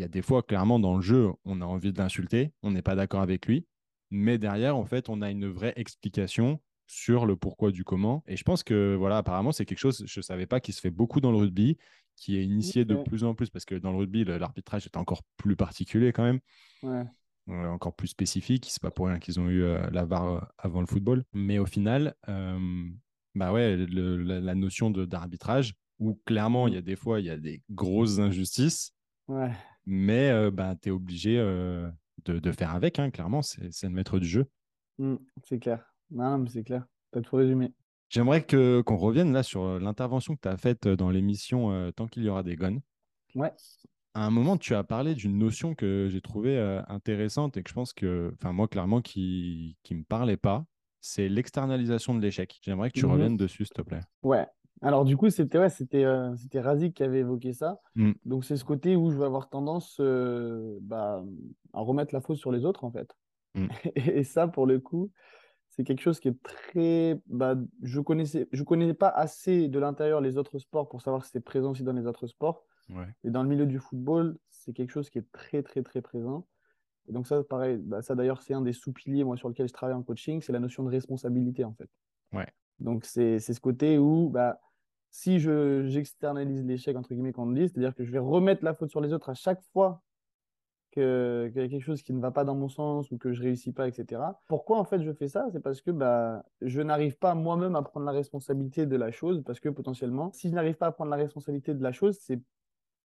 [0.00, 2.70] il y a des fois, clairement, dans le jeu, on a envie de l'insulter, on
[2.70, 3.66] n'est pas d'accord avec lui.
[4.10, 8.24] Mais derrière, en fait, on a une vraie explication sur le pourquoi du comment.
[8.26, 10.80] Et je pense que, voilà, apparemment, c'est quelque chose, je ne savais pas, qui se
[10.80, 11.76] fait beaucoup dans le rugby,
[12.16, 15.22] qui est initié de plus en plus, parce que dans le rugby, l'arbitrage est encore
[15.36, 16.40] plus particulier quand même.
[17.50, 18.68] Euh, encore plus spécifique.
[18.70, 21.24] C'est pas pour rien qu'ils ont eu euh, la VAR euh, avant le football.
[21.34, 22.14] Mais au final,
[23.34, 27.36] bah ouais, la, notion d'arbitrage, où clairement, il y a des fois, il y a
[27.36, 28.94] des grosses injustices.
[29.86, 34.26] Mais bah, tu es obligé de, de, faire avec, hein, clairement, c'est le maître du
[34.26, 34.46] jeu.
[34.98, 35.94] Mmh, c'est clair.
[36.10, 36.86] Non, mais c'est clair.
[37.12, 37.72] Tu as tout résumé.
[38.08, 42.24] J'aimerais que, qu'on revienne là sur l'intervention que tu as faite dans l'émission Tant qu'il
[42.24, 42.80] y aura des guns.
[43.34, 43.52] Ouais.
[44.14, 46.58] À un moment, tu as parlé d'une notion que j'ai trouvée
[46.88, 50.66] intéressante et que je pense que, enfin, moi, clairement, qui ne me parlait pas.
[51.00, 52.58] C'est l'externalisation de l'échec.
[52.62, 54.02] J'aimerais que tu mmh reviennes dessus, s'il te plaît.
[54.22, 54.46] Ouais.
[54.82, 57.80] Alors, du coup, c'était ouais, c'était, c'était Razik qui avait évoqué ça.
[57.96, 58.12] Mmh.
[58.24, 61.22] Donc, c'est ce côté où je vais avoir tendance bah,
[61.72, 63.10] à remettre la faute sur les autres, en fait.
[63.56, 63.66] Mmh.
[63.96, 65.10] Et, ça, pour le coup,
[65.70, 67.20] c'est quelque chose qui est très.
[67.26, 71.32] Bah, je connaissais, je connaissais pas assez de l'intérieur les autres sports pour savoir si
[71.32, 72.64] c'est présent aussi dans les autres sports.
[73.24, 76.46] Et dans le milieu du football, c'est quelque chose qui est très, très, très présent.
[77.08, 79.72] Et donc, ça, pareil, bah, ça d'ailleurs, c'est un des sous-piliers moi, sur lequel je
[79.72, 81.88] travaille en coaching, c'est la notion de responsabilité, en fait.
[82.32, 82.46] Ouais.
[82.78, 84.60] Donc, c'est ce côté où, bah,
[85.10, 89.00] si j'externalise l'échec, entre guillemets, qu'on dit, c'est-à-dire que je vais remettre la faute sur
[89.00, 90.02] les autres à chaque fois
[90.92, 93.42] qu'il y a quelque chose qui ne va pas dans mon sens ou que je
[93.42, 94.22] réussis pas, etc.
[94.48, 95.46] Pourquoi en fait je fais ça?
[95.52, 99.42] C'est parce que bah, je n'arrive pas moi-même à prendre la responsabilité de la chose,
[99.44, 102.40] parce que potentiellement, si je n'arrive pas à prendre la responsabilité de la chose, c'est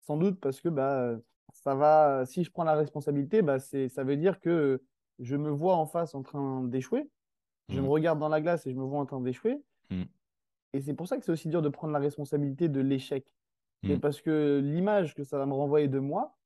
[0.00, 1.16] sans doute parce que bah,
[1.52, 4.82] ça va, si je prends la responsabilité, bah, ça veut dire que
[5.18, 7.08] je me vois en face en train d'échouer,
[7.68, 7.90] je me mmh.
[7.90, 9.62] regarde dans la glace et je me vois en train d'échouer.
[9.90, 10.02] Mmh.
[10.72, 13.26] Et c'est pour ça que c'est aussi dur de prendre la responsabilité de l'échec.
[13.84, 14.00] C'est mmh.
[14.00, 16.36] parce que l'image que ça va me renvoyer de moi,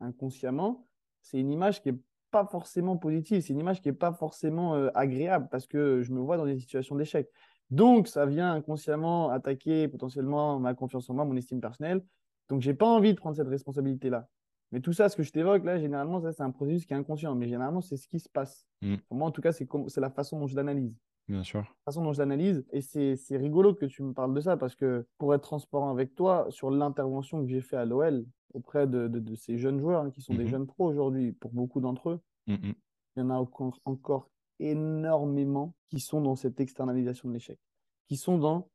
[0.00, 0.86] inconsciemment,
[1.22, 1.98] c'est une image qui n'est
[2.30, 6.12] pas forcément positive, c'est une image qui n'est pas forcément euh, agréable parce que je
[6.12, 7.28] me vois dans des situations d'échec.
[7.70, 12.04] Donc, ça vient inconsciemment attaquer potentiellement ma confiance en moi, mon estime personnelle.
[12.48, 14.28] Donc, j'ai pas envie de prendre cette responsabilité-là.
[14.72, 16.96] Mais tout ça, ce que je t'évoque là, généralement, ça, c'est un processus qui est
[16.96, 17.34] inconscient.
[17.34, 18.66] Mais généralement, c'est ce qui se passe.
[18.82, 18.96] Mmh.
[19.08, 20.96] Pour moi, en tout cas, c'est la façon dont je l'analyse.
[21.28, 21.60] Bien sûr.
[21.60, 22.64] La façon dont je l'analyse.
[22.72, 26.14] Et c'est rigolo que tu me parles de ça parce que pour être transparent avec
[26.14, 30.10] toi, sur l'intervention que j'ai fait à l'OL auprès de, de, ces jeunes joueurs hein,
[30.10, 32.72] qui sont des mmh jeunes pros aujourd'hui, pour beaucoup d'entre eux, mmh
[33.16, 37.58] il y en a encore, encore énormément qui sont dans cette externalisation de l'échec,
[38.06, 38.68] qui sont dans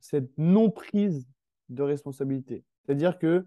[0.00, 1.28] cette non-prise
[1.68, 2.64] de responsabilité.
[2.84, 3.46] C'est-à-dire que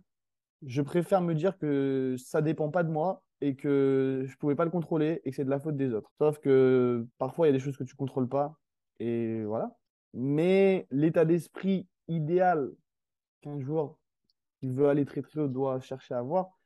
[0.65, 4.63] je préfère me dire que ça dépend pas de moi et que je pouvais pas
[4.63, 6.09] le contrôler et que c'est de la faute des autres.
[6.17, 8.57] Sauf que parfois il y a des choses que tu contrôles pas
[8.99, 9.75] et voilà.
[10.13, 12.71] Mais l'état d'esprit idéal
[13.41, 13.97] qu'un joueur
[14.61, 16.57] qui veut aller très très haut doit chercher à avoir,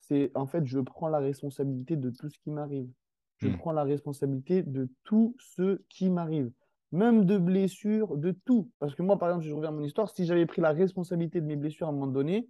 [0.00, 2.90] c'est en fait je prends la responsabilité de tout ce qui m'arrive.
[3.36, 3.58] Je hmm.
[3.58, 6.50] prends la responsabilité de tout ce qui m'arrive
[6.92, 8.70] même de blessures, de tout.
[8.78, 10.70] Parce que moi, par exemple, si je reviens à mon histoire, si j'avais pris la
[10.70, 12.48] responsabilité de mes blessures à un moment donné,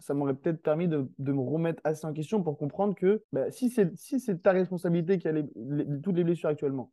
[0.00, 3.70] ça m'aurait peut-être permis de, me remettre assez en question pour comprendre que bah, si
[3.70, 5.32] c'est si ta responsabilité qui a
[6.02, 6.92] toutes les blessures actuellement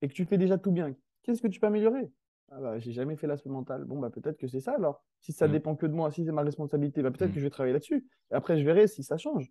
[0.00, 2.10] et que tu fais déjà tout bien, qu'est-ce que tu peux améliorer?
[2.50, 3.84] Ah bah, J'ai jamais fait l'aspect mental.
[3.84, 5.02] Bon, bah, peut-être que c'est ça alors.
[5.20, 5.52] Si ça mmh.
[5.52, 7.34] dépend que de moi, si c'est ma responsabilité, bah, peut-être mmh.
[7.34, 8.06] que je vais travailler là-dessus.
[8.30, 9.50] Et après, je verrai si ça change.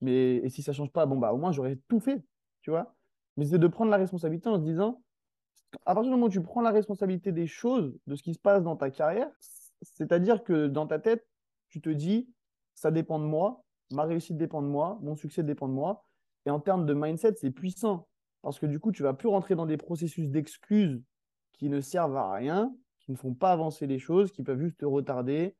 [0.00, 2.24] Mais et si ça change pas, bon, bah, au moins, j'aurais tout fait.
[2.62, 2.94] Tu vois?
[3.36, 5.02] Mais c'est de prendre la responsabilité en se disant
[5.86, 8.38] à partir du moment où tu prends la responsabilité des choses, de ce qui se
[8.38, 9.30] passe dans ta carrière,
[9.82, 11.26] c'est-à-dire que dans ta tête,
[11.72, 12.28] tu te dis,
[12.74, 16.04] ça dépend de moi, ma réussite dépend de moi, mon succès dépend de moi.
[16.44, 18.08] Et en termes de mindset, c'est puissant.
[18.42, 21.02] Parce que du coup, tu vas plus rentrer dans des processus d'excuses
[21.52, 24.78] qui ne servent à rien, qui ne font pas avancer les choses, qui peuvent juste
[24.78, 25.56] te retarder.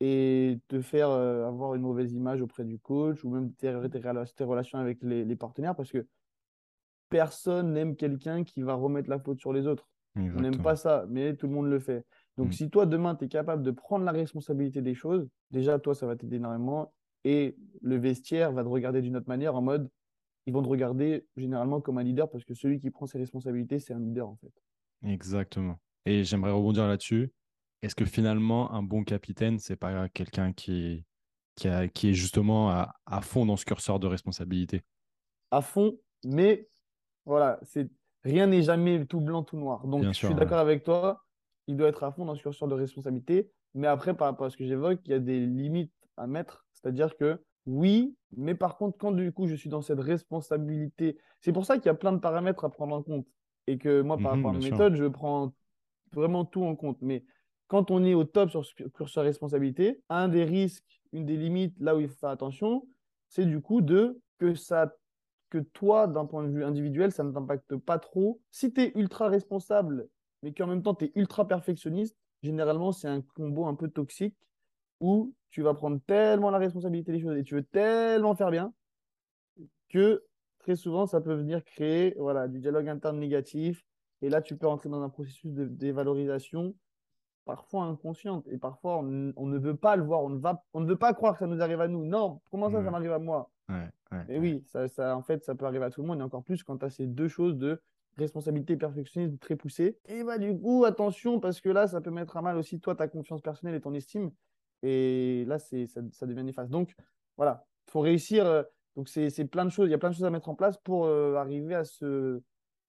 [0.00, 4.00] et te faire euh, avoir une mauvaise image auprès du coach ou même tes, tes,
[4.36, 6.06] tes relations avec les, les, partenaires parce que
[7.08, 9.88] personne n'aime quelqu'un qui va remettre la faute sur les autres.
[10.16, 12.04] On n'aime pas ça, mais tout le monde le fait.
[12.36, 12.52] Donc, mm.
[12.52, 16.06] si toi, demain, tu es capable de prendre la responsabilité des choses, déjà, toi, ça
[16.06, 16.92] va t'aider énormément.
[17.24, 19.90] Et le vestiaire va te regarder d'une autre manière, en mode,
[20.46, 23.78] ils vont te regarder généralement comme un leader, parce que celui qui prend ses responsabilités,
[23.78, 24.52] c'est un leader, en fait.
[25.04, 25.78] Exactement.
[26.04, 27.32] Et j'aimerais rebondir là-dessus.
[27.82, 31.04] Est-ce que finalement, un bon capitaine, c'est pas quelqu'un qui,
[31.56, 34.82] qui, qui, est justement à, à, fond dans ce curseur de responsabilité?
[35.50, 36.68] À fond, mais
[37.24, 37.90] voilà, c'est
[38.22, 39.86] rien n'est jamais tout blanc, tout noir.
[39.86, 41.25] Donc, je suis d'accord avec toi
[41.66, 43.50] il doit être à fond dans ce curseur de responsabilité.
[43.74, 46.66] Mais après, par rapport à ce que j'évoque, il y a des limites à mettre.
[46.72, 51.52] C'est-à-dire que oui, mais par contre, quand du coup je suis dans cette responsabilité, c'est
[51.52, 53.26] pour ça qu'il y a plein de paramètres à prendre en compte.
[53.66, 55.52] Et que moi, par mhm, rapport à ma méthode, je prends
[56.12, 56.98] vraiment tout en compte.
[57.02, 57.24] Mais
[57.66, 61.74] quand on est au top sur ce curseur responsabilité, un des risques, une des limites,
[61.80, 62.86] là où il faut faire attention,
[63.28, 64.94] c'est du coup de que ça
[65.50, 68.40] que toi, d'un point de vue individuel, ça ne t'impacte pas trop.
[68.50, 70.08] Si tu es ultra responsable
[70.42, 74.36] mais qu'en même temps, tu es ultra perfectionniste, généralement, c'est un combo un peu toxique
[75.00, 78.72] où tu vas prendre tellement la responsabilité des choses et tu veux tellement faire bien
[79.88, 80.24] que
[80.58, 83.84] très souvent, ça peut venir créer voilà, du dialogue interne négatif.
[84.22, 86.74] Et là, tu peux entrer dans un processus de dévalorisation
[87.44, 88.46] parfois inconsciente.
[88.48, 89.02] Et parfois, on,
[89.46, 90.22] ne veut pas le voir.
[90.22, 92.04] On ne, va, on ne veut pas croire que ça nous arrive à nous.
[92.04, 93.50] Non, comment ça, ça m'arrive à moi?
[94.28, 96.18] Et oui, ça, ça, en fait, ça peut arriver à tout le monde.
[96.18, 97.80] Et encore plus quand tu as ces deux choses de
[98.16, 99.98] responsabilité perfectionniste très poussée.
[100.06, 102.94] Et bah du coup, attention, parce que là, ça peut mettre à mal aussi toi,
[102.94, 104.30] ta confiance personnelle et ton estime.
[104.82, 106.70] Et là, c'est, ça, ça devient néfaste.
[106.70, 106.94] Donc
[107.36, 108.46] voilà, il faut réussir.
[108.46, 108.62] Euh,
[108.96, 110.78] donc c'est, plein de choses, il y a plein de choses à mettre en place
[110.78, 112.40] pour euh, arriver à ce,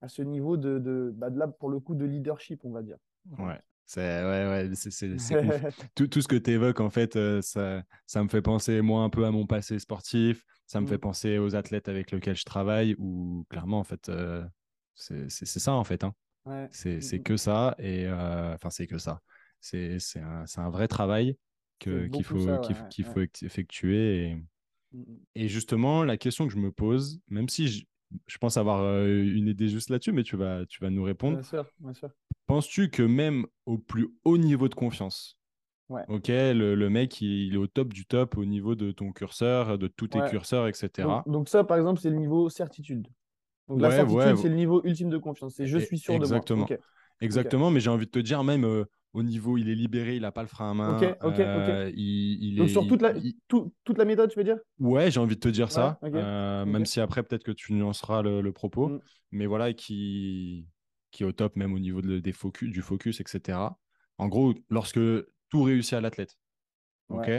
[0.01, 2.81] à ce niveau de, de, bah, de là, pour le coup, de leadership, on va
[2.81, 2.97] dire.
[3.37, 3.59] Ouais.
[3.89, 5.15] C'est ouais, ouais, c'est,
[5.95, 9.03] tout, tout, ce que tu évoques, en fait, euh, ça, ça me fait penser, moi,
[9.03, 10.43] un peu à mon passé sportif.
[10.65, 10.99] Ça me fait mmh.
[10.99, 14.11] penser aux athlètes avec lesquels je travaille, où clairement, en fait,
[14.97, 16.03] c'est ça, en fait.
[16.03, 16.13] Hein.
[16.71, 17.23] C'est mmh, mmh.
[17.23, 17.75] que ça.
[17.79, 19.21] Et euh, enfin, c'est que ça.
[19.59, 21.37] C'est un, un, vrai travail
[21.79, 24.29] qu'il faut, faut effectuer.
[24.29, 24.35] Et,
[24.93, 25.03] mmh,
[25.35, 27.85] et, justement, la question que je me pose, même si je,
[28.27, 31.41] je pense avoir euh, une idée juste là-dessus, mais tu vas, tu vas nous répondre.
[32.45, 35.37] Penses-tu que même au plus haut niveau de confiance,
[35.89, 39.77] ok, le, le mec, il, est au top du top au niveau de ton curseur,
[39.77, 40.89] de tous tes curseurs, etc.
[40.97, 43.07] Donc, donc ça, par exemple, c'est le niveau certitude.
[43.67, 45.55] Donc la certitude, c'est le niveau ultime de confiance.
[45.55, 46.65] C'est je suis sûr Exactement.
[46.65, 46.79] de moi.
[47.19, 50.21] Exactement, mais j'ai envie de te dire, même euh, au niveau, il est libéré, il
[50.21, 50.97] n'a pas le frein à main.
[50.97, 53.13] Ok, ok, euh, il, Donc sur toute la,
[53.47, 54.59] toute la méthode, tu veux dire?
[54.79, 55.97] Ouais, j'ai envie de te dire ça.
[56.03, 58.89] Euh, même si après, peut-être que tu nuanceras le, le propos.
[58.89, 58.99] Mm.
[59.31, 60.67] Mais voilà, qui,
[61.11, 63.57] qui est au top, même au niveau de, des focus, du focus, etc.
[64.19, 64.99] En gros, lorsque
[65.49, 66.37] tout réussit à l'athlète.
[67.09, 67.31] Ok?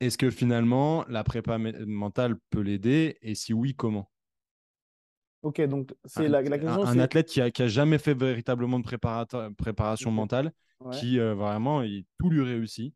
[0.00, 3.18] Est-ce que finalement, la prépa mentale peut l'aider?
[3.22, 4.08] Et si oui, comment?
[5.42, 6.84] Ok, donc c'est la, question.
[6.84, 10.52] Un, athlète qui a, qui a, jamais fait véritablement de préparation mentale,
[10.92, 12.94] qui euh, vraiment, il, tout lui réussit.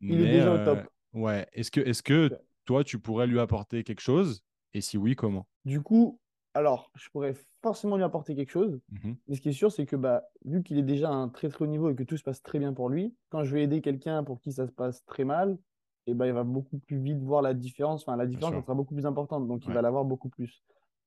[0.00, 0.78] Il est déjà au top.
[0.78, 1.46] Euh, ouais.
[1.52, 2.30] Est-ce que, est que
[2.64, 4.42] toi, tu pourrais lui apporter quelque chose?
[4.74, 5.46] Et si oui, comment?
[5.64, 6.18] Du coup,
[6.54, 8.80] alors, je pourrais forcément lui apporter quelque chose.
[8.90, 11.28] Mmh mais ce qui est sûr, c'est que bah, vu qu'il est déjà à un
[11.28, 13.54] très très haut niveau et que tout se passe très bien pour lui, quand je
[13.54, 15.58] vais aider quelqu'un pour qui ça se passe très mal,
[16.06, 18.02] et eh ben, il va beaucoup plus vite voir la différence.
[18.02, 19.48] Enfin, la différence sera beaucoup plus importante.
[19.48, 20.62] Donc, il va l'avoir beaucoup plus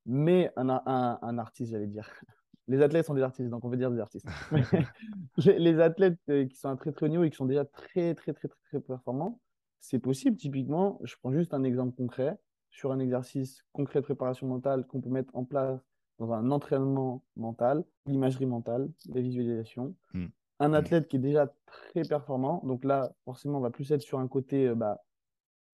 [0.08, 2.10] mais un, un, un artiste, j'allais dire.
[2.70, 4.28] Les athlètes sont des artistes, donc on veut dire des artistes.
[5.46, 8.14] les, athlètes euh, qui sont à très très haut niveau et qui sont déjà très
[8.14, 9.40] très très très, très performants,
[9.80, 10.36] c'est possible.
[10.36, 12.38] Typiquement, je prends juste un exemple concret
[12.70, 15.80] sur un exercice concret de préparation mentale qu'on peut mettre en place
[16.20, 19.96] dans un entraînement mental, l'imagerie mentale, la visualisation.
[20.14, 20.26] Hmm.
[20.60, 20.74] Un hmm.
[20.74, 24.28] athlète qui est déjà très performant, donc là, forcément, on va plus être sur un
[24.28, 25.04] côté euh, bah,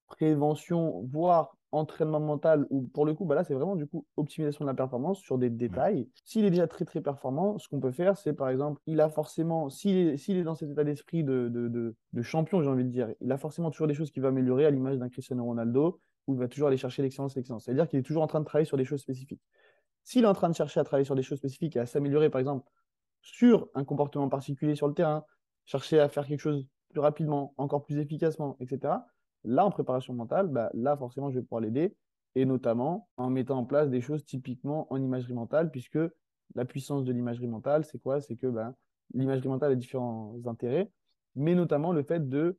[0.07, 4.63] prévention, voire entraînement mental, ou pour le coup, bah là, c'est vraiment du coup optimisation
[4.63, 6.07] de la performance sur des détails.
[6.23, 9.09] S'il est déjà très très performant, ce qu'on peut faire, c'est par exemple, il a
[9.09, 12.89] forcément, s'il est, est, dans cet état d'esprit de, de, de, champion, j'ai envie de
[12.89, 15.99] dire, il a forcément toujours des choses qu'il va améliorer à l'image d'un Cristiano Ronaldo,
[16.27, 17.65] où il va toujours aller chercher l'excellence, l'excellence.
[17.65, 19.41] C'est-à-dire qu'il est toujours en train de travailler sur des choses spécifiques.
[20.03, 22.29] S'il est en train de chercher à travailler sur des choses spécifiques et à s'améliorer,
[22.29, 22.69] par exemple,
[23.21, 25.25] sur un comportement particulier sur le terrain,
[25.65, 28.93] chercher à faire quelque chose plus rapidement, encore plus efficacement, etc.,
[29.45, 31.95] Là, en préparation mentale, bah, là, forcément, je vais pouvoir l'aider,
[32.35, 35.99] et notamment en mettant en place des choses typiquement en imagerie mentale, puisque
[36.55, 38.21] la puissance de l'imagerie mentale, c'est quoi?
[38.21, 38.75] C'est que bah,
[39.13, 40.91] l'imagerie mentale a différents intérêts,
[41.35, 42.57] mais notamment le fait de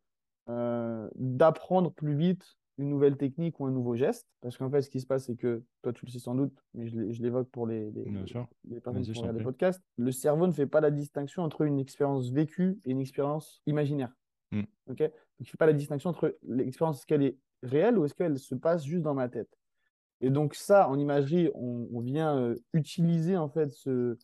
[0.48, 2.44] euh, d'apprendre plus vite
[2.77, 4.27] une nouvelle technique ou un nouveau geste.
[4.40, 6.52] Parce qu'en fait, ce qui se passe, c'est que, toi, tu le sais sans doute,
[6.74, 8.05] mais je l'évoque pour les, les,
[8.65, 11.78] les personnes qui regardent les podcasts, le cerveau ne fait pas la distinction entre une
[11.78, 14.12] expérience vécue et une expérience imaginaire.
[14.55, 14.62] Mm.
[14.90, 18.05] ok Donc, il ne fait pas la distinction entre l'expérience, est-ce qu'elle est réelle ou
[18.05, 19.48] est-ce qu'elle se passe juste dans ma tête.
[20.20, 24.16] Et donc ça, en imagerie, on, vient euh, utiliser en fait ce,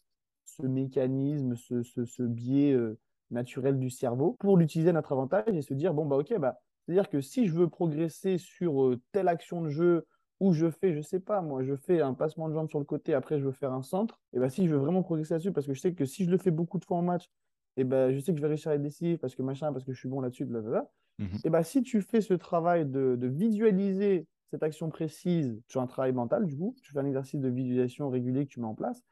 [0.63, 2.99] mécanisme, ce, biais euh,
[3.31, 6.59] naturel du cerveau pour l'utiliser à notre avantage et se dire, bon, bah ok, bah,
[6.87, 10.07] c'est-à-dire que si je veux progresser sur euh, telle action de jeu
[10.39, 12.87] où je fais, je sais pas, moi, je fais un passement de jambe sur le
[12.87, 15.53] côté, après je veux faire un centre, et bah si je veux vraiment progresser là-dessus,
[15.53, 17.29] parce que je sais que si je le fais beaucoup de fois en match,
[17.77, 19.85] et ben je sais que je vais réussir à être décisif parce que machin, parce
[19.85, 20.91] que je suis bon là-dessus, blablabla.
[21.19, 21.39] Mhm.
[21.45, 25.87] Et bah si tu fais ce travail de, de visualiser cette action précise sur un
[25.87, 28.75] travail mental, du coup, tu fais un exercice de visualisation régulier que tu mets en
[28.75, 29.05] place,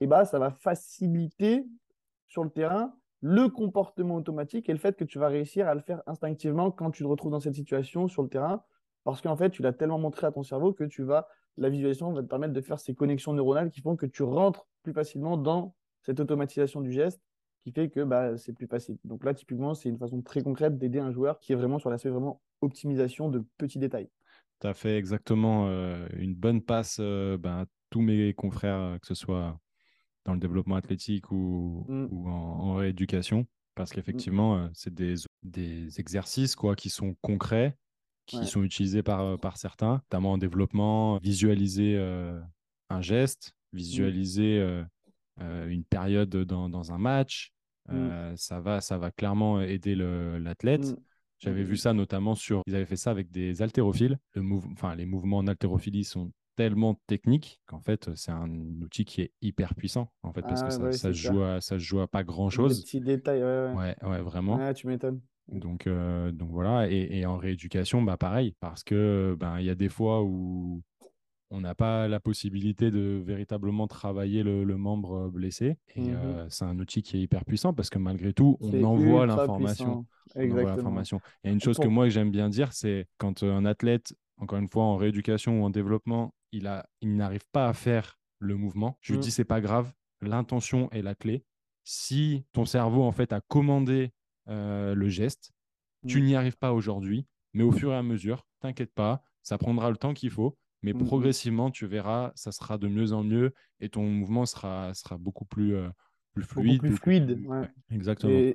[0.00, 1.66] et bah ça va faciliter
[2.28, 5.80] sur le terrain le comportement automatique et le fait que tu vas réussir à le
[5.80, 8.62] faire instinctivement quand tu te retrouves dans cette situation sur le terrain,
[9.04, 12.12] parce qu'en fait, tu l'as tellement montré à ton cerveau que tu vas, la visualisation
[12.12, 15.36] va te permettre de faire ces connexions neuronales qui font que tu rentres plus facilement
[15.36, 17.20] dans cette automatisation du geste
[17.66, 18.96] qui fait que bah, c'est plus facile.
[19.04, 21.90] Donc là, typiquement, c'est une façon très concrète d'aider un joueur qui est vraiment sur
[21.90, 24.08] l'aspect vraiment optimisation de petits détails.
[24.60, 28.98] Tu as fait exactement euh, une bonne passe euh, ben, à tous mes confrères, euh,
[28.98, 29.58] que ce soit
[30.24, 32.06] dans le développement athlétique ou, Mm.
[32.12, 37.76] ou en, en rééducation, parce qu'effectivement, euh, c'est des, des exercices quoi, qui sont concrets,
[38.26, 38.46] qui Ouais.
[38.46, 42.40] sont utilisés par, par certains, notamment en développement, visualiser euh,
[42.90, 44.84] un geste, visualiser euh,
[45.40, 47.52] euh, une période dans, dans un match,
[47.90, 50.82] euh, ça, va, ça va clairement aider l'athlète.
[50.82, 50.96] Mm.
[51.38, 51.66] J'avais Mm.
[51.66, 52.62] vu ça notamment sur.
[52.66, 54.18] Ils avaient fait ça avec des haltérophiles.
[54.34, 58.48] Le mouv- enfin, les mouvements en haltérophilie sont tellement techniques qu'en fait, c'est un
[58.80, 60.10] outil qui est hyper puissant.
[60.22, 62.08] En fait, parce Ah, que ça, ouais, ça se joue à, ça se joue à
[62.08, 62.82] pas grand Des chose.
[62.82, 63.74] petits détails, ouais, ouais.
[63.74, 64.56] Ouais, ouais, vraiment.
[64.56, 65.20] Ouais, tu m'étonnes.
[65.48, 66.90] Donc, euh, donc voilà.
[66.90, 70.82] Et, et en rééducation, bah pareil, parce que ben il y a des fois où
[71.50, 75.76] on n'a pas la possibilité de véritablement travailler le, le membre blessé.
[75.94, 76.14] Et Mhm.
[76.14, 80.06] euh, c'est un outil qui est hyper puissant parce que malgré tout, on envoie l'information.
[80.36, 81.20] l'information.
[81.44, 84.68] A une chose que moi j'aime bien dire, c'est quand euh, un athlète, encore une
[84.68, 88.98] fois en rééducation ou en développement, il, a, il n'arrive pas à faire le mouvement,
[89.00, 89.22] je lui Mm.
[89.22, 91.44] dis c'est pas grave, l'intention est la clé.
[91.84, 94.12] Si ton cerveau en fait a commandé
[94.48, 95.52] euh, le geste,
[96.06, 96.24] tu Mm.
[96.24, 99.96] n'y arrives pas aujourd'hui, mais au fur et à mesure, t'inquiète pas, ça prendra le
[99.96, 100.56] temps qu'il faut,
[100.86, 101.06] mais Mm, mm.
[101.06, 105.44] progressivement, tu verras, ça sera de mieux en mieux et ton mouvement sera, sera beaucoup
[105.44, 105.88] plus, euh,
[106.32, 106.80] plus Beaucoup fluide.
[106.80, 107.68] plus fluide, ouais.
[107.90, 108.52] exactement.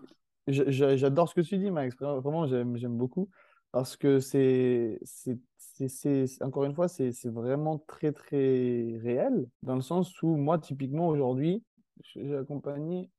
[0.48, 1.94] J'adore ce que tu dis, Max.
[2.00, 3.30] Vraiment, j'aime, beaucoup.
[3.74, 4.98] Parce que c'est,
[6.40, 9.46] encore une fois, c'est, vraiment très, très réel.
[9.62, 11.62] Dans le sens où, moi, typiquement, aujourd'hui,
[12.16, 13.10] j'ai accompagné,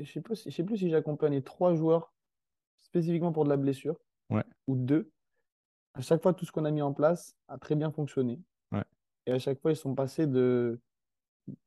[0.00, 2.12] je sais si- je sais plus si j'ai accompagné trois joueurs
[2.80, 3.96] spécifiquement pour de la blessure,
[4.30, 4.44] Ouais.
[4.66, 5.12] ou deux.
[5.96, 8.40] À chaque fois, tout ce qu'on a mis en place a très bien fonctionné.
[8.70, 8.84] Ouais.
[9.26, 10.78] Et à chaque fois, ils sont passés de,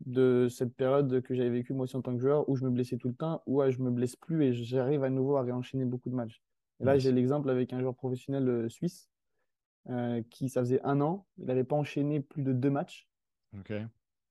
[0.06, 2.70] de cette période que j'avais vécue moi aussi en tant que joueur, où je me
[2.70, 5.86] blessais tout le temps, où je me blesse plus et j'arrive à nouveau à réenchaîner
[5.86, 6.42] beaucoup de matchs.
[6.80, 9.10] Et là, j'ai l'exemple avec un joueur professionnel euh, suisse
[9.90, 13.10] euh, qui, ça faisait un an, il n'avait pas enchaîné plus de deux matchs,
[13.58, 13.74] Ok.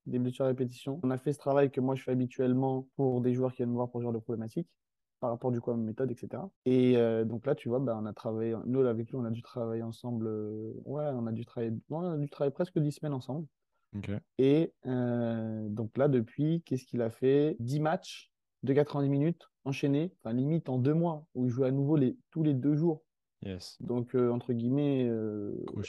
[0.07, 1.01] des blessures à répétition.
[1.03, 3.71] On a fait ce travail que moi je fais habituellement pour des joueurs qui viennent
[3.71, 4.69] me voir pour ce genre de problématiques,
[5.21, 6.43] par rapport du coup à ma méthode, etc.
[6.65, 9.31] Et euh, donc là, tu vois, bah, on a travaillé, nous avec lui, on a
[9.31, 12.79] dû travailler ensemble, euh, ouais, on a dû travailler, ouais, on a dû travailler presque
[12.79, 13.47] dix semaines ensemble.
[14.39, 17.57] Et euh, donc là, depuis, qu'est-ce qu'il a fait?
[17.59, 18.31] 10 matchs
[18.63, 22.17] de 90 minutes enchaînés, enfin limite en deux mois, où il jouait à nouveau les,
[22.31, 23.05] tous les deux jours.
[23.43, 23.79] Yes.
[23.81, 25.11] Donc, entre guillemets,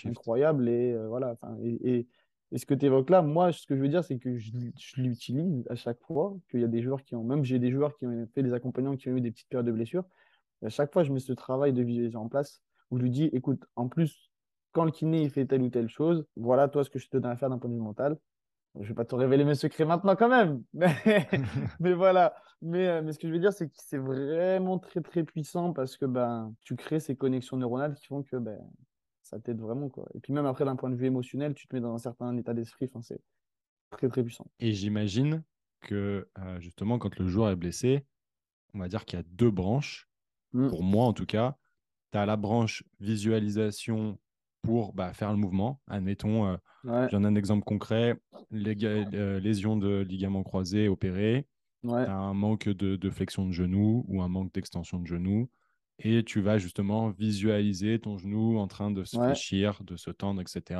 [0.05, 0.69] incroyable.
[0.69, 1.31] Et voilà.
[1.31, 2.07] enfin, Et, et,
[2.51, 4.51] et ce que tu évoques là, moi, ce que je veux dire, c'est que je,
[4.75, 6.35] je l'utilise à chaque fois.
[6.49, 8.53] Qu'il y a des joueurs qui ont, même j'ai des joueurs qui ont fait des
[8.53, 10.03] accompagnants qui ont eu des petites périodes de blessures.
[10.63, 12.61] À chaque fois, je mets ce travail de visualisation en place
[12.91, 14.31] où je lui dis écoute, en plus,
[14.71, 17.17] quand le kiné il fait telle ou telle chose, voilà toi ce que je te
[17.17, 18.17] donne à faire d'un point de vue mental.
[18.79, 20.95] Je vais pas te révéler mes secrets maintenant quand même, mais,
[21.79, 22.35] mais voilà.
[22.61, 25.71] Mais, euh, mais ce que je veux dire, c'est que c'est vraiment très très puissant
[25.71, 28.59] parce que ben, tu crées ces connexions neuronales qui font que ben,
[29.29, 29.89] ça t'aide vraiment.
[29.89, 30.07] Quoi.
[30.13, 32.35] Et puis même après, d'un point de vue émotionnel, tu te mets dans un certain
[32.37, 32.85] état d'esprit.
[32.85, 33.21] Enfin, c'est
[33.91, 34.47] très très puissant.
[34.59, 35.43] Et j'imagine
[35.81, 38.05] que euh, justement, quand le joueur est blessé,
[38.73, 40.09] on va dire qu'il y a deux branches.
[40.53, 40.67] Mm.
[40.67, 41.57] Pour moi, en tout cas,
[42.11, 44.17] tu as la branche visualisation
[44.61, 45.81] pour bah, faire le mouvement.
[45.87, 48.17] Admettons, euh, Ouais, je donne un exemple concret
[48.51, 51.45] léga- euh, lésion de ligament croisé opéré.
[51.83, 55.07] ouais, tu as un manque de, de flexion de genou ou un manque d'extension de
[55.07, 55.49] genou.
[55.99, 59.25] Et tu vas justement visualiser ton genou en train de se Ouais.
[59.27, 60.79] fléchir, de se tendre, etc.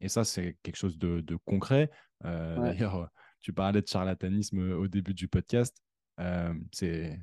[0.00, 1.90] Et ça, c'est quelque chose de, de concret.
[2.24, 2.70] Euh, Ouais.
[2.72, 3.08] D'ailleurs,
[3.40, 5.76] tu parlais de charlatanisme au début du podcast.
[6.20, 7.18] Euh, c'est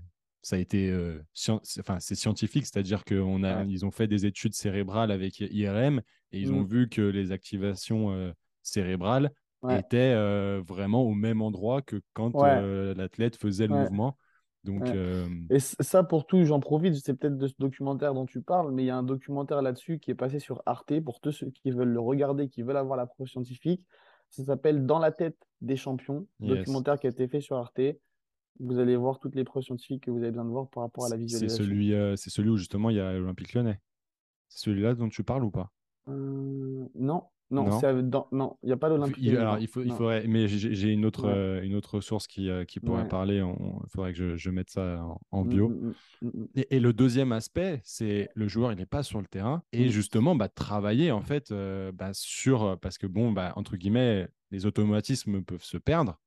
[0.45, 3.83] ça a été euh, scien- c'est- enfin, c'est scientifique, c'est-à-dire qu'ils Ouais.
[3.85, 6.01] ont fait des études cérébrales avec IRM
[6.33, 6.67] et ils ont Mm.
[6.67, 9.31] vu que les activations euh, cérébrales
[9.69, 14.17] étaient euh, vraiment au même endroit que quand euh, l'athlète faisait le mouvement.
[14.63, 14.93] Donc, Ouais.
[14.95, 18.71] euh, Et ça, pour tout, j'en profite, c'est peut-être de ce documentaire dont tu parles,
[18.71, 21.49] mais il y a un documentaire là-dessus qui est passé sur Arte pour tous ceux
[21.49, 23.85] qui veulent le regarder, qui veulent avoir la preuve scientifique.
[24.29, 26.59] Ça s'appelle Dans la tête des champions, yes.
[26.59, 27.81] documentaire qui a été fait sur Arte.
[28.59, 31.05] Vous allez voir toutes les preuves scientifiques que vous avez besoin de voir par rapport
[31.05, 31.63] à la C'est visualisation.
[31.65, 33.81] celui, euh, c'est celui où justement il y a l'Olympique lyonnais.
[34.47, 35.71] C'est celui-là dont tu parles ou pas?
[36.07, 37.23] Euh, non,
[37.53, 38.89] non, il n'y a pas.
[39.17, 39.95] Il- Lyonnais alors, il, faut, il Non.
[39.95, 41.33] faudrait, mais j'ai une autre, Ouais.
[41.33, 43.09] euh, une autre source qui, euh, qui pourrait Ouais.
[43.09, 43.37] parler.
[43.37, 45.69] Il faudrait que je, je mette ça en, en Mm, bio.
[45.69, 49.19] mm, mm, mm, Et, et le deuxième aspect, c'est le joueur, il n'est pas sur
[49.21, 49.63] le terrain.
[49.71, 52.77] Et justement, bah, travailler en fait euh, bah, sur.
[52.79, 56.19] Parce que, bon, bah, entre guillemets, les automatismes peuvent se perdre.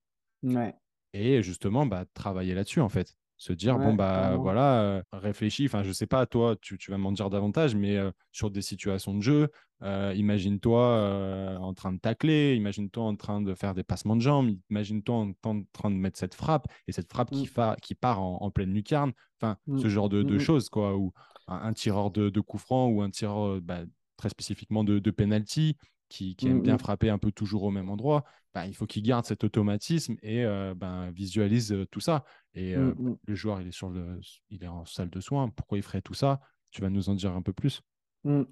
[0.43, 0.75] Ouais,
[1.13, 3.17] Et justement, bah, travailler là-dessus en fait.
[3.39, 5.67] Se dire, bon, bah voilà, euh, réfléchis.
[5.67, 8.63] Enfin, je sais pas, toi, tu, tu vas m'en dire davantage, mais euh, sur des
[8.63, 9.49] situations de jeu,
[9.83, 14.51] euh, imagine-toi en train de tacler, imagine-toi en train de faire des passements de jambes,
[14.71, 17.49] imagine-toi en, en train de mettre cette frappe et cette frappe qui, Mm.
[17.49, 19.13] fa- qui part en, en pleine lucarne.
[19.41, 19.79] Enfin, Mm.
[19.83, 20.39] ce genre de, de Mm, mm.
[20.39, 20.97] choses, quoi.
[20.97, 21.13] Ou
[21.47, 23.81] un, un tireur de, de coup franc ou un tireur bah,
[24.17, 25.77] très spécifiquement de, de penalty
[26.09, 28.25] qui, qui aime bien frapper un peu toujours au même endroit.
[28.55, 32.25] Bah, il faut qu'il garde cet automatisme et euh, ben, visualise tout ça.
[32.55, 33.17] Et euh, Mm, mm.
[33.27, 34.19] le joueur, il est, sur le,
[34.51, 35.51] il est en salle de soins.
[35.51, 36.41] Pourquoi il ferait tout ça?
[36.71, 37.83] Tu vas nous en dire un peu plus.
[38.25, 38.43] Mm.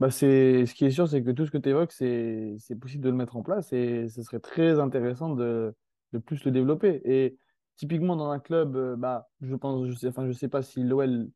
[0.00, 2.74] Bah c'est, ce qui est sûr, c'est que tout ce que tu évoques, c'est, c'est
[2.74, 5.72] possible de le mettre en place et ce serait très intéressant de,
[6.12, 7.00] de plus le développer.
[7.04, 7.38] Et
[7.76, 11.30] typiquement dans un club, bah, je pense, je sais, enfin, je sais pas si l'OL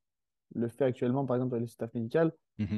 [0.54, 2.32] le fait actuellement, par exemple, avec le staff médical,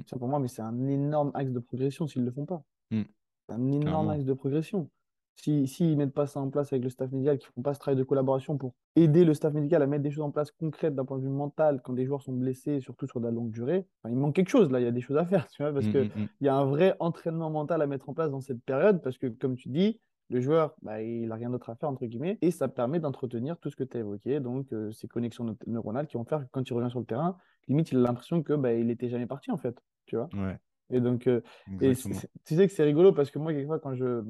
[0.07, 2.63] ça pour moi, mais c'est un énorme axe de progression s'ils ne le font pas.
[2.91, 3.03] Mm.
[3.49, 4.11] C'est un énorme Clairement.
[4.11, 4.91] axe de progression.
[5.37, 7.63] Si, s'ils ne mettent pas ça en place avec le staff médical, qu'ils ne font
[7.63, 10.31] pas ce travail de collaboration pour aider le staff médical à mettre des choses en
[10.31, 13.25] place concrètes d'un point de vue mental quand des joueurs sont blessés, surtout sur de
[13.27, 15.25] la longue durée, enfin, il manque quelque chose là, il y a des choses à
[15.25, 16.29] faire, tu vois, parce Mm, que mm, mm.
[16.41, 19.17] il y a un vrai entraînement mental à mettre en place dans cette période, parce
[19.19, 22.39] que comme tu dis, le joueur, bah, il n'a rien d'autre à faire, entre guillemets,
[22.43, 26.07] et ça permet d'entretenir tout ce que tu as évoqué, donc euh, ces connexions neuronales
[26.07, 28.53] qui vont faire que quand il revient sur le terrain, limite, il a l'impression que
[28.53, 30.29] bah, il n'était jamais parti, en fait, tu vois.
[30.35, 30.59] Ouais,
[30.91, 31.41] Et donc, euh,
[31.81, 34.23] et tu sais que c'est rigolo parce que moi, quelquefois, quand je,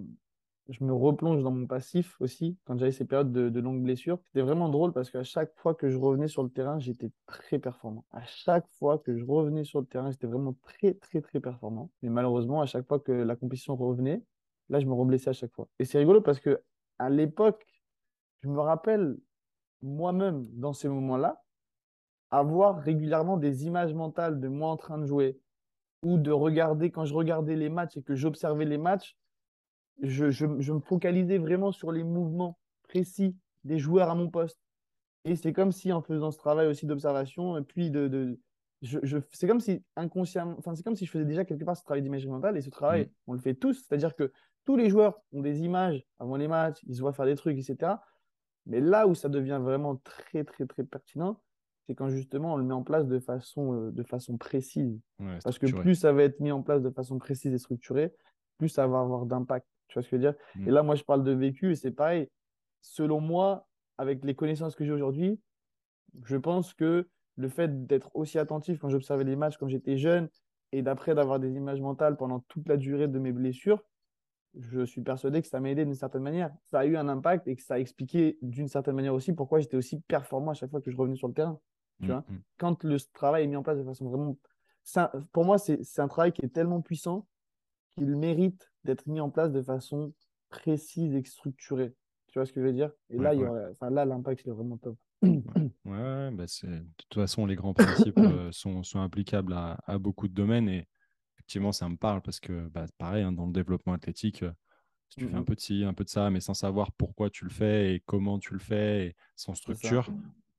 [0.68, 4.18] je me replonge dans mon passif aussi, quand j'avais ces périodes de, de longues blessures,
[4.26, 7.58] c'était vraiment drôle parce qu'à chaque fois que je revenais sur le terrain, j'étais très
[7.58, 8.04] performant.
[8.12, 11.90] À chaque fois que je revenais sur le terrain, j'étais vraiment très, très, très performant.
[12.02, 14.22] Mais malheureusement, à chaque fois que la compétition revenait,
[14.68, 15.68] là, je me reblessais à chaque fois.
[15.78, 16.62] Et c'est rigolo parce que
[16.98, 17.64] à l'époque,
[18.42, 19.16] je me rappelle
[19.82, 21.42] moi-même, dans ces moments-là,
[22.30, 25.40] avoir régulièrement des images mentales de moi en train de jouer
[26.02, 29.16] ou de regarder, quand je regardais les matchs et que j'observais les matchs,
[30.02, 32.58] je, je, je me focalisais vraiment sur les mouvements
[32.88, 34.58] précis des joueurs à mon poste.
[35.24, 38.40] Et c'est comme si en faisant ce travail aussi d'observation, puis de, de
[38.80, 41.76] je, je- c'est comme si inconsciemment, enfin c'est comme si je faisais déjà quelque part
[41.76, 43.10] ce travail d'imagerie mentale et ce travail, Mm.
[43.26, 44.32] on le fait tous, c'est-à-dire que
[44.64, 47.58] tous les joueurs ont des images avant les matchs, ils se voient faire des trucs,
[47.58, 48.00] etc.
[48.64, 51.42] Mais là où ça devient vraiment très très très pertinent,
[51.90, 55.00] c'est quand justement on le met en place de façon, euh, de façon précise.
[55.18, 58.14] Ouais, Parce que plus ça va être mis en place de façon précise et structurée,
[58.58, 59.66] plus ça va avoir d'impact.
[59.88, 60.38] Tu vois ce que je veux dire?
[60.54, 60.68] Mm.
[60.68, 62.28] Et là, moi, je parle de vécu et c'est pareil.
[62.80, 63.66] Selon moi,
[63.98, 65.40] avec les connaissances que j'ai aujourd'hui,
[66.22, 70.28] je pense que le fait d'être aussi attentif quand j'observais les matchs quand j'étais jeune
[70.70, 73.82] et d'après d'avoir des images mentales pendant toute la durée de mes blessures,
[74.58, 76.50] je suis persuadé que ça m'a aidé d'une certaine manière.
[76.70, 79.60] Ça a eu un impact et que ça a expliqué d'une certaine manière aussi pourquoi
[79.60, 81.58] j'étais aussi performant à chaque fois que je revenais sur le terrain.
[82.00, 82.38] Tu Mm, vois mm.
[82.58, 84.36] quand le travail est mis en place de façon vraiment...
[85.32, 87.26] pour moi, c'est un travail qui est tellement puissant
[87.92, 90.12] qu'il mérite d'être mis en place de façon
[90.48, 91.94] précise et structurée.
[92.28, 92.92] Tu vois ce que je veux dire?
[93.10, 93.48] Et Ouais, là, il y ouais.
[93.48, 93.68] aurait...
[93.72, 94.96] enfin, là, l'impact, il est vraiment top.
[95.22, 95.30] Ouais,
[95.84, 96.68] ouais, bah c'est...
[96.68, 100.68] De toute façon, les grands principes euh, sont, sont applicables à, à beaucoup de domaines
[100.68, 100.86] et
[101.34, 104.52] effectivement, ça me parle parce que, bah, pareil, hein, dans le développement athlétique, euh,
[105.08, 107.30] si tu fais un peu de ci, un peu de ça, mais sans savoir pourquoi
[107.30, 110.08] tu le fais et comment tu le fais, et sans structure,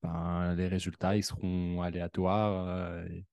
[0.03, 2.67] ben, les résultats, ils seront aléatoires.
[2.67, 3.25] euh, et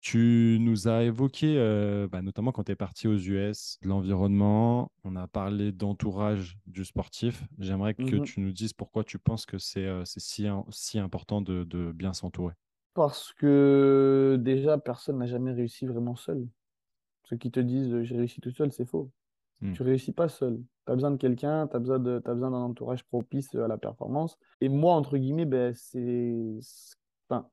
[0.00, 4.92] Tu nous as évoqué, euh, bah, notamment quand tu es parti aux US, de l'environnement.
[5.04, 7.42] On a parlé d'entourage du sportif.
[7.58, 8.16] J'aimerais que Mhm.
[8.16, 11.92] tu nous dises pourquoi tu penses que c'est euh, si, im- si important de, de
[11.92, 12.54] bien s'entourer.
[12.94, 16.46] Parce que déjà, personne n'a jamais réussi vraiment seul.
[17.24, 19.10] Ceux qui te disent j'ai réussi tout seul, c'est faux.
[19.60, 19.72] Mm.
[19.72, 20.60] Tu réussis pas seul.
[20.86, 24.38] Tu as besoin de quelqu'un, tu as besoin d'un entourage propice à la performance.
[24.60, 26.58] Et moi, entre guillemets, ben, c'est
[27.28, 27.48] enfin,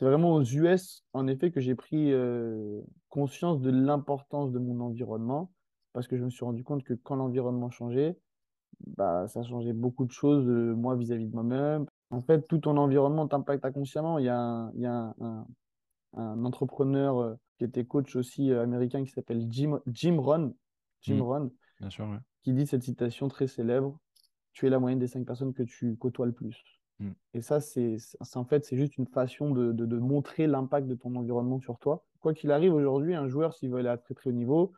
[0.00, 5.50] vraiment aux US, en effet, que j'ai pris euh, conscience de l'importance de mon environnement.
[5.92, 8.18] Parce que je me suis rendu compte que quand l'environnement changeait,
[8.96, 11.86] bah, ça changeait beaucoup de choses, euh, moi, vis-à-vis de moi-même.
[12.10, 14.18] En fait, tout ton environnement t'impacte inconsciemment.
[14.18, 15.14] Il y a un, il y a
[16.14, 20.54] un, entrepreneur euh, qui était coach aussi euh, américain qui s'appelle Jim, Jim Rohn,
[21.02, 21.22] Jim Mm.
[21.22, 21.50] Rohn,
[21.80, 22.18] Bien sûr, ouais.
[22.42, 23.98] qui dit cette citation très célèbre,
[24.52, 26.64] Tu es la moyenne des cinq personnes que tu côtoies le plus.
[26.98, 27.10] Mm.
[27.34, 27.98] Et ça, c'est
[28.34, 32.04] en fait, c'est juste une façon de, de, montrer l'impact de ton environnement sur toi.
[32.20, 34.72] Quoi qu'il arrive aujourd'hui, un joueur, s'il veut aller à très très haut niveau,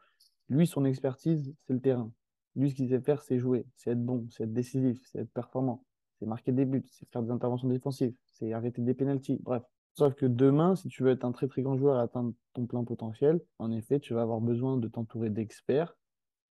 [0.48, 2.10] lui, son expertise, c'est le terrain.
[2.56, 5.32] Lui, ce qu'il sait faire, c'est jouer, c'est être bon, c'est être décisif, c'est être
[5.32, 5.84] performant,
[6.18, 9.62] c'est marquer des buts, c'est faire des interventions défensives, c'est arrêter des pénalties, bref.
[9.94, 12.66] Sauf que demain, si tu veux être un très très grand joueur et atteindre ton
[12.66, 15.96] plein potentiel, en effet, tu vas avoir besoin de t'entourer d'experts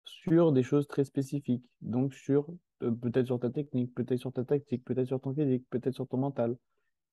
[0.05, 1.64] sur des choses très spécifiques.
[1.81, 2.47] Donc, sur
[2.82, 6.06] euh, peut-être sur ta technique, peut-être sur ta tactique, peut-être sur ton physique, peut-être sur
[6.06, 6.56] ton mental.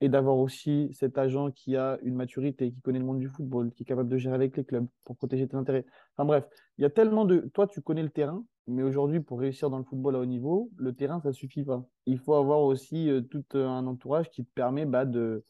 [0.03, 3.72] Et d'avoir aussi cet agent qui a une maturité, qui connaît le monde du football,
[3.72, 5.85] qui est capable de gérer avec les clubs pour protéger tes intérêts.
[6.15, 6.47] Enfin bref,
[6.77, 7.51] il y a tellement de.
[7.53, 10.72] Toi, tu connais le terrain, mais aujourd'hui, pour réussir dans le football à haut niveau,
[10.76, 11.85] le terrain, ça ne suffit pas.
[12.07, 15.45] Il faut avoir aussi euh, tout un entourage qui te permet bah, de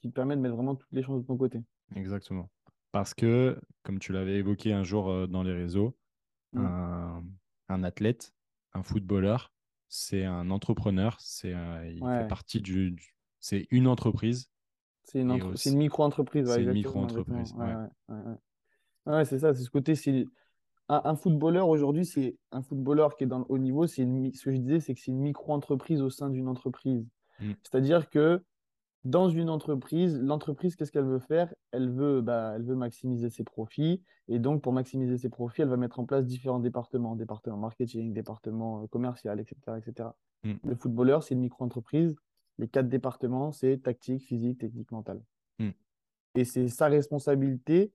[0.00, 1.60] qui te permet de mettre vraiment toutes les chances de ton côté.
[1.96, 2.50] Exactement.
[2.92, 5.96] Parce que, comme tu l'avais évoqué un jour euh, dans les réseaux,
[6.54, 7.22] Mm.
[7.68, 8.34] un, athlète,
[8.72, 9.52] un footballeur,
[9.88, 11.54] c'est un entrepreneur, c'est
[11.86, 12.96] il fait partie du,
[13.40, 14.50] c'est une entreprise.
[15.02, 16.48] C'est une, une micro-entreprise.
[16.48, 17.54] c'est une micro-entreprise.
[19.06, 19.94] Ouais, c'est ça, c'est ce côté.
[19.94, 20.24] C'est
[20.88, 23.86] un, un, footballeur aujourd'hui, c'est un footballeur qui est dans le haut niveau.
[23.86, 27.06] C'est ce que je disais, c'est que c'est une micro-entreprise au sein d'une entreprise.
[27.40, 27.52] Mm.
[27.62, 28.42] C'est-à-dire que
[29.04, 31.54] dans une entreprise, l'entreprise, qu'est-ce qu'elle veut faire?
[31.72, 34.02] Elle veut, bah, elle veut maximiser ses profits.
[34.28, 38.14] Et donc, pour maximiser ses profits, elle va mettre en place différents départements, département marketing,
[38.14, 39.56] département euh, commercial, etc.
[39.76, 40.08] etc.
[40.44, 40.54] Mm.
[40.64, 42.16] Le footballeur, c'est une micro-entreprise.
[42.58, 45.20] Les quatre départements, c'est tactique, physique, technique, mentale.
[45.58, 45.70] Mm.
[46.36, 47.92] Et c'est sa responsabilité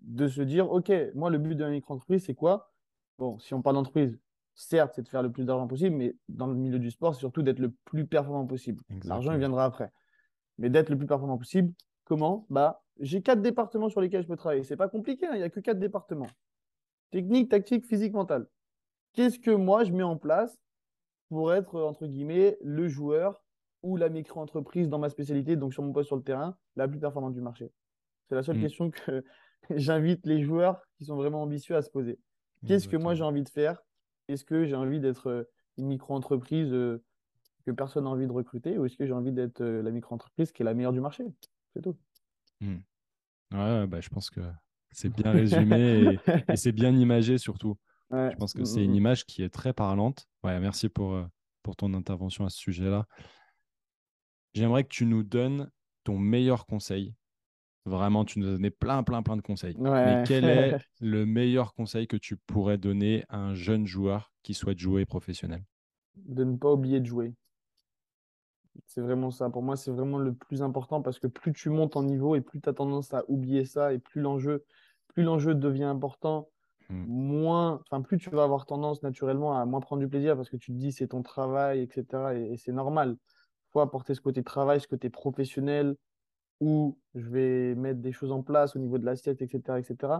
[0.00, 2.72] de se dire, OK, moi, le but d'une micro-entreprise, c'est quoi?
[3.16, 4.18] Bon, si on parle d'entreprise,
[4.56, 7.20] certes, c'est de faire le plus d'argent possible, mais dans le milieu du sport, c'est
[7.20, 8.82] surtout d'être le plus performant possible.
[9.04, 9.92] L'argent, il viendra après
[10.62, 11.74] mais d'être le plus performant possible.
[12.04, 12.46] Comment?
[12.48, 14.62] Bah, J'ai quatre départements sur lesquels je peux travailler.
[14.62, 16.28] C'est pas compliqué, hein, il n'y a que quatre départements.
[17.10, 18.46] Technique, tactique, physique, mental.
[19.12, 20.56] Qu'est-ce que moi je mets en place
[21.28, 23.42] pour être, entre guillemets, le joueur
[23.82, 27.00] ou la micro-entreprise dans ma spécialité, donc sur mon poste sur le terrain, la plus
[27.00, 27.72] performante du marché?
[28.28, 28.62] C'est la seule mm.
[28.62, 29.24] question que
[29.70, 32.20] j'invite les joueurs qui sont vraiment ambitieux à se poser.
[32.68, 33.82] Qu'est-ce que moi j'ai envie de faire?
[34.28, 35.42] Est-ce que j'ai envie d'être euh,
[35.76, 37.02] une micro-entreprise euh,
[37.62, 40.52] que personne n'a envie de recruter ou est-ce que j'ai envie d'être euh, la micro-entreprise
[40.52, 41.24] qui est la meilleure du marché?
[41.74, 41.96] C'est tout.
[42.60, 42.78] Hmm.
[43.52, 44.40] Ouais, bah, je pense que
[44.90, 46.18] c'est bien résumé
[46.48, 47.76] et, c'est bien imagé surtout.
[48.10, 50.28] Je pense que c'est mm, une image qui est très parlante.
[50.44, 51.24] Ouais, merci pour, euh,
[51.62, 53.06] pour ton intervention à ce sujet-là.
[54.52, 55.70] J'aimerais que tu nous donnes
[56.04, 57.14] ton meilleur conseil.
[57.84, 59.76] Vraiment, tu nous as donné plein, plein, plein de conseils.
[59.78, 64.54] Mais quel est le meilleur conseil que tu pourrais donner à un jeune joueur qui
[64.54, 65.64] souhaite jouer professionnel?
[66.16, 67.34] De ne pas oublier de jouer.
[68.86, 69.50] C'est vraiment ça.
[69.50, 72.40] Pour moi, c'est vraiment le plus important parce que plus tu montes en niveau et
[72.40, 74.64] plus tu as tendance à oublier ça et plus l'enjeu,
[75.08, 76.48] plus l'enjeu devient important,
[76.88, 77.04] hmm.
[77.06, 80.56] moins, enfin, plus tu vas avoir tendance naturellement à moins prendre du plaisir parce que
[80.56, 82.34] tu te dis c'est ton travail, etc.
[82.34, 83.16] Et, c'est normal.
[83.20, 85.96] Il faut apporter ce côté travail, ce côté professionnel
[86.60, 90.14] où je vais mettre des choses en place au niveau de l'assiette, etc., etc.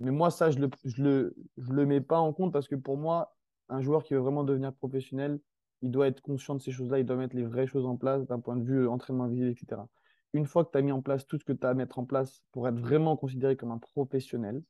[0.00, 2.68] Mais moi, ça, je ne le, je le, je le mets pas en compte parce
[2.68, 3.34] que pour moi,
[3.68, 5.40] un joueur qui veut vraiment devenir professionnel,
[5.82, 8.26] il doit être conscient de ces choses-là, il doit mettre les vraies choses en place
[8.26, 9.82] d'un point de vue euh, entraînement visible, etc.
[10.32, 11.98] Une fois que tu as mis en place tout ce que tu as à mettre
[11.98, 14.62] en place pour être vraiment considéré comme un professionnel,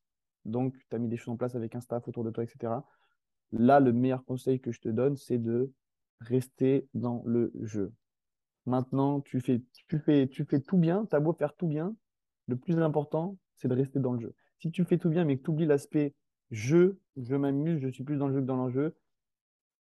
[0.44, 2.72] donc tu as mis des choses en place avec un staff autour de toi, etc.
[3.52, 5.72] Là, le meilleur conseil que je te donne, c'est de
[6.20, 7.92] rester dans le jeu.
[8.66, 11.94] Maintenant, tu fais, tu fais, tu fais tout bien, tu as beau faire tout bien,
[12.48, 14.34] le plus important, c'est de rester dans le jeu.
[14.58, 16.14] Si tu fais tout bien, mais que tu oublies l'aspect
[16.50, 18.96] jeu, je m'amuse, je suis plus dans le jeu que dans l'enjeu,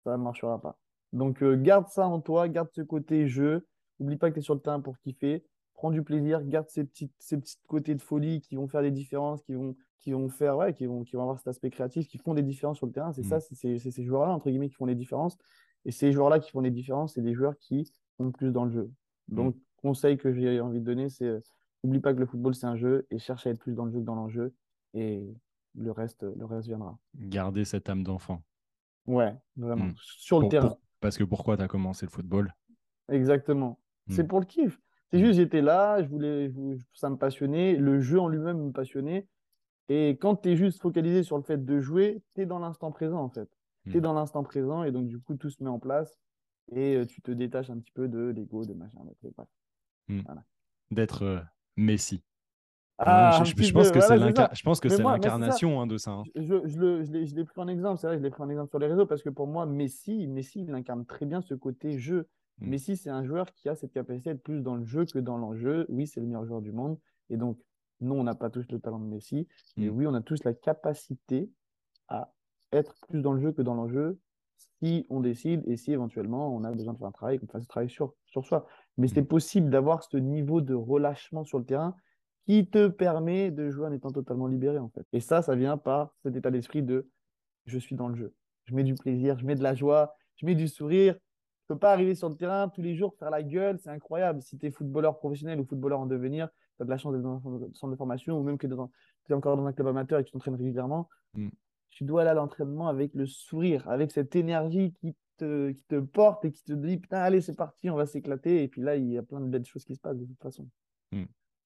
[0.04, 0.81] ça ne marchera pas.
[1.14, 3.68] Donc, euh, garde ça en toi, garde ce côté jeu.
[4.00, 5.44] N'oublie pas que tu es sur le terrain pour kiffer.
[5.74, 8.92] Prends du plaisir, garde ces petits, ces petits côtés de folie qui vont faire des
[8.92, 12.08] différences, qui vont, qui vont faire, ouais, qui vont, qui vont avoir cet aspect créatif,
[12.08, 13.12] qui font des différences sur le terrain.
[13.14, 13.42] C'est ça, mm.
[13.54, 15.38] c'est ces joueurs-là, entre guillemets, qui font les différences.
[15.86, 18.72] Et ces joueurs-là qui font les différences, c'est des joueurs qui sont plus dans le
[18.72, 18.92] jeu.
[19.30, 19.36] Mm.
[19.36, 21.40] Donc, conseil que j'ai envie de donner, c'est euh,
[21.84, 23.92] n'oublie pas que le football, c'est un jeu et cherche à être plus dans le
[23.92, 24.54] jeu que dans l'enjeu.
[24.94, 25.24] Et
[25.76, 26.98] le reste, le reste viendra.
[27.16, 28.44] Garder cette âme d'enfant.
[29.08, 29.86] Ouais, vraiment.
[29.86, 29.94] Mm.
[29.96, 30.76] Sur le terrain.
[31.02, 32.56] Parce que pourquoi tu as commencé le football?
[33.10, 33.80] Exactement.
[34.10, 34.28] C'est hmm.
[34.28, 34.80] pour le kiff.
[35.10, 36.52] C'est juste, j'étais là, je voulais,
[36.94, 39.28] ça me passionnait, le jeu en lui-même me passionnait.
[39.90, 42.92] Et quand tu es juste focalisé sur le fait de jouer, tu es dans l'instant
[42.92, 43.50] présent en fait.
[43.90, 44.04] Tu es hmm.
[44.04, 46.18] dans l'instant présent et donc du coup, tout se met en place
[46.72, 49.34] et euh, tu te détaches un petit peu de l'ego, de machin, de.
[50.14, 50.22] Hmm.
[50.92, 51.40] D'être euh,
[51.76, 52.24] Messi.
[53.04, 53.74] Ah, je, pense que je,
[54.64, 56.12] pense que c'est l'incarnation hein, de ça.
[56.12, 56.24] Hein.
[56.36, 58.88] Je, je l'ai pris en exemple, c'est vrai, je l'ai pris en exemple sur les
[58.88, 62.28] réseaux parce que pour moi, Messi, Messi, il incarne très bien ce côté jeu.
[62.60, 62.70] Mm.
[62.70, 65.38] Messi, c'est un joueur qui a cette capacité d'être plus dans le jeu que dans
[65.38, 65.86] l'enjeu.
[65.90, 67.00] Oui, c'est le meilleur joueur du monde.
[67.30, 67.58] Et donc,
[68.02, 69.48] non, on n'a pas tous le talent de Messi.
[69.78, 69.98] Mais mm.
[69.98, 71.50] oui, on a tous la capacité
[72.08, 72.32] à
[72.72, 74.20] être plus dans le jeu que dans l'enjeu
[74.84, 77.64] si on décide et si éventuellement on a besoin de faire un travail, qu'on fasse
[77.64, 78.68] un travail sur, sur soi.
[78.98, 79.12] Mais Mm.
[79.14, 81.96] c'est possible d'avoir ce niveau de relâchement sur le terrain
[82.46, 85.06] qui te permet de jouer en étant totalement libéré, en fait.
[85.14, 87.10] Et ça, ça vient par cet état d'esprit de
[87.66, 88.34] je suis dans le jeu.
[88.66, 91.16] Je mets du plaisir, je mets de la joie, je mets du sourire.
[91.16, 94.42] Je peux pas arriver sur le terrain tous les jours, faire la gueule, c'est incroyable.
[94.42, 97.22] Si tu es footballeur professionnel ou footballeur en devenir, tu as de la chance d'être
[97.22, 100.20] dans un centre de formation ou même que tu es encore dans un club amateur
[100.20, 101.08] et que tu t'entraînes régulièrement.
[101.34, 101.50] Mm.
[101.92, 106.00] Tu dois aller à l'entraînement avec le sourire, avec cette énergie qui te, qui te
[106.00, 108.64] porte et qui te dit Putain, allez, c'est parti, on va s'éclater.
[108.64, 110.42] Et puis là, il y a plein de belles choses qui se passent de toute
[110.42, 110.68] façon.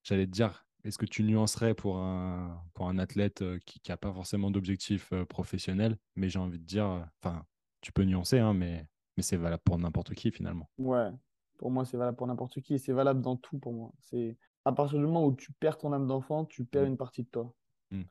[0.05, 3.97] J'allais te dire, est-ce que tu nuancerais pour un, pour un athlète euh, qui n'a
[3.97, 7.43] pas forcément d'objectif euh, professionnel, mais j'ai envie de dire, euh, enfin,
[7.81, 8.85] tu peux nuancer, hein, mais,
[9.17, 10.69] mais c'est valable pour n'importe qui finalement.
[10.77, 11.09] Ouais,
[11.57, 13.91] pour moi, c'est valable pour n'importe qui et c'est valable dans tout pour moi.
[13.99, 16.89] C'est à partir du moment où tu perds ton âme d'enfant, tu perds Mm.
[16.89, 17.51] une partie de toi.
[17.89, 18.01] Mm.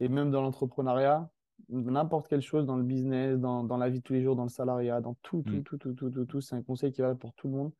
[0.00, 1.30] Et même dans l'entrepreneuriat,
[1.70, 4.42] n'importe quelle chose, dans le business, dans, dans la vie de tous les jours, dans
[4.44, 5.62] le salariat, dans tout, tout, Mm.
[5.62, 7.72] tout, tout, tout, tout, tout, c'est un conseil qui est valable pour tout le monde.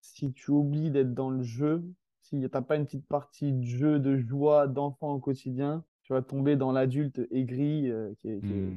[0.00, 1.84] Si tu oublies d'être dans le jeu,
[2.22, 6.12] si tu n'as pas une petite partie de jeu, de joie, d'enfant au quotidien, tu
[6.12, 8.76] vas tomber dans l'adulte aigri euh, qui est, qui est-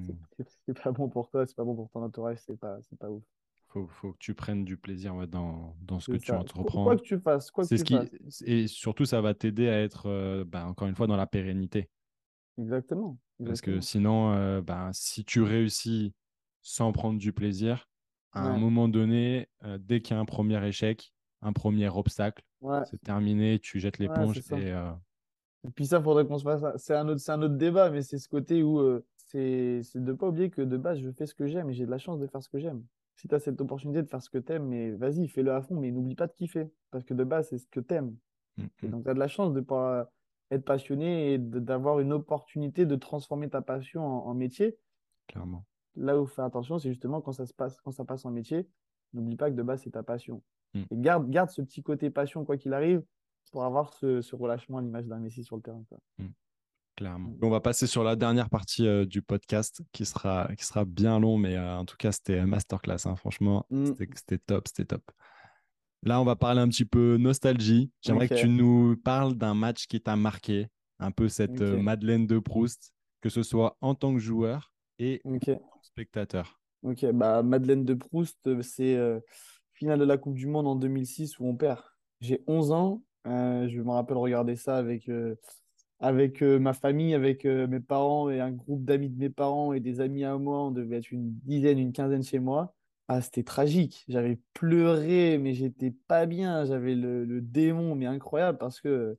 [0.67, 3.09] c'est- pas bon pour toi, c'est pas bon pour ton entourage, c'est pas, c'est pas
[3.09, 3.23] ouf.
[3.69, 6.83] Faut, faut que tu prennes du plaisir ouais, dans, dans ce que tu entreprends.
[6.83, 8.43] Quoi que tu fasses, quoi que C'est tu ce qui, fasses.
[8.45, 11.89] et surtout, ça va t'aider à être, euh, bah, encore une fois, dans la pérennité.
[12.57, 13.19] Exactement.
[13.43, 16.13] Parce que sinon, euh, bah, si tu réussis
[16.61, 17.87] sans prendre du plaisir,
[18.33, 19.47] à un moment donné,
[19.79, 21.11] dès qu'il y a un premier échec,
[21.41, 22.83] un premier obstacle, Ouais.
[22.83, 24.57] c'est terminé, tu jettes Ouais, l'éponge ça.
[24.57, 24.91] et euh,
[25.63, 26.63] Et puis ça, faudrait qu'on se fasse.
[26.77, 30.03] C'est un autre, c'est un autre débat, mais c'est ce côté où euh, c'est c'est
[30.03, 31.97] de pas oublier que de base, je fais ce que j'aime et j'ai de la
[31.99, 32.83] chance de faire ce que j'aime.
[33.15, 35.75] Si tu as cette opportunité de faire ce que t'aimes, mais vas-y, fais-le à fond,
[35.79, 36.71] mais n'oublie pas de kiffer.
[36.89, 38.15] Parce que de base, c'est ce que t'aimes.
[38.57, 40.07] mm, donc, tu as de la chance de pouvoir
[40.51, 44.77] être passionné et d'avoir une opportunité de transformer ta passion en, en métier.
[45.27, 45.65] clairement.
[45.95, 48.67] Là où faire attention, c'est justement quand ça se passe, quand ça passe en métier,
[49.13, 50.41] n'oublie pas que de base, c'est ta passion.
[50.73, 50.81] Mm.
[50.91, 53.01] Et garde, garde ce petit côté passion, quoi qu'il arrive,
[53.51, 55.83] pour avoir ce, ce relâchement à l'image d'un Messi sur le terrain.
[55.89, 55.97] quoi.
[56.95, 57.29] Clairement.
[57.29, 57.37] Mm.
[57.43, 61.19] On va passer sur la dernière partie euh, du podcast qui sera, qui sera bien
[61.19, 63.05] long, mais euh, en tout cas, c'était un masterclass.
[63.05, 63.15] hein.
[63.15, 63.93] Franchement, Mm.
[64.15, 65.03] c'était top, c'était top.
[66.03, 67.91] Là, on va parler un petit peu nostalgie.
[68.01, 70.67] J'aimerais que tu nous parles d'un match qui t'a marqué,
[70.99, 71.77] un peu cette euh.
[71.81, 72.91] Madeleine de Proust,
[73.21, 76.59] que ce soit en tant que joueur et en tant que spectateur.
[76.83, 77.05] ok.
[77.13, 78.97] Bah, Madeleine de Proust, c'est
[79.81, 81.81] finale de la Coupe du Monde en 2006 où on perd.
[82.19, 83.03] J'ai 11 ans.
[83.27, 85.35] euh, je me rappelle regarder ça avec, euh,
[85.99, 89.79] avec euh, ma famille, avec mes parents et un groupe d'amis de mes parents et
[89.79, 90.65] des amis à moi.
[90.67, 92.75] On devait être une dizaine, une quinzaine chez moi.
[93.07, 94.05] Ah, c'était tragique.
[94.07, 96.63] J'avais pleuré, mais j'étais pas bien.
[96.65, 99.17] J'avais le, le démon, mais incroyable parce que,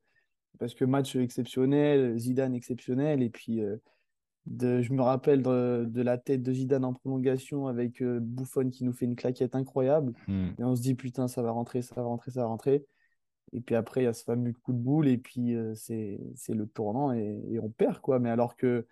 [0.60, 3.20] parce que match exceptionnel, Zidane exceptionnel.
[3.22, 3.62] Et puis,
[4.46, 8.70] de, je me rappelle de, de la tête de Zidane en prolongation avec euh, Buffon
[8.70, 10.12] qui nous fait une claquette incroyable.
[10.26, 10.48] Hmm.
[10.58, 12.84] Et on se dit, putain, ça va rentrer, ça va rentrer, ça va rentrer.
[13.52, 16.18] Et puis après, il y a ce fameux coup de boule, et puis euh, c'est,
[16.48, 18.18] le tournant, et, et on perd, quoi.
[18.18, 18.86] Mais alors que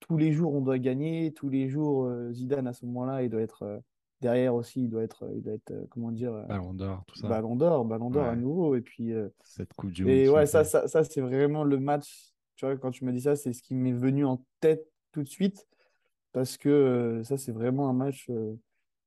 [0.00, 3.30] tous les jours, on doit gagner, tous les jours, euh, Zidane, à ce moment-là, il
[3.30, 3.78] doit être euh,
[4.22, 7.16] derrière aussi, il doit être, il doit être euh, comment dire, euh, Ballon d'or, tout
[7.16, 7.28] ça.
[7.28, 8.74] ballon d'or, ballon d'or à nouveau.
[8.76, 10.12] Et puis, euh, Cette Coupe du Monde.
[10.12, 12.32] et ouais, ça, ça, ça c'est vraiment le match.
[12.56, 15.22] Tu vois, quand tu m'as dit ça, c'est ce qui m'est venu en tête tout
[15.22, 15.66] de suite.
[16.32, 18.54] Parce que euh, ça, c'est vraiment un match euh,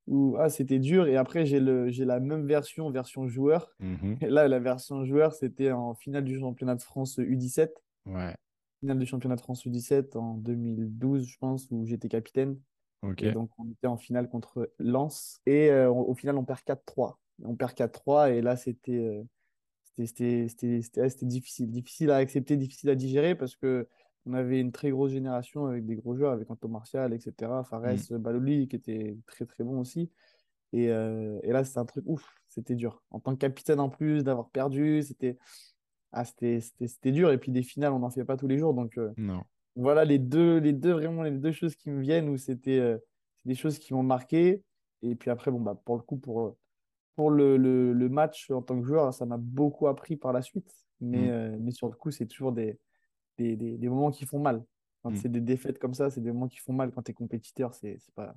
[0.08, 1.08] où ah, c'était dur.
[1.08, 3.76] Et après, j'ai le, j'ai la même version, version joueur.
[3.80, 4.18] Mhm.
[4.22, 7.72] Et là, la version joueur, c'était en finale du championnat de France U17.
[8.06, 8.36] Ouais,
[8.82, 12.60] Finale du championnat de France U17 en 2012, je pense, où j'étais capitaine.
[13.02, 13.24] ok.
[13.24, 15.42] Et donc, on était en finale contre Lens.
[15.48, 17.20] Et euh, au final, on perd 4-3.
[17.44, 18.32] On perd 4-3.
[18.32, 19.24] Et là, c'était euh,
[19.96, 21.72] c'était c'était- c'était- c'était- ouais, c'était difficile.
[21.72, 23.88] Difficile à accepter, difficile à digérer parce que
[24.26, 27.64] on avait une très grosse génération avec des gros joueurs, avec Anto Martial, etc.
[27.64, 30.12] Fares, Baloli, qui était très, très bon aussi.
[30.74, 32.28] Et, euh, et là, c'était un truc ouf.
[32.50, 33.04] C'était dur.
[33.12, 35.38] En tant que capitaine en plus, d'avoir perdu, c'était
[36.12, 37.32] ah, c'était c'était- c'était dur.
[37.32, 38.74] Et puis, des finales, on n'en fait pas tous les jours.
[38.74, 39.44] Donc, euh, Non.
[39.76, 42.98] voilà les deux, les deux, vraiment les deux choses qui me viennent où c'était euh,
[43.46, 44.64] des choses qui m'ont marqué.
[45.02, 46.56] Et puis après, bon, bah, pour le coup, pour,
[47.16, 50.42] pour le, le, le match en tant que joueur, ça m'a beaucoup appris par la
[50.42, 50.72] suite.
[51.02, 51.58] Mais, Mm.
[51.60, 52.80] mais sur le coup, c'est toujours des,
[53.38, 54.64] des, des, des moments qui font mal.
[55.04, 55.16] Quand Mm.
[55.18, 56.92] c'est des défaites comme ça, c'est des moments qui font mal.
[56.92, 58.36] Quand tu es compétiteur, c'est pas,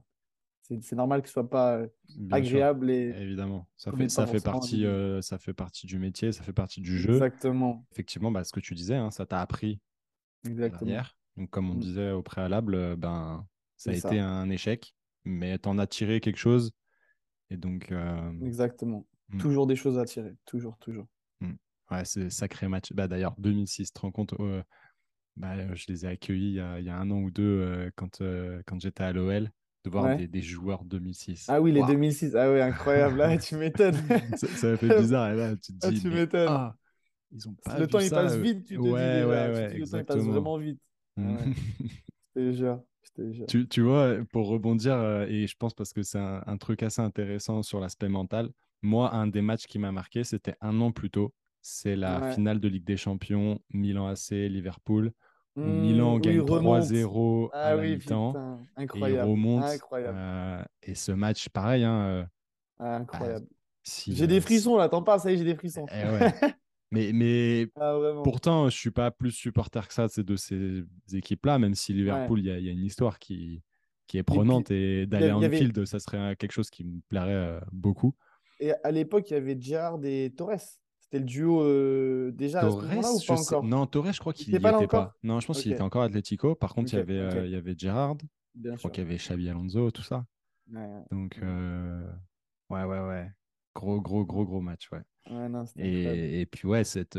[0.63, 2.23] c'est normal que ce soit pas euh, sûr.
[2.31, 2.91] agréable.
[2.91, 3.09] Et...
[3.21, 6.81] Évidemment, ça fait, ça, fait partie, euh, ça fait partie du métier, ça fait partie
[6.83, 7.15] du jeu.
[7.15, 7.87] Exactement.
[7.93, 9.81] Effectivement, bah, ce que tu disais, hein, ça t'a appris
[10.45, 11.17] derrière.
[11.37, 11.79] Donc, comme on Mm.
[11.81, 13.47] disait au préalable, euh, ben,
[13.77, 14.95] ça a été un échec,
[15.25, 16.73] mais t'en as tiré quelque chose.
[17.51, 19.07] Et donc, euh, Exactement.
[19.31, 19.39] Mm.
[19.39, 20.35] Toujours des choses à tirer.
[20.45, 21.07] Toujours, toujours.
[21.91, 22.93] ouais, c'est sacré match.
[22.93, 24.63] Bah, D'ailleurs, 2006, tu te rends compte, euh,
[25.39, 27.91] bah, je les ai accueillis il y a, il y a un an ou deux
[27.97, 28.23] quand,
[28.67, 29.51] quand j'étais à l'OL.
[29.85, 30.17] de voir Ouais.
[30.17, 31.55] des, des joueurs 2006.
[31.55, 31.93] Ah oui, les Waouh.
[31.93, 32.35] 2006.
[32.37, 33.19] Ah oui, incroyable.
[33.19, 33.97] Là, tu m'étonnes.
[34.35, 35.31] ça, ça fait bizarre.
[35.33, 36.49] Et là, tu te Ah, dis, tu m'étonnes.
[36.51, 36.77] ah,
[37.33, 39.25] ils ont pas Le temps, il passe vite, tu te ouais, dis.
[39.25, 40.81] Ouais, Tu te ouais, dis, le temps, il passe vraiment vite.
[41.17, 41.37] Mm.
[41.37, 41.51] Ouais.
[42.37, 43.47] Je te jure.
[43.47, 46.83] Tu, tu vois, pour rebondir, euh, et je pense parce que c'est un, un truc
[46.83, 48.51] assez intéressant sur l'aspect mental,
[48.83, 51.35] moi, un des matchs qui m'a marqué, c'était un an plus tôt.
[51.63, 55.13] C'est la finale de Ligue des Champions, Milan AC, Liverpool,
[55.61, 56.83] Milan où gagne il remonte.
[56.85, 58.33] 3-0 à Ah la mi-temps.
[58.33, 58.59] putain.
[58.59, 59.31] Et il Incroyable.
[59.31, 59.65] remonte.
[59.65, 60.19] Incroyable.
[60.19, 62.25] euh, et ce match, pareil, hein, euh,
[62.79, 63.47] Ah, incroyable.
[63.83, 65.87] si, J'ai euh, des frissons là, t'en parles, ça y est, j'ai des frissons.
[65.91, 66.33] Eh ouais.
[66.91, 71.75] Mais, mais Ah, pourtant, je suis pas plus supporter que ça de ces, équipes-là, même
[71.75, 73.63] si Liverpool, il y, a, il y a une histoire qui,
[74.07, 77.31] qui est prenante et d'aller en avait- Anfield, ça serait quelque chose qui me plairait
[77.35, 78.15] euh, beaucoup.
[78.59, 80.57] Et à l'époque, il y avait Gerrard et Torres.
[81.11, 84.45] C'était le duo euh, déjà à ce moment-là ou sais- non, Torres, je crois Il
[84.45, 85.17] qu'il était n'y pas était pas.
[85.23, 86.55] Non, je pense qu'il était encore Atlético.
[86.55, 87.35] Par contre, il y avait, ok.
[87.35, 88.17] euh, il y avait Gerrard,
[88.55, 90.27] Bien je crois qu'il y avait Xabi Alonso, tout ça.
[90.71, 91.03] Ouais.
[91.11, 91.49] Donc, Ouais.
[91.49, 92.07] euh,
[92.69, 93.31] ouais, ouais, ouais.
[93.75, 95.01] Gros, gros, gros, gros match, ouais.
[95.31, 95.65] Non.
[95.77, 97.19] Et, et puis, ouais, cette.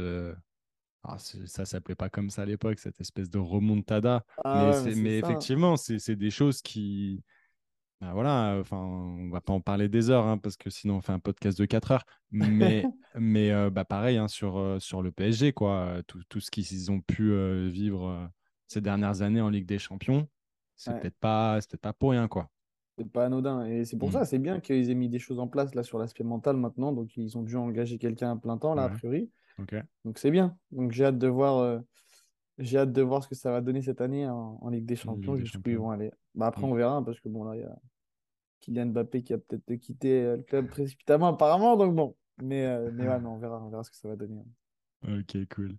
[1.04, 4.24] ah, ça s'appelait pas comme ça à l'époque, cette espèce de remontada.
[4.44, 7.24] Ah mais mais mais effectivement, c'est des choses qui.
[8.02, 11.02] Ben voilà, enfin, on va pas en parler des heures, hein, parce que sinon on
[11.02, 12.06] fait un podcast de 4 heures.
[12.32, 12.86] Mais,
[13.16, 17.02] mais euh, bah, pareil, hein, sur, sur le PSG, quoi, tout, tout ce qu'ils ont
[17.02, 18.30] pu euh, vivre
[18.68, 20.30] ces dernières années en Ligue des Champions,
[20.78, 21.00] c'est Ouais.
[21.02, 22.50] peut-être pas, peut-être pas pour rien, quoi.
[22.98, 23.66] C'est pas anodin.
[23.66, 24.14] Et c'est pour Mm.
[24.14, 26.92] ça, c'est bien qu'ils aient mis des choses en place là sur l'aspect mental maintenant.
[26.94, 29.30] Donc, ils ont dû engager quelqu'un à plein temps, là, a priori.
[29.58, 29.76] Ok.
[30.06, 30.58] Donc, c'est bien.
[30.72, 31.58] Donc, j'ai hâte de voir.
[31.60, 31.80] euh,
[32.60, 34.96] J'ai hâte de voir ce que ça va donner cette année en, en Ligue des
[34.98, 36.12] Champions, des jusqu'où ils vont aller.
[36.36, 36.72] Bah, après, Mm.
[36.72, 37.76] on verra, hein, parce que bon, là, il y a
[38.60, 41.78] Kylian Mbappé qui a peut-être quitté euh, le club précipitamment, apparemment.
[41.78, 42.16] Donc, bon.
[42.42, 44.40] Mais, euh, mais ouais, mais on verra, on verra ce que ça va donner.
[44.40, 44.46] hein.
[45.20, 45.78] Ok, cool.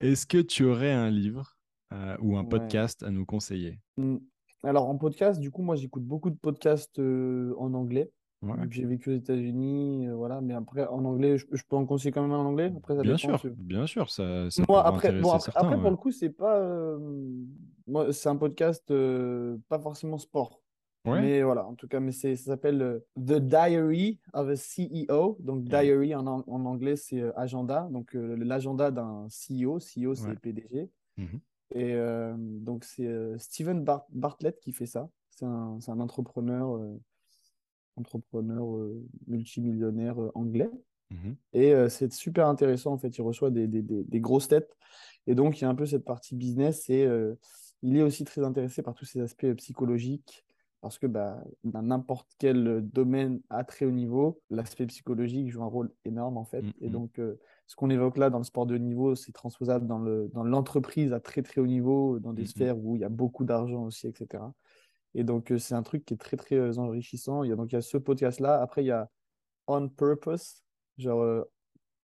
[0.00, 1.56] Est-ce que tu aurais un livre
[1.92, 2.48] euh, ou un Ouais.
[2.48, 3.78] podcast à nous conseiller?
[3.96, 4.16] Mm.
[4.64, 8.10] Alors, en podcast, du coup, moi, j'écoute beaucoup de podcasts euh, en anglais.
[8.42, 8.54] Ouais.
[8.70, 10.40] J'ai vécu aux États-Unis, euh, voilà.
[10.40, 12.72] Mais après, en anglais, je, je peux en conseiller quand même en anglais?
[12.76, 13.38] Après, ça Bien dépend.
[13.38, 15.60] sûr, bien sûr, ça, ça Moi, après, bon, après, certains.
[15.68, 16.58] après, pour le coup, c'est pas.
[16.60, 16.98] euh,
[17.86, 20.60] moi, c'est un podcast euh, pas forcément sport.
[21.06, 21.20] Ouais.
[21.20, 25.38] Mais voilà, en tout cas, mais c'est, ça s'appelle The Diary of a CEO.
[25.40, 27.88] Donc, Et- diary en, en anglais, c'est agenda.
[27.92, 29.78] Donc, l'agenda d'un CEO.
[29.78, 30.38] CEO, c'est.
[30.40, 30.90] PDG.
[31.16, 31.40] Mhm.
[31.74, 31.96] Et
[32.60, 35.08] donc, c'est Steven Bar- Bartlett qui fait ça.
[35.30, 36.78] C'est un, c'est un entrepreneur,
[37.96, 40.70] entrepreneur euh, multimillionnaire euh, anglais.
[41.10, 41.36] Mhm.
[41.52, 43.16] Et euh, c'est super intéressant, en fait.
[43.16, 44.76] Il reçoit des, des, des, des grosses têtes.
[45.26, 46.88] Et donc, il y a un peu cette partie business.
[46.90, 47.08] Et
[47.82, 50.44] il est aussi très intéressé par tous ces aspects psychologiques.
[50.82, 55.66] Parce que bah, dans n'importe quel domaine à très haut niveau, l'aspect psychologique joue un
[55.68, 56.62] rôle énorme, en fait.
[56.62, 59.32] Mm, Et donc, euh, ce qu'on évoque là dans le sport de haut niveau, c'est
[59.32, 62.48] transposable dans le, dans l'entreprise à très, très haut niveau, dans des Mm, mm.
[62.48, 64.44] sphères où il y a beaucoup d'argent aussi, etc.
[65.16, 67.42] Et donc, c'est un truc qui est très, très enrichissant.
[67.42, 68.60] Il y a, donc, il y a ce podcast-là.
[68.60, 69.08] Après, il y a
[69.66, 70.62] On Purpose.
[70.98, 71.42] Genre, euh,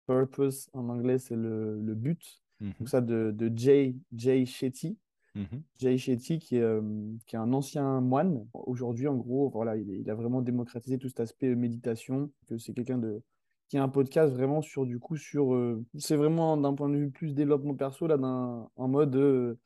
[0.07, 2.43] Purpose en anglais, c'est le, le but.
[2.59, 2.73] Mhm.
[2.79, 4.97] Donc, ça de, de Jay, Jay Shetty.
[5.35, 5.63] Mhm.
[5.77, 6.81] Jay Shetty, qui est, euh,
[7.25, 8.45] qui est un ancien moine.
[8.53, 12.29] Aujourd'hui, en gros, voilà, il, a vraiment démocratisé tout cet aspect méditation.
[12.47, 13.21] Que c'est quelqu'un de
[13.69, 16.95] qui a un podcast vraiment sur du coup sur euh, c'est vraiment d'un point de
[16.95, 19.57] vue plus développement perso là d'un en mode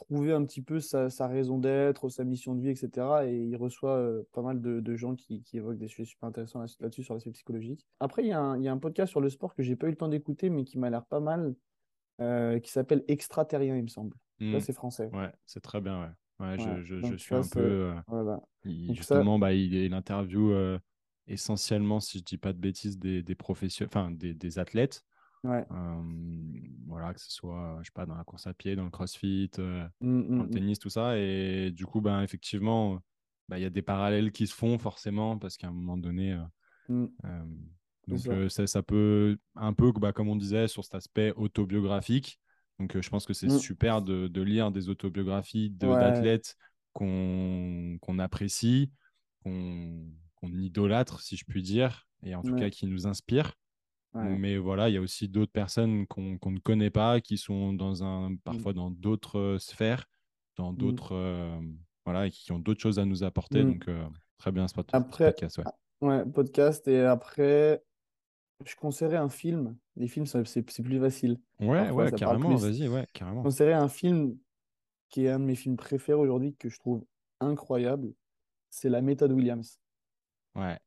[0.00, 2.90] trouver un petit peu sa, sa raison d'être, sa mission de vie, etc.
[3.26, 6.28] Et il reçoit euh, pas mal de, de gens qui, qui évoquent des sujets super
[6.28, 7.86] intéressants là- là-dessus sur l'aspect psychologique.
[8.00, 9.76] Après, il y, a un, il y a un podcast sur le sport que j'ai
[9.76, 11.54] pas eu le temps d'écouter, mais qui m'a l'air pas mal,
[12.20, 14.16] euh, qui s'appelle Extraterrien, il me semble.
[14.40, 14.60] Là, Mm.
[14.60, 15.10] c'est français.
[15.12, 16.08] Ouais, c'est très bien, ouais.
[16.46, 17.60] Ouais, je, Ouais, je, je donc suis ça, un peu.
[17.60, 18.40] euh, Voilà.
[18.64, 20.78] il- Donc ça- justement, bah, il, il interview euh,
[21.26, 25.04] essentiellement, si je dis pas de bêtises, des, des professionnels, enfin des, des athlètes.
[25.44, 25.64] Ouais.
[26.86, 29.50] Voilà, que ce soit, je sais pas, dans la course à pied, dans le crossfit,
[29.56, 30.50] Mm, dans mm, le mm.
[30.50, 31.16] tennis, tout ça.
[31.18, 33.00] Et du coup, ben, effectivement,
[33.48, 36.32] bah, il y a des parallèles qui se font forcément parce qu'à un moment donné,
[36.32, 36.42] euh,
[36.88, 37.06] Mm.
[37.24, 37.44] euh,
[38.04, 38.30] C'est donc ça.
[38.32, 42.40] euh, ça, ça peut un peu, bah, comme on disait, sur cet aspect autobiographique.
[42.78, 43.58] Donc je pense que c'est Mm.
[43.58, 46.00] super de, de lire des autobiographies de- Ouais.
[46.00, 46.56] d'athlètes
[46.92, 48.90] qu'on qu'on apprécie,
[49.44, 50.08] qu'on
[50.42, 52.60] idolâtre, si je puis dire, et en tout Ouais.
[52.60, 53.52] cas qui nous inspirent.
[54.14, 54.36] Ouais.
[54.38, 57.72] Mais voilà, il y a aussi d'autres personnes qu'on qu'on ne connaît pas, qui sont
[57.72, 60.06] dans un, parfois dans d'autres sphères,
[60.56, 61.60] dans d'autres, euh,
[62.04, 63.62] voilà, et qui ont d'autres choses à nous apporter.
[63.62, 63.72] Mm.
[63.72, 64.04] Donc, euh,
[64.38, 65.58] très bien ce pod- Après- podcast.
[65.58, 66.08] Ouais.
[66.08, 66.88] Ouais, podcast.
[66.88, 67.84] Et après,
[68.66, 69.76] je conseillerais un film.
[69.96, 71.38] Les films, c'est plus facile.
[71.60, 73.42] Ouais, Parfois, ouais, carrément, vas-y, ouais, Je carrément.
[73.42, 74.36] conseillerais un film
[75.08, 77.04] qui est un de mes films préférés aujourd'hui, que je trouve
[77.40, 78.12] incroyable.
[78.70, 79.78] C'est La méthode Williams.
[80.56, 80.78] Ouais,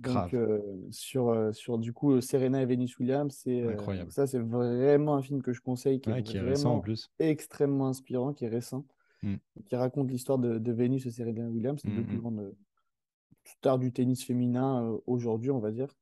[0.00, 0.58] Donc, euh,
[0.90, 4.10] sur, euh, sur du coup, Serena et Venus Williams, c'est euh, Incroyable.
[4.10, 6.80] ça, c'est vraiment un film que je conseille, qui Ouais, est qui est récent en
[6.80, 7.10] plus.
[7.20, 8.84] extrêmement inspirant, qui est récent.
[9.24, 9.36] Mm.
[9.66, 12.20] qui raconte l'histoire de, de Venus et Serena Williams, les Mm, deux plus mm.
[12.20, 12.54] grandes
[13.44, 15.94] stars du tennis féminin euh, aujourd'hui, on va dire.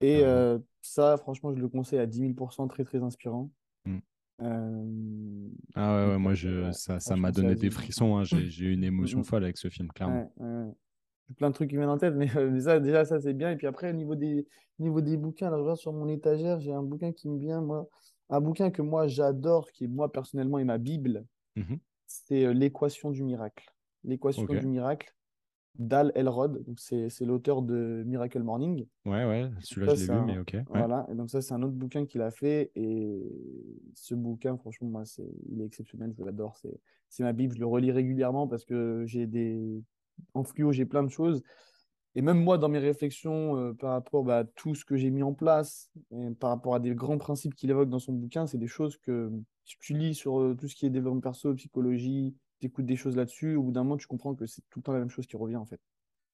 [0.00, 3.50] Et euh, ça, franchement, je le conseille à 10 000 très très inspirant.
[3.84, 3.98] Mm.
[4.42, 7.72] Euh, Ah ouais, ouais, moi, je, ouais, ça, ça m'a donné des 10 000.
[7.72, 8.16] frissons.
[8.16, 8.24] hein.
[8.24, 10.32] J'ai, eu une émotion folle avec ce film, clairement.
[10.36, 10.72] Ouais,
[11.34, 13.50] plein de trucs qui viennent en tête, mais, euh, mais ça, déjà, ça, c'est bien.
[13.50, 14.46] Et puis après, au niveau des,
[14.78, 17.38] au niveau des bouquins, là, je regarde sur mon étagère, j'ai un bouquin qui me
[17.38, 17.88] vient, moi.
[18.28, 21.24] Un bouquin que moi, j'adore, qui, moi, personnellement, est ma Bible.
[21.56, 21.78] Mhm.
[22.06, 23.66] C'est euh, L'équation du miracle.
[24.04, 25.12] L'équation du miracle
[25.78, 26.62] d'Al Elrod.
[26.64, 28.86] Donc, c'est c'est l'auteur de Miracle Morning.
[29.04, 30.52] Ouais, ouais, celui-là, je l'ai vu, un- mais ok.
[30.54, 30.62] Ouais.
[30.68, 31.06] Voilà.
[31.10, 32.70] Et donc, ça, c'est un autre bouquin qu'il a fait.
[32.76, 33.20] Et
[33.94, 36.14] ce bouquin, franchement, moi, c'est, il est exceptionnel.
[36.16, 36.56] Je l'adore.
[36.56, 37.54] C'est, c'est ma Bible.
[37.54, 39.82] Je le relis régulièrement parce que j'ai des.
[40.34, 41.42] En fluo, j'ai plein de choses.
[42.14, 45.10] Et même moi, dans mes réflexions euh, par rapport bah, à tout ce que j'ai
[45.10, 48.46] mis en place, et par rapport à des grands principes qu'il évoque dans son bouquin,
[48.46, 49.30] c'est des choses que
[49.64, 52.96] si tu lis sur euh, tout ce qui est développement perso, psychologie, tu écoutes des
[52.96, 55.10] choses là-dessus, au bout d'un moment, tu comprends que c'est tout le temps la même
[55.10, 55.80] chose qui revient en fait.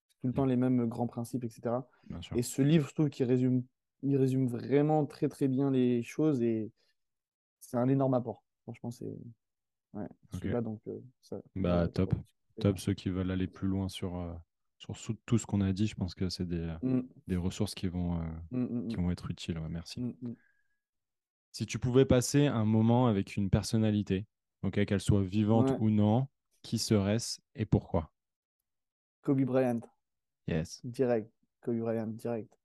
[0.07, 1.85] C'est tout le temps les mêmes grands principes, etc.
[2.35, 3.63] Et ce livre, je trouve qu'il résume,
[4.03, 6.71] il résume vraiment très très bien les choses et
[7.59, 8.43] c'est un énorme apport.
[8.63, 9.17] Franchement, c'est.
[9.93, 10.39] Ouais, Ok.
[10.39, 10.79] celui-là, donc.
[10.87, 12.13] euh, ça, Bah, top.
[12.59, 14.33] Top, ceux qui veulent aller plus loin sur, euh,
[14.77, 17.87] sur tout ce qu'on a dit, je pense que c'est des, Mm, des ressources qui
[17.87, 19.57] vont, euh, mm, mm, qui vont être utiles.
[19.59, 20.15] ouais, merci.
[21.51, 24.25] Si tu pouvais passer un moment avec une personnalité,
[24.63, 25.77] ok, qu'elle soit vivante Ouais.
[25.81, 26.27] ou non,
[26.63, 28.11] qui serait-ce et pourquoi?
[29.21, 29.79] Kobe Bryant.
[30.47, 30.81] Yes.
[30.83, 31.31] Direct,
[31.61, 32.57] Kobe Bryant, direct.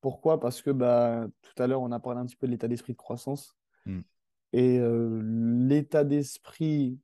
[0.00, 0.40] Pourquoi?
[0.40, 2.94] Parce que bah, tout à l'heure, on a parlé un petit peu de l'état d'esprit
[2.94, 3.56] de croissance.
[4.52, 5.22] Et euh,
[5.68, 6.98] l'état d'esprit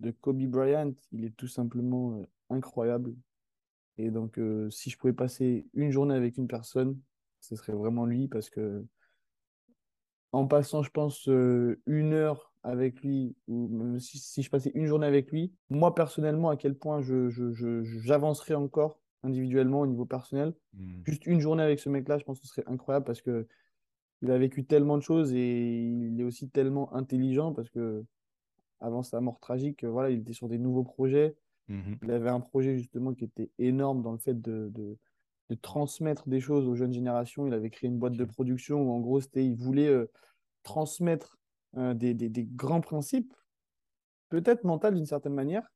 [0.00, 3.14] de Kobe Bryant, il est tout simplement euh, incroyable.
[3.98, 6.98] Et donc, euh, si je pouvais passer une journée avec une personne,
[7.40, 8.84] ce serait vraiment lui, parce que
[10.32, 14.70] en passant, je pense, euh, une heure avec lui, ou même si, si je passais
[14.74, 17.28] une journée avec lui, moi personnellement, à quel point je,
[18.02, 20.54] j'avancerais encore individuellement au niveau personnel.
[20.74, 21.02] Mm.
[21.04, 23.46] Juste une journée avec ce mec-là, je pense que ce serait incroyable parce que
[24.22, 28.04] il a vécu tellement de choses et il est aussi tellement intelligent parce que
[28.80, 31.36] avant sa mort tragique, euh, voilà, il était sur des nouveaux projets.
[31.68, 32.00] Mhm.
[32.02, 34.98] Il avait un projet justement qui était énorme dans le fait de, de,
[35.50, 37.46] de transmettre des choses aux jeunes générations.
[37.46, 38.26] Il avait créé une boîte de Ok.
[38.26, 40.10] production où en gros, c'était, il voulait euh,
[40.64, 41.38] transmettre
[41.76, 43.34] euh, des, des, des grands principes,
[44.28, 45.68] peut-être mentaux d'une certaine manière,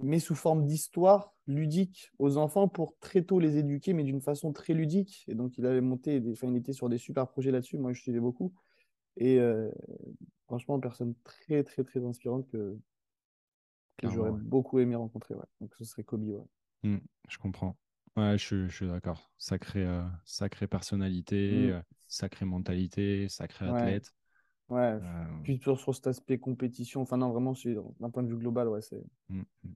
[0.00, 4.52] mais sous forme d'histoire ludique aux enfants pour très tôt les éduquer, mais d'une façon
[4.52, 5.24] très ludique.
[5.28, 7.78] Et donc, il avait monté, des, enfin, il était sur des super projets là-dessus.
[7.78, 8.54] Moi, je suivais beaucoup.
[9.16, 9.70] Et euh,
[10.46, 12.76] franchement, personne très, très, très inspirante que,
[13.98, 14.40] que j'aurais ouais.
[14.40, 15.34] beaucoup aimé rencontrer.
[15.34, 15.44] Ouais.
[15.60, 16.28] Donc, ce serait Kobe.
[16.28, 16.44] Ouais.
[16.82, 17.76] Mm, je comprends.
[18.16, 19.30] Ouais, je, suis- je suis d'accord.
[19.38, 21.70] Sacrée, euh, sacrée personnalité, Mm.
[21.72, 24.12] euh, sacrée mentalité, sacré athlète.
[24.68, 24.80] Ouais.
[24.80, 27.54] Euh, Puis sur, sur cet aspect compétition, enfin, non, vraiment,
[28.00, 29.72] d'un point de vue global, ouais, c'est mm, mm.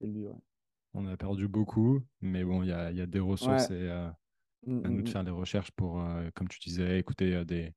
[0.00, 0.26] c'est lui.
[0.26, 0.34] Ouais.
[0.94, 4.16] On a perdu beaucoup, mais bon, il y a, y a des ressources et à
[4.66, 6.02] nous de faire des recherches pour,
[6.34, 7.74] comme tu disais, écouter des,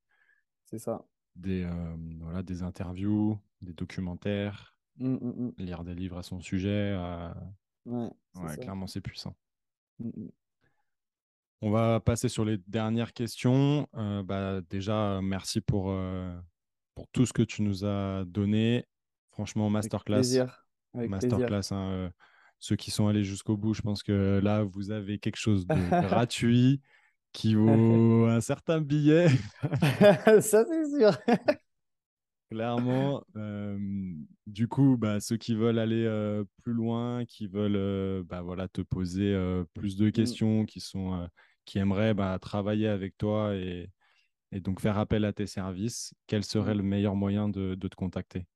[0.69, 1.03] C'est ça.
[1.35, 5.53] des, euh, voilà, des interviews, des documentaires, Mm, mm, mm.
[5.59, 6.93] lire des livres à son sujet.
[6.97, 7.29] euh,
[7.85, 9.33] Ouais, clairement, c'est puissant.
[11.61, 13.87] On va passer sur les dernières questions.
[13.95, 15.93] Euh, bah, déjà, euh, merci pour,
[16.95, 18.85] pour tout ce que tu nous as donné.
[19.31, 20.15] Franchement, Avec masterclass.
[20.17, 20.65] plaisir.
[20.93, 21.29] Avec plaisir.
[21.39, 21.73] Masterclass.
[21.73, 22.11] hein,
[22.59, 25.75] ceux qui sont allés jusqu'au bout, je pense que là, vous avez quelque chose de
[26.27, 26.81] gratuit
[27.31, 29.27] qui vaut un certain billet.
[30.41, 31.11] Ça, c'est sûr.
[32.51, 33.77] Clairement, euh,
[34.47, 38.67] du coup, bah, ceux qui veulent aller euh, plus loin, qui veulent euh, bah, voilà,
[38.67, 39.37] te poser
[39.75, 41.29] plus de questions, qui, sont,
[41.65, 43.91] qui aimeraient bah, travailler avec toi et,
[44.51, 46.77] et donc faire appel à tes services, quel serait Mm.
[46.77, 48.47] le meilleur moyen de, de te contacter?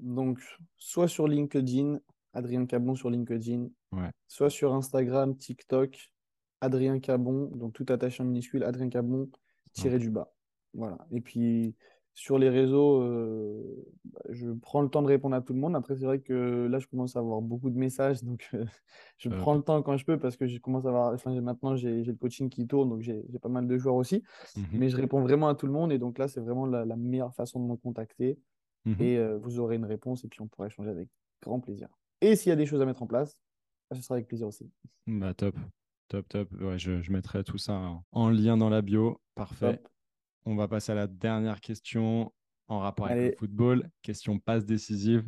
[0.00, 0.40] Donc,
[0.76, 1.98] soit sur LinkedIn,
[2.32, 4.10] Adrien Cabon sur LinkedIn, Ouais.
[4.28, 6.12] soit sur Instagram, TikTok,
[6.64, 9.28] Adrien Cabon, donc tout attaché en minuscule, Adrien Cabon,
[9.72, 10.32] tiré du bas.
[10.72, 10.98] Voilà.
[11.10, 11.74] Et puis,
[12.14, 13.62] sur les réseaux, euh,
[14.04, 15.74] bah, je prends le temps de répondre à tout le monde.
[15.76, 18.64] Après, c'est vrai que là, je commence à avoir beaucoup de messages, donc euh,
[19.18, 21.76] je prends le temps quand je peux parce que je commence à avoir, enfin, maintenant,
[21.76, 24.22] j'ai le coaching qui tourne, donc j'ai pas mal de joueurs aussi.
[24.56, 24.64] Mhm.
[24.72, 26.96] Mais je réponds vraiment à tout le monde et donc là, c'est vraiment la, la
[26.96, 28.38] meilleure façon de me contacter.
[28.84, 28.96] Mhm.
[29.00, 31.08] et euh, vous aurez une réponse et puis on pourra échanger avec
[31.42, 31.88] grand plaisir.
[32.20, 33.38] Et s'il y a des choses à mettre en place,
[33.90, 34.70] bah, ce sera avec plaisir aussi.
[35.06, 35.56] Bah, top,
[36.08, 36.52] top, top.
[36.60, 39.20] Ouais, je, je mettrai tout ça en, en lien dans la bio.
[39.34, 39.76] Parfait.
[39.78, 39.88] Top.
[40.46, 42.32] On va passer à la dernière question
[42.68, 43.90] en rapport avec le football.
[44.02, 45.24] Question passe décisive.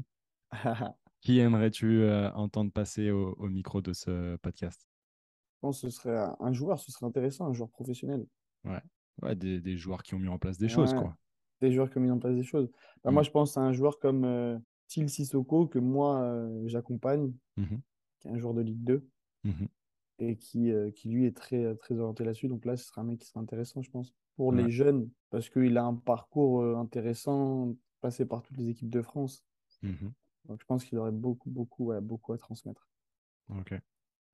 [0.52, 0.58] Je
[1.22, 4.86] Qui aimerais-tu euh, entendre passer au, au micro de ce podcast?
[5.60, 8.26] Pense que ce serait un- joueur, ce serait intéressant, un joueur professionnel.
[9.22, 11.00] ouais, des, des joueurs qui ont mis en place des choses, Ouais.
[11.00, 11.16] quoi.
[11.62, 12.70] Des joueurs qui ont mis en place des choses.
[13.02, 13.14] Bah, Mm.
[13.14, 14.58] Moi, je pense à un joueur comme, euh,
[14.88, 17.80] Til Sissoko, que moi, euh, j'accompagne, Mhm.
[18.20, 19.08] qui est un joueur de Ligue 2,
[19.42, 19.66] Mhm.
[20.18, 22.48] Et qui, euh, qui lui est très, très orienté là-dessus.
[22.48, 24.62] Donc là, ce sera un mec qui sera intéressant, je pense, pour Ouais.
[24.64, 29.02] les jeunes, parce qu'il a un parcours euh, intéressant, passé par toutes les équipes de
[29.02, 29.44] France.
[29.82, 30.12] Mhm.
[30.46, 32.88] Donc je pense qu'il aurait beaucoup, beaucoup, ouais, beaucoup à transmettre.
[33.50, 33.74] Ok.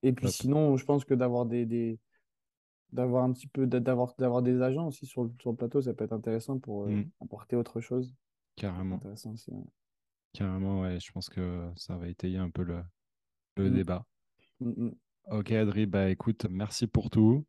[0.02, 1.98] Et puis sinon, je pense que d'avoir des, des-
[2.92, 5.80] d'avoir un petit peu d'a- d'avoir d'avoir des agents aussi sur le, sur le plateau,
[5.80, 7.10] ça peut être intéressant pour euh, Mm.
[7.22, 8.14] apporter autre chose.
[8.56, 8.96] Carrément.
[8.96, 9.50] Intéressant aussi.
[9.50, 9.64] ouais.
[10.34, 10.98] Carrément, ouais.
[11.00, 12.82] Je pense que ça va étayer un peu le,
[13.56, 13.74] le Mm.
[13.74, 14.06] débat.
[15.30, 17.44] Ok, Adri, bah écoute, merci pour tout.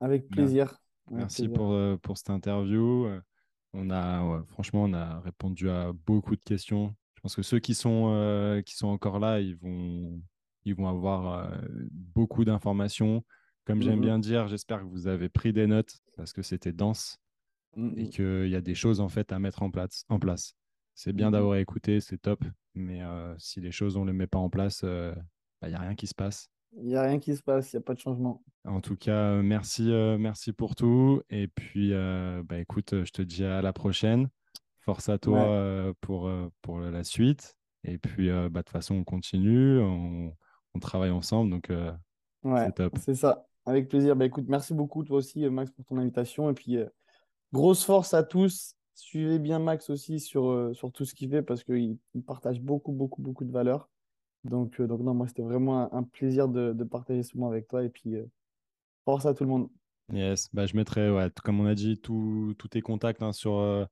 [0.00, 0.78] Avec plaisir.
[1.06, 1.52] Avec Merci plaisir.
[1.52, 3.06] pour, euh, pour cette interview.
[3.06, 3.20] Euh,
[3.74, 6.94] On a, ouais, franchement, on a répondu à beaucoup de questions.
[7.16, 10.22] Je pense que ceux qui sont, euh, qui sont encore là, ils vont,
[10.64, 11.58] ils vont avoir euh,
[11.90, 13.24] beaucoup d'informations.
[13.64, 16.72] Comme j'aime Mm, bien dire, j'espère que vous avez pris des notes parce que c'était
[16.72, 17.18] dense
[17.96, 18.08] et mm.
[18.10, 20.04] qu'il y a des choses en fait à mettre en place.
[20.08, 20.54] En place.
[20.94, 21.32] C'est bien Mhm.
[21.32, 22.44] d'avoir écouté, c'est top.
[22.74, 23.00] Mais
[23.38, 25.14] si les choses, on ne les met pas en place, bah,
[25.64, 26.48] il n'y a rien qui se passe.
[26.76, 28.42] Il n'y a rien qui se passe, il n'y a pas de changement.
[28.64, 31.22] En tout cas, euh, merci, euh, merci pour tout.
[31.30, 34.28] Et puis, euh, bah, écoute, euh, je te dis à la prochaine.
[34.80, 35.46] Force à toi Ouais.
[35.48, 36.30] euh, pour,
[36.62, 37.56] pour la suite.
[37.84, 40.32] Et puis, bah, de toute façon, on continue, on,
[40.74, 41.50] on travaille ensemble.
[41.50, 41.70] Donc,
[42.42, 42.98] Ouais, c'est top.
[43.00, 43.46] c'est ça.
[43.66, 44.16] Avec plaisir.
[44.16, 46.50] Bah, écoute, merci beaucoup toi aussi, Max, pour ton invitation.
[46.50, 46.78] Et puis,
[47.52, 48.74] grosse force à tous.
[48.94, 52.92] Suivez bien Max aussi sur, sur tout ce qu'il fait parce qu'il il partage beaucoup,
[52.92, 53.88] beaucoup, beaucoup de valeurs.
[54.44, 57.50] Donc, euh, donc non, moi, c'était vraiment un, un plaisir de, de partager ce moment
[57.50, 57.82] avec toi.
[57.82, 58.24] Et puis, euh,
[59.04, 59.68] force à tout le monde.
[60.12, 63.86] Yes, bah, je mettrai, ouais, comme on a dit, tous tes contacts hein, sur euh,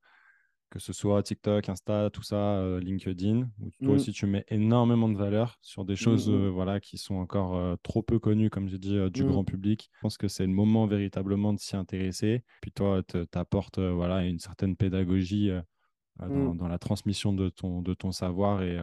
[0.69, 5.09] que ce soit TikTok, Insta, tout ça, LinkedIn, où toi Mm, aussi tu mets énormément
[5.09, 8.49] de valeur sur des mm, choses mm, euh, voilà, qui sont encore trop peu connues,
[8.49, 9.27] comme j'ai dit, du mm.
[9.27, 9.89] grand public.
[9.95, 12.43] Je pense que c'est le moment véritablement de s'y intéresser.
[12.61, 15.51] Puis toi, tu apportes voilà, une certaine pédagogie
[16.19, 16.57] dans, Mm.
[16.57, 18.61] dans la transmission de ton, de ton savoir.
[18.61, 18.79] Et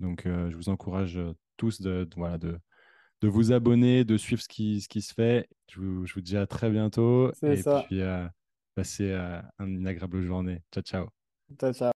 [0.00, 2.58] donc, euh, je vous encourage euh, tous de, de- voilà, de,
[3.22, 5.48] de vous abonner, de suivre ce qui, ce qui se fait.
[5.70, 7.86] Je vous, je vous dis à très bientôt C'est et ça.
[7.86, 8.26] puis euh,
[8.74, 9.12] passez
[9.60, 10.62] une agréable journée.
[10.72, 11.08] Ciao, ciao.
[11.58, 11.92] Ciao, ciao.